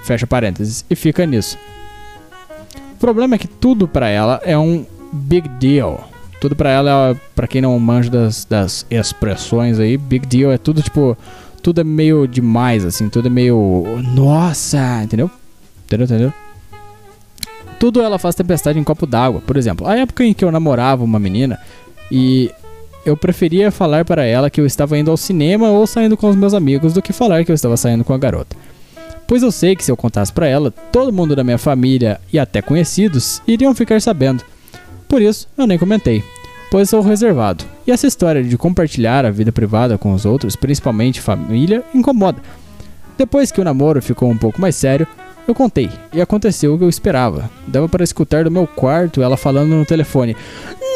Fecha 0.04 0.26
parênteses. 0.26 0.86
E 0.90 0.96
fica 0.96 1.26
nisso. 1.26 1.58
O 2.94 2.98
problema 2.98 3.36
é 3.36 3.38
que 3.38 3.48
tudo 3.48 3.88
pra 3.88 4.08
ela 4.08 4.42
é 4.44 4.58
um 4.58 4.86
big 5.12 5.48
deal. 5.50 6.10
Tudo 6.40 6.56
pra 6.56 6.70
ela, 6.70 7.20
pra 7.36 7.48
quem 7.48 7.62
não 7.62 7.78
manja 7.80 8.10
das, 8.10 8.46
das 8.46 8.86
expressões 8.90 9.80
aí, 9.80 9.98
big 9.98 10.26
deal 10.26 10.52
é 10.52 10.58
tudo 10.58 10.82
tipo. 10.82 11.18
Tudo 11.62 11.82
é 11.82 11.84
meio 11.84 12.28
demais, 12.28 12.86
assim, 12.86 13.10
tudo 13.10 13.28
é 13.28 13.30
meio. 13.30 13.84
Nossa! 14.14 15.04
Entendeu? 15.04 15.30
Entendeu? 15.86 16.06
Entendeu? 16.06 16.34
Tudo 17.80 18.02
ela 18.02 18.18
faz 18.18 18.36
tempestade 18.36 18.80
em 18.80 18.84
copo 18.84 19.06
d'água. 19.06 19.42
Por 19.46 19.58
exemplo, 19.58 19.88
a 19.88 19.98
época 19.98 20.24
em 20.24 20.34
que 20.34 20.46
eu 20.46 20.52
namorava 20.52 21.04
uma 21.04 21.20
menina 21.20 21.60
e 22.12 22.52
eu 23.10 23.16
preferia 23.16 23.72
falar 23.72 24.04
para 24.04 24.26
ela 24.26 24.50
que 24.50 24.60
eu 24.60 24.66
estava 24.66 24.98
indo 24.98 25.10
ao 25.10 25.16
cinema 25.16 25.70
ou 25.70 25.88
saindo 25.88 26.18
com 26.18 26.30
os 26.30 26.36
meus 26.36 26.54
amigos 26.54 26.94
do 26.94 27.02
que 27.02 27.14
falar 27.14 27.46
que 27.46 27.52
eu 27.52 27.56
estava 27.56 27.78
saindo 27.78 28.04
com 28.04 28.14
a 28.14 28.18
garota. 28.18 28.56
Pois 29.26 29.44
eu 29.44 29.52
sei 29.52 29.76
que 29.76 29.84
se 29.84 29.92
eu 29.92 29.98
contasse 29.98 30.32
para 30.32 30.48
ela, 30.48 30.72
todo 30.92 31.14
mundo 31.14 31.36
da 31.36 31.44
minha 31.44 31.58
família 31.58 32.20
e 32.32 32.38
até 32.38 32.62
conhecidos 32.62 33.42
iriam 33.48 33.74
ficar 33.74 34.02
sabendo. 34.02 34.44
Por 35.08 35.22
isso, 35.22 35.48
eu 35.58 35.66
nem 35.66 35.78
comentei, 35.78 36.24
pois 36.70 36.90
sou 36.90 37.02
reservado. 37.02 37.64
E 37.86 37.92
essa 37.92 38.08
história 38.08 38.44
de 38.44 38.58
compartilhar 38.58 39.26
a 39.26 39.32
vida 39.32 39.52
privada 39.52 39.98
com 39.98 40.14
os 40.14 40.26
outros, 40.26 40.56
principalmente 40.56 41.22
família, 41.22 41.84
incomoda. 41.94 42.42
Depois 43.18 43.52
que 43.52 43.62
o 43.62 43.64
namoro 43.64 44.02
ficou 44.02 44.30
um 44.30 44.38
pouco 44.38 44.60
mais 44.60 44.76
sério, 44.76 45.08
eu 45.52 45.56
contei, 45.56 45.90
e 46.14 46.22
aconteceu 46.22 46.74
o 46.74 46.78
que 46.78 46.84
eu 46.84 46.90
esperava. 46.90 47.50
Dava 47.68 47.88
para 47.88 48.04
escutar 48.04 48.44
do 48.44 48.52
meu 48.52 48.68
quarto 48.68 49.22
ela 49.22 49.38
falando 49.38 49.70
no 49.70 49.86
telefone: 49.86 50.36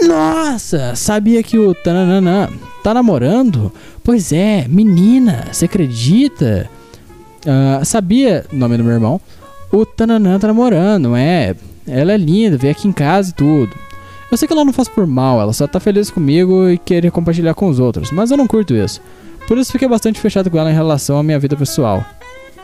Nossa, 0.06 0.96
sabia 0.96 1.42
que 1.42 1.58
o 1.58 1.74
Tananana 1.74 2.50
tá 2.84 2.94
namorando? 2.94 3.72
Pois 4.04 4.34
é, 4.34 4.66
menina, 4.68 5.48
você 5.52 5.66
acredita? 5.66 6.70
Uh, 7.46 7.84
sabia, 7.86 8.46
nome 8.52 8.78
do 8.78 8.84
meu 8.84 8.94
irmão, 8.94 9.20
o 9.72 9.86
Tananã 9.86 10.38
tá 10.38 10.48
namorando, 10.48 11.16
é. 11.16 11.56
Ela 11.88 12.14
é 12.14 12.18
linda, 12.18 12.58
veio 12.58 12.72
aqui 12.72 12.88
em 12.88 12.92
casa 12.92 13.32
e 13.32 13.34
tudo. 13.34 13.76
Eu 14.32 14.38
sei 14.38 14.48
que 14.48 14.54
ela 14.54 14.64
não 14.64 14.72
faz 14.72 14.88
por 14.88 15.06
mal, 15.08 15.42
ela 15.42 15.52
só 15.52 15.68
tá 15.68 15.80
feliz 15.80 16.10
comigo 16.10 16.70
e 16.70 16.78
quer 16.78 17.10
compartilhar 17.12 17.54
com 17.54 17.68
os 17.68 17.80
outros, 17.80 18.12
mas 18.12 18.32
eu 18.32 18.38
não 18.38 18.48
curto 18.48 18.74
isso. 18.74 19.02
Por 19.48 19.58
isso 19.58 19.72
fiquei 19.72 19.88
bastante 19.88 20.20
fechado 20.20 20.50
com 20.50 20.58
ela 20.58 20.72
em 20.72 20.76
relação 20.76 21.18
à 21.18 21.24
minha 21.24 21.40
vida 21.40 21.58
pessoal. 21.58 22.06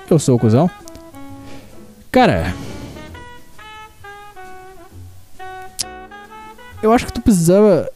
Eu 0.10 0.18
sou 0.18 0.38
o 0.38 0.40
cuzão? 0.40 0.70
Cara. 2.12 2.54
Eu 6.82 6.92
acho 6.94 7.06
que 7.06 7.14
tu 7.14 7.22
precisava. 7.22 7.90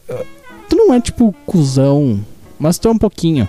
Tu 0.68 0.76
não 0.76 0.92
é 0.92 1.00
tipo 1.00 1.34
cuzão, 1.46 2.20
mas 2.58 2.78
tu 2.78 2.88
é 2.88 2.90
um 2.90 2.98
pouquinho. 2.98 3.48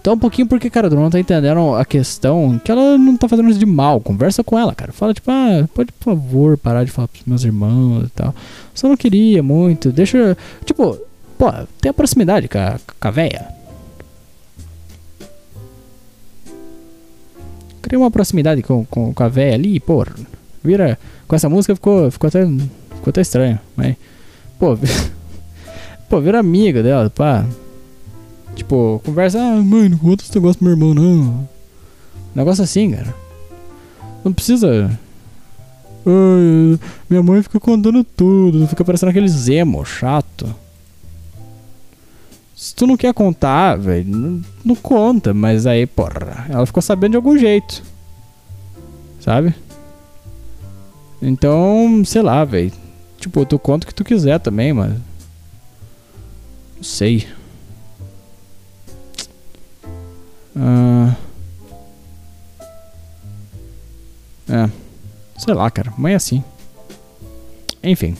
Então 0.00 0.14
um 0.14 0.18
pouquinho 0.18 0.46
porque, 0.46 0.70
cara, 0.70 0.88
tu 0.88 0.96
não 0.96 1.10
tá 1.10 1.18
entendendo 1.18 1.74
a 1.74 1.84
questão 1.84 2.58
que 2.64 2.70
ela 2.70 2.96
não 2.96 3.16
tá 3.16 3.28
fazendo 3.28 3.50
isso 3.50 3.58
de 3.58 3.66
mal. 3.66 4.00
Conversa 4.00 4.44
com 4.44 4.58
ela, 4.58 4.74
cara. 4.74 4.92
Fala, 4.92 5.12
tipo, 5.12 5.30
ah, 5.30 5.68
pode, 5.74 5.92
por 5.92 6.04
favor, 6.04 6.56
parar 6.56 6.84
de 6.84 6.90
falar 6.90 7.08
pros 7.08 7.24
meus 7.26 7.44
irmãos 7.44 8.06
e 8.06 8.10
tal. 8.10 8.34
Só 8.74 8.88
não 8.88 8.96
queria 8.96 9.42
muito. 9.42 9.90
Deixa. 9.90 10.36
Tipo, 10.64 10.98
pô, 11.36 11.52
tem 11.80 11.90
a 11.90 11.94
proximidade 11.94 12.48
com 12.48 12.58
a, 12.58 12.78
com 13.00 13.08
a 13.08 13.10
véia. 13.10 13.57
Cria 17.88 17.98
uma 17.98 18.10
proximidade 18.10 18.62
com, 18.62 18.84
com, 18.84 19.14
com 19.14 19.22
a 19.22 19.28
véia 19.28 19.54
ali, 19.54 19.80
pô. 19.80 20.04
Vira. 20.62 20.98
Com 21.26 21.34
essa 21.34 21.48
música 21.48 21.74
ficou, 21.74 22.10
ficou, 22.10 22.28
até, 22.28 22.44
ficou 22.44 23.08
até 23.08 23.22
estranho, 23.22 23.58
mas. 23.74 23.96
Pô, 24.58 24.76
pô, 26.06 26.20
vira 26.20 26.38
amiga 26.38 26.82
dela, 26.82 27.08
pá. 27.08 27.46
Tipo, 28.54 29.00
conversa, 29.02 29.38
ah, 29.38 29.56
mãe, 29.62 29.88
não 29.88 29.96
conta 29.96 30.22
esse 30.22 30.34
negócio 30.34 30.58
pro 30.58 30.66
meu 30.66 30.74
irmão, 30.76 30.92
não. 30.92 31.48
Negócio 32.34 32.62
assim, 32.62 32.90
cara. 32.90 33.14
Não 34.22 34.34
precisa. 34.34 34.90
Ai, 36.04 36.78
minha 37.08 37.22
mãe 37.22 37.42
fica 37.42 37.58
contando 37.58 38.04
tudo, 38.04 38.68
fica 38.68 38.84
parecendo 38.84 39.08
aquele 39.08 39.28
zemo 39.28 39.82
chato. 39.86 40.54
Se 42.58 42.74
tu 42.74 42.88
não 42.88 42.96
quer 42.96 43.14
contar, 43.14 43.76
velho, 43.76 44.04
não, 44.08 44.42
não, 44.64 44.74
conta, 44.74 45.32
mas 45.32 45.64
aí, 45.64 45.86
porra, 45.86 46.44
ela 46.50 46.66
ficou 46.66 46.82
sabendo 46.82 47.12
de 47.12 47.16
algum 47.16 47.38
jeito. 47.38 47.84
Sabe? 49.20 49.54
Então, 51.22 52.02
sei 52.04 52.20
lá, 52.20 52.44
velho. 52.44 52.72
Tipo, 53.16 53.46
tu 53.46 53.60
conta 53.60 53.84
o 53.84 53.86
que 53.86 53.94
tu 53.94 54.02
quiser 54.02 54.40
também, 54.40 54.72
mas. 54.72 54.90
Não 54.90 56.82
sei. 56.82 57.28
Uh... 60.56 61.14
É. 64.48 64.68
Sei 65.38 65.54
lá, 65.54 65.70
cara. 65.70 65.94
Mãe 65.96 66.14
é 66.14 66.16
assim. 66.16 66.42
Enfim. 67.84 68.16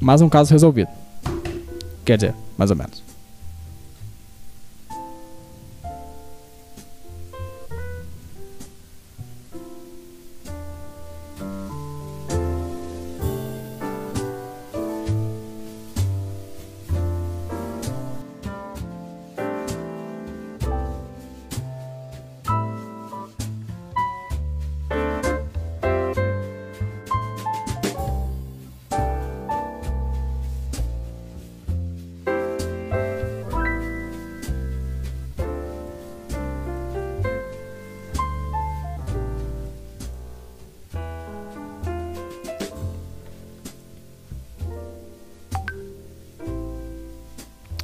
Mais 0.00 0.20
um 0.20 0.28
caso 0.28 0.52
resolvido. 0.52 0.90
Quer 2.04 2.16
dizer, 2.16 2.34
mais 2.56 2.70
ou 2.70 2.76
menos. 2.76 3.01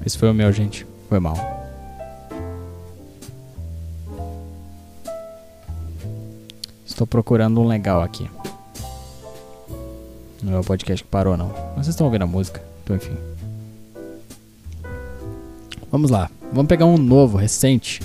Esse 0.09 0.17
foi 0.17 0.31
o 0.31 0.33
meu, 0.33 0.51
gente. 0.51 0.87
Foi 1.07 1.21
mal. 1.21 1.37
Estou 6.87 7.07
procurando 7.07 7.61
um 7.61 7.67
legal 7.67 8.01
aqui. 8.01 8.27
Não 10.43 10.55
é 10.55 10.61
o 10.61 10.65
podcast 10.65 11.05
que 11.05 11.11
parou, 11.11 11.37
não. 11.37 11.49
Mas 11.49 11.85
vocês 11.85 11.89
estão 11.89 12.07
ouvindo 12.07 12.23
a 12.23 12.27
música. 12.27 12.65
Então, 12.83 12.97
enfim. 12.97 13.15
Vamos 15.91 16.11
lá. 16.11 16.31
Vamos 16.55 16.69
pegar 16.69 16.87
um 16.87 16.97
novo, 16.97 17.37
recente. 17.37 18.01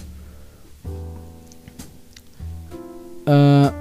Uh, 3.25 3.73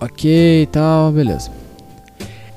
ok, 0.00 0.66
tal, 0.72 1.12
beleza. 1.12 1.59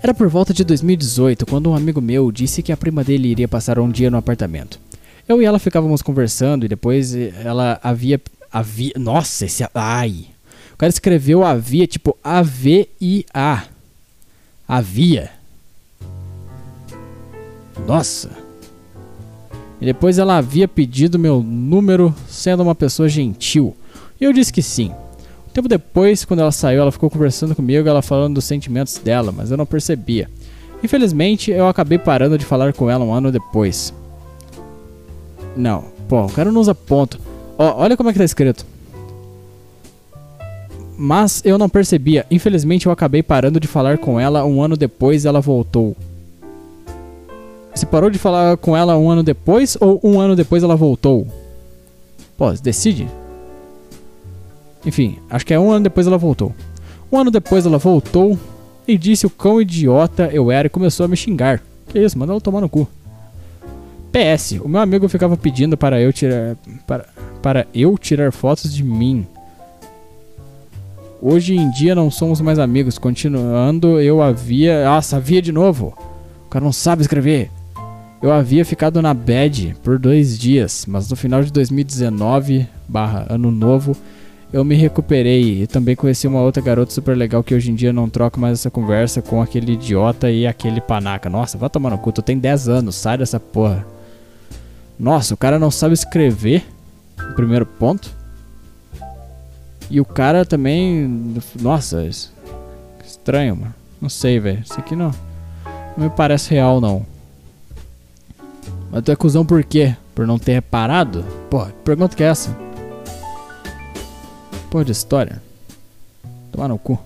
Era 0.04 0.14
por 0.14 0.28
volta 0.28 0.54
de 0.54 0.66
2018 0.66 1.45
quando 1.45 1.70
um 1.70 1.76
amigo 1.76 2.01
meu 2.01 2.30
disse 2.30 2.62
que 2.62 2.74
a 2.74 2.78
prima 2.78 3.06
dele 3.06 3.30
iria 3.30 3.47
passar 3.47 3.80
um 3.80 3.89
dia 3.89 4.12
no 4.12 4.18
apartamento. 4.18 4.78
Eu 5.26 5.41
e 5.41 5.45
ela 5.45 5.58
ficávamos 5.58 6.01
conversando 6.01 6.66
e 6.66 6.68
depois 6.68 7.16
ela 7.16 7.80
havia. 7.82 8.20
havia 8.51 8.91
nossa, 8.97 9.45
esse. 9.45 9.66
Ai! 9.74 10.26
O 10.74 10.78
cara 10.78 10.89
escreveu 10.89 11.41
havia 11.45 11.88
tipo 11.88 12.18
A-V-I-A. 12.22 13.64
Havia. 14.68 15.32
Nossa! 17.88 18.30
E 19.80 19.86
depois 19.86 20.18
ela 20.18 20.36
havia 20.36 20.68
pedido 20.68 21.18
meu 21.18 21.41
número 21.41 22.14
sendo 22.28 22.62
uma 22.62 22.76
pessoa 22.76 23.08
gentil. 23.08 23.74
E 24.20 24.26
eu 24.26 24.34
disse 24.34 24.51
que 24.51 24.62
sim. 24.62 24.91
Tempo 25.54 25.70
depois, 25.70 26.26
quando 26.26 26.39
ela 26.39 26.51
saiu, 26.51 26.82
ela 26.82 26.91
ficou 26.91 27.12
conversando 27.12 27.56
comigo, 27.56 27.88
ela 27.88 28.01
falando 28.01 28.36
dos 28.36 28.45
sentimentos 28.45 28.97
dela, 28.97 29.32
mas 29.32 29.51
eu 29.51 29.58
não 29.58 29.68
percebia. 29.68 30.28
Infelizmente, 30.84 31.51
eu 31.51 31.68
acabei 31.68 31.99
parando 31.99 32.38
de 32.38 32.43
falar 32.43 32.74
com 32.74 32.89
ela 32.89 33.06
um 33.06 33.14
ano 33.14 33.32
depois. 33.32 33.93
Não, 35.56 35.86
pô, 36.10 36.26
o 36.26 36.30
cara 36.32 36.51
não 36.51 36.60
usa 36.60 36.74
ponto. 36.74 37.20
Ó, 37.58 37.84
olha 37.84 37.95
como 37.95 38.10
é 38.10 38.14
que 38.14 38.18
tá 38.18 38.26
escrito. 38.26 38.66
Mas 40.97 41.41
eu 41.45 41.58
não 41.60 41.70
percebia. 41.70 42.26
Infelizmente, 42.32 42.88
eu 42.88 42.91
acabei 42.91 43.22
parando 43.22 43.60
de 43.60 43.68
falar 43.68 43.99
com 43.99 44.20
ela 44.20 44.43
um 44.45 44.60
ano 44.62 44.76
depois 44.76 45.24
ela 45.24 45.39
voltou. 45.39 45.95
Você 47.74 47.86
parou 47.86 48.10
de 48.10 48.18
falar 48.18 48.58
com 48.58 48.76
ela 48.76 48.97
um 48.97 49.10
ano 49.10 49.22
depois 49.22 49.78
ou 49.80 49.99
um 50.04 50.20
ano 50.20 50.36
depois 50.36 50.64
ela 50.64 50.76
voltou? 50.76 51.28
Pô, 52.38 52.51
decide. 52.54 53.08
Enfim, 54.86 55.18
acho 55.30 55.46
que 55.46 55.54
é 55.54 55.60
um 55.60 55.72
ano 55.72 55.84
depois 55.84 56.08
ela 56.08 56.18
voltou. 56.18 56.54
Um 57.12 57.18
ano 57.18 57.32
depois 57.32 57.66
ela 57.66 57.78
voltou 57.78 58.38
e 58.88 58.98
disse 58.98 59.26
o 59.26 59.30
quão 59.30 59.62
idiota 59.62 60.30
eu 60.34 60.52
era 60.52 60.68
e 60.68 60.70
começou 60.70 61.06
a 61.06 61.08
me 61.08 61.16
xingar. 61.16 61.62
Que 61.88 62.00
isso, 62.00 62.18
manda 62.18 62.34
ela 62.34 62.42
tomar 62.42 62.62
no 62.62 62.70
cu. 62.70 62.88
PS, 64.12 64.60
o 64.64 64.68
meu 64.68 64.80
amigo 64.80 65.08
ficava 65.08 65.36
pedindo 65.36 65.76
para 65.76 66.00
eu 66.00 66.14
tirar 66.14 66.56
para, 66.86 67.06
para 67.42 67.68
eu 67.74 67.98
tirar 67.98 68.32
fotos 68.32 68.74
de 68.74 68.84
mim. 68.84 69.26
Hoje 71.20 71.56
em 71.56 71.72
dia 71.72 71.96
não 71.96 72.12
somos 72.12 72.42
mais 72.42 72.60
amigos. 72.60 72.98
Continuando, 72.98 74.00
eu 74.00 74.22
havia. 74.22 74.86
Nossa, 74.86 75.18
havia 75.18 75.42
de 75.42 75.52
novo. 75.52 75.94
O 76.46 76.50
cara 76.50 76.64
não 76.64 76.74
sabe 76.74 77.02
escrever. 77.02 77.50
Eu 78.22 78.32
havia 78.32 78.64
ficado 78.64 79.02
na 79.02 79.14
bad 79.14 79.76
por 79.84 79.98
dois 79.98 80.38
dias, 80.38 80.86
mas 80.88 81.10
no 81.10 81.16
final 81.16 81.44
de 81.44 81.52
2019, 81.52 82.68
barra 82.88 83.26
ano 83.30 83.52
novo, 83.52 83.98
eu 84.54 84.64
me 84.64 84.76
recuperei 84.76 85.64
e 85.64 85.68
também 85.68 85.95
conheci 85.95 86.28
uma 86.28 86.39
outra 86.39 86.62
garota 86.62 86.91
super 86.93 87.18
legal 87.18 87.43
que 87.43 87.56
hoje 87.56 87.72
em 87.72 87.76
dia 87.76 87.91
não 87.91 88.08
troco 88.08 88.39
mais 88.39 88.60
essa 88.60 88.70
conversa 88.70 89.20
com 89.20 89.41
aquele 89.41 89.74
idiota 89.74 90.30
e 90.30 90.45
aquele 90.45 90.80
panaca. 90.80 91.28
Nossa, 91.28 91.58
vai 91.58 91.72
tomar 91.72 91.89
no 91.89 91.97
cu, 91.97 92.12
tu 92.12 92.22
tem 92.22 92.38
10 92.38 92.70
anos, 92.70 92.95
sai 92.95 93.18
dessa 93.18 93.39
porra. 93.39 93.84
Nossa, 94.99 95.34
o 95.34 95.38
cara 95.38 95.58
não 95.58 95.72
sabe 95.72 95.95
escrever. 95.95 96.64
Primeiro 97.36 97.66
ponto. 97.66 98.12
E 99.89 99.99
o 99.99 100.06
cara 100.06 100.45
também. 100.45 101.36
Nossa, 101.60 102.08
estranho, 103.04 103.56
mano. 103.56 103.74
Não 103.99 104.08
sei, 104.08 104.39
velho. 104.39 104.62
Isso 104.64 104.80
aqui 104.80 104.95
não. 104.95 105.12
Não 105.97 106.06
me 106.06 106.10
parece 106.12 106.51
real, 106.51 106.80
não. 106.80 107.04
Mas 108.91 109.01
tu 109.04 109.12
é 109.12 109.16
cuzão 109.16 109.43
por 109.43 109.64
quê? 109.64 109.95
Por 110.14 110.28
não 110.28 110.38
ter 110.38 110.54
reparado? 110.54 111.26
Pô, 111.49 111.66
que 111.66 111.74
pergunta 111.84 112.16
que 112.16 112.24
é 112.24 112.28
essa? 112.28 112.62
Porra 114.74 114.86
de 114.86 114.91
história. 114.91 115.39
Tomar 116.51 116.67
no 116.67 116.80
cu. 116.80 116.97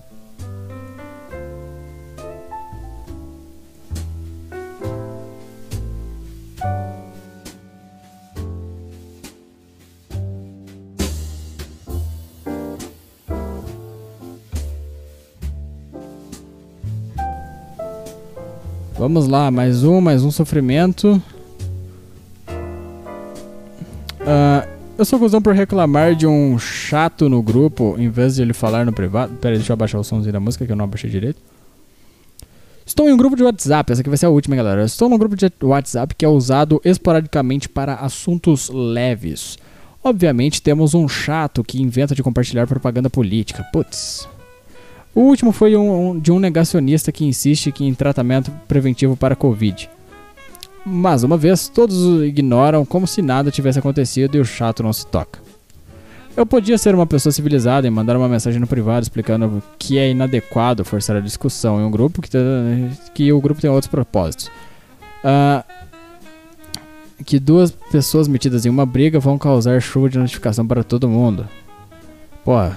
Vamos 18.96 19.28
lá, 19.28 19.50
mais 19.50 19.84
um, 19.84 20.00
mais 20.00 20.24
um 20.24 20.30
sofrimento. 20.30 21.22
Eu 24.98 25.04
sou 25.04 25.16
cuzão 25.16 25.40
por 25.40 25.54
reclamar 25.54 26.16
de 26.16 26.26
um 26.26 26.58
chato 26.58 27.28
no 27.28 27.40
grupo, 27.40 27.94
em 27.96 28.08
vez 28.08 28.34
de 28.34 28.42
ele 28.42 28.52
falar 28.52 28.84
no 28.84 28.92
privado. 28.92 29.32
Pera 29.34 29.54
aí, 29.54 29.58
deixa 29.58 29.70
eu 29.70 29.74
abaixar 29.74 30.00
o 30.00 30.04
somzinho 30.04 30.32
da 30.32 30.40
música 30.40 30.66
que 30.66 30.72
eu 30.72 30.76
não 30.76 30.84
abaixei 30.84 31.08
direito. 31.08 31.40
Estou 32.84 33.08
em 33.08 33.12
um 33.12 33.16
grupo 33.16 33.36
de 33.36 33.44
WhatsApp, 33.44 33.92
essa 33.92 34.00
aqui 34.00 34.10
vai 34.10 34.16
ser 34.16 34.26
a 34.26 34.30
última, 34.30 34.56
galera. 34.56 34.84
Estou 34.84 35.08
num 35.08 35.16
grupo 35.16 35.36
de 35.36 35.48
WhatsApp 35.62 36.16
que 36.16 36.24
é 36.24 36.28
usado 36.28 36.80
esporadicamente 36.84 37.68
para 37.68 37.94
assuntos 37.94 38.70
leves. 38.70 39.56
Obviamente 40.02 40.60
temos 40.60 40.94
um 40.94 41.06
chato 41.06 41.62
que 41.62 41.80
inventa 41.80 42.12
de 42.12 42.22
compartilhar 42.22 42.66
propaganda 42.66 43.08
política. 43.08 43.62
Putz. 43.72 44.28
O 45.14 45.20
último 45.20 45.52
foi 45.52 45.76
um, 45.76 46.10
um, 46.10 46.18
de 46.18 46.32
um 46.32 46.40
negacionista 46.40 47.12
que 47.12 47.24
insiste 47.24 47.70
que 47.70 47.84
em 47.84 47.94
tratamento 47.94 48.50
preventivo 48.66 49.16
para 49.16 49.36
Covid. 49.36 49.88
Mas 50.90 51.22
uma 51.22 51.36
vez 51.36 51.68
todos 51.68 52.02
o 52.02 52.24
ignoram 52.24 52.84
como 52.84 53.06
se 53.06 53.20
nada 53.20 53.50
tivesse 53.50 53.78
acontecido 53.78 54.36
e 54.36 54.40
o 54.40 54.44
chato 54.44 54.82
não 54.82 54.92
se 54.92 55.06
toca. 55.06 55.38
Eu 56.34 56.46
podia 56.46 56.78
ser 56.78 56.94
uma 56.94 57.06
pessoa 57.06 57.32
civilizada 57.32 57.86
e 57.86 57.90
mandar 57.90 58.16
uma 58.16 58.28
mensagem 58.28 58.58
no 58.58 58.66
privado 58.66 59.02
explicando 59.02 59.62
que 59.78 59.98
é 59.98 60.10
inadequado 60.10 60.84
forçar 60.84 61.16
a 61.16 61.20
discussão 61.20 61.80
em 61.80 61.84
um 61.84 61.90
grupo 61.90 62.22
que, 62.22 62.30
que 63.12 63.32
o 63.32 63.40
grupo 63.40 63.60
tem 63.60 63.68
outros 63.68 63.90
propósitos. 63.90 64.50
Uh, 65.22 65.62
que 67.24 67.38
duas 67.38 67.70
pessoas 67.70 68.28
metidas 68.28 68.64
em 68.64 68.70
uma 68.70 68.86
briga 68.86 69.18
vão 69.18 69.36
causar 69.36 69.82
chuva 69.82 70.08
de 70.08 70.18
notificação 70.18 70.66
para 70.66 70.82
todo 70.82 71.08
mundo. 71.08 71.46
Pô, 72.44 72.58
é 72.62 72.72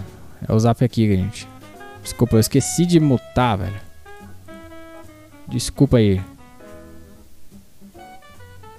o 0.49 0.59
zap 0.59 0.83
aqui, 0.83 1.07
gente. 1.15 1.47
Desculpa, 2.03 2.35
eu 2.35 2.39
esqueci 2.39 2.85
de 2.85 2.99
mutar, 2.99 3.59
velho. 3.59 3.79
Desculpa 5.47 5.97
aí. 5.97 6.19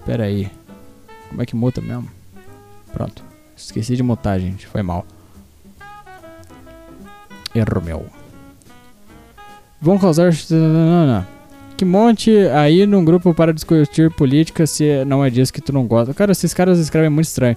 Pera 0.05 0.25
aí. 0.25 0.51
Como 1.29 1.43
é 1.43 1.47
que 1.47 1.57
muta 1.57 1.81
mesmo? 1.81 2.09
Pronto. 2.93 3.25
Esqueci 3.57 3.97
de 3.97 4.03
mutar, 4.03 4.39
gente. 4.39 4.67
Foi 4.67 4.83
mal. 4.83 5.07
Erro 7.55 7.83
meu. 7.85 8.07
Vão 9.81 9.99
causar. 9.99 10.33
Que 11.77 11.85
monte 11.85 12.31
aí 12.49 12.87
num 12.87 13.05
grupo 13.05 13.35
para 13.35 13.53
discutir 13.53 14.11
política 14.11 14.67
se 14.67 15.05
não 15.05 15.25
é 15.25 15.31
disso 15.31 15.53
que 15.53 15.61
tu 15.61 15.73
não 15.73 15.87
gosta. 15.87 16.15
Cara, 16.15 16.33
esses 16.33 16.55
caras 16.55 16.79
escrevem 16.79 17.11
muito 17.11 17.27
estranho. 17.27 17.57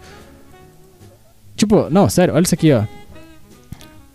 Tipo, 1.56 1.90
não, 1.90 2.10
sério, 2.10 2.34
olha 2.34 2.44
isso 2.44 2.56
aqui, 2.56 2.72
ó. 2.74 2.84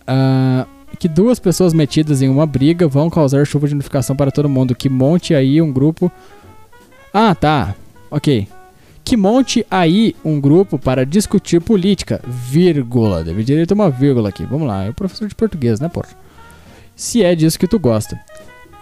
Uh, 0.01 0.67
que 0.97 1.07
duas 1.07 1.39
pessoas 1.39 1.73
metidas 1.73 2.21
em 2.21 2.29
uma 2.29 2.45
briga 2.45 2.87
vão 2.87 3.09
causar 3.09 3.45
chuva 3.45 3.67
de 3.67 3.73
notificação 3.73 4.15
para 4.15 4.31
todo 4.31 4.49
mundo. 4.49 4.75
Que 4.75 4.89
monte 4.89 5.33
aí 5.33 5.61
um 5.61 5.71
grupo. 5.71 6.11
Ah, 7.13 7.33
tá. 7.33 7.75
Ok. 8.11 8.47
Que 9.03 9.17
monte 9.17 9.65
aí 9.71 10.15
um 10.23 10.39
grupo 10.39 10.77
para 10.77 11.05
discutir 11.05 11.61
política, 11.61 12.21
vírgula. 12.27 13.23
Deve 13.23 13.43
direito 13.43 13.73
uma 13.73 13.89
vírgula 13.89 14.29
aqui. 14.29 14.45
Vamos 14.45 14.67
lá, 14.67 14.83
é 14.83 14.91
professor 14.91 15.27
de 15.27 15.33
português, 15.33 15.79
né, 15.79 15.89
porra? 15.89 16.09
Se 16.95 17.23
é 17.23 17.33
disso 17.33 17.57
que 17.57 17.67
tu 17.67 17.79
gosta. 17.79 18.19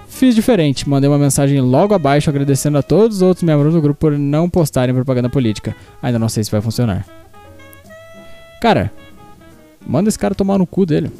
Fiz 0.10 0.36
diferente, 0.36 0.90
mandei 0.90 1.08
uma 1.08 1.20
mensagem 1.20 1.62
logo 1.62 1.94
abaixo 1.94 2.30
agradecendo 2.30 2.78
a 2.78 2.84
todos 2.84 3.18
os 3.18 3.22
outros 3.22 3.44
membros 3.44 3.74
do 3.74 3.82
grupo 3.82 4.00
por 4.00 4.18
não 4.18 4.50
postarem 4.50 4.94
propaganda 4.94 5.30
política. 5.30 5.76
Ainda 6.02 6.20
não 6.20 6.28
sei 6.28 6.44
se 6.44 6.52
vai 6.52 6.60
funcionar. 6.60 7.06
Cara, 8.60 8.92
manda 9.88 10.10
esse 10.10 10.20
cara 10.20 10.36
tomar 10.36 10.58
no 10.58 10.66
cu 10.68 10.86
dele 10.86 11.12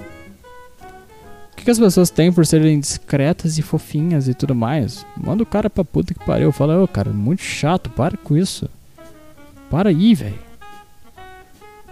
que, 1.60 1.66
que 1.66 1.72
as 1.72 1.80
pessoas 1.80 2.10
têm 2.10 2.32
por 2.32 2.46
serem 2.46 2.80
discretas 2.80 3.58
e 3.58 3.62
fofinhas 3.62 4.28
e 4.28 4.34
tudo 4.34 4.56
mais? 4.56 5.06
Manda 5.16 5.44
o 5.44 5.46
cara 5.46 5.70
pra 5.70 5.84
puta 5.84 6.14
que 6.14 6.26
pariu. 6.26 6.52
Fala, 6.52 6.82
ô 6.82 6.88
cara, 6.88 7.12
muito 7.12 7.44
chato, 7.44 7.90
para 7.90 8.18
com 8.18 8.36
isso. 8.36 8.70
Para 9.70 9.90
aí, 9.90 10.16
velho. 10.16 10.40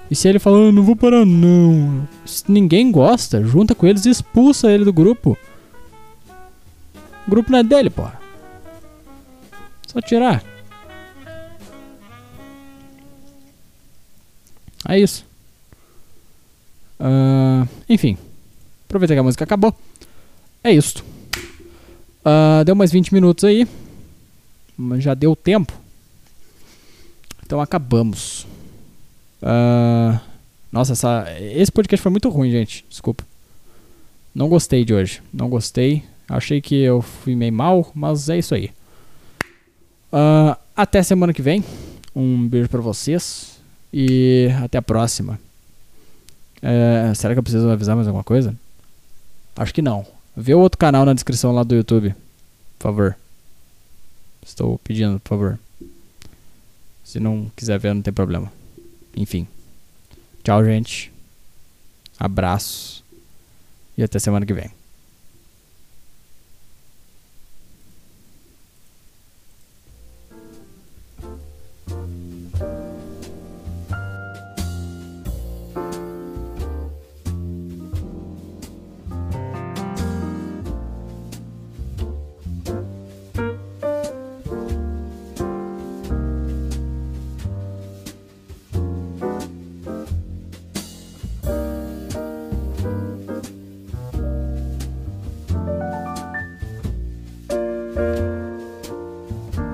E 0.09 0.15
se 0.15 0.28
ele 0.28 0.39
fala, 0.39 0.72
não 0.72 0.84
vou 0.84 0.95
parar 0.95 1.26
não. 1.26 2.07
Se 2.26 2.49
ninguém 2.49 2.91
gosta, 2.91 3.43
junta 3.43 3.76
com 3.76 3.86
eles 3.86 4.05
e 4.05 4.09
expulsa 4.09 4.72
ele 4.72 4.86
do 4.86 4.93
grupo. 4.93 5.38
O 7.28 7.30
grupo 7.30 7.51
não 7.51 7.59
é 7.59 7.63
dele, 7.63 7.89
porra. 7.89 8.20
Só 9.86 9.99
tirar. 9.99 10.41
É 14.88 14.97
isso. 14.97 15.26
Uh, 16.99 17.68
enfim. 17.89 18.18
Aproveita 18.88 19.13
que 19.13 19.19
a 19.19 19.23
música 19.23 19.43
acabou. 19.43 19.75
É 20.63 20.71
isso. 20.71 21.03
Uh, 22.25 22.63
deu 22.65 22.73
mais 22.73 22.89
20 22.89 23.13
minutos 23.13 23.43
aí. 23.43 23.67
Mas 24.77 25.03
já 25.03 25.13
deu 25.13 25.35
tempo. 25.35 25.73
Então 27.45 27.59
acabamos. 27.59 28.47
Uh, 29.41 30.17
nossa, 30.71 30.93
essa, 30.93 31.25
esse 31.39 31.71
podcast 31.71 32.01
foi 32.01 32.11
muito 32.11 32.29
ruim, 32.29 32.49
gente. 32.49 32.85
Desculpa. 32.89 33.25
Não 34.33 34.47
gostei 34.47 34.85
de 34.85 34.93
hoje. 34.93 35.21
Não 35.33 35.49
gostei. 35.49 36.03
Achei 36.29 36.61
que 36.61 36.75
eu 36.75 37.01
fui 37.01 37.35
meio 37.35 37.51
mal, 37.51 37.91
mas 37.93 38.29
é 38.29 38.38
isso 38.38 38.55
aí. 38.55 38.71
Uh, 40.13 40.55
até 40.75 41.03
semana 41.03 41.33
que 41.33 41.41
vem. 41.41 41.61
Um 42.15 42.47
beijo 42.47 42.69
pra 42.69 42.79
vocês. 42.79 43.59
E 43.91 44.49
até 44.63 44.77
a 44.77 44.81
próxima. 44.81 45.38
Uh, 46.57 47.13
será 47.15 47.33
que 47.33 47.39
eu 47.39 47.43
preciso 47.43 47.69
avisar 47.69 47.95
mais 47.95 48.07
alguma 48.07 48.23
coisa? 48.23 48.55
Acho 49.58 49.74
que 49.74 49.82
não. 49.82 50.05
Vê 50.36 50.53
o 50.53 50.60
outro 50.60 50.78
canal 50.78 51.03
na 51.03 51.14
descrição 51.14 51.51
lá 51.51 51.64
do 51.64 51.76
YouTube. 51.76 52.14
Por 52.78 52.84
favor. 52.84 53.18
Estou 54.45 54.78
pedindo, 54.80 55.20
por 55.20 55.30
favor. 55.30 55.60
Se 57.03 57.20
não 57.20 57.51
quiser 57.55 57.80
ver, 57.80 57.93
não 57.93 58.01
tem 58.01 58.14
problema. 58.14 58.51
Enfim. 59.16 59.47
Tchau, 60.43 60.64
gente. 60.64 61.12
Abraço. 62.20 63.03
E 63.97 64.03
até 64.03 64.20
semana 64.20 64.45
que 64.45 64.53
vem. 64.53 64.76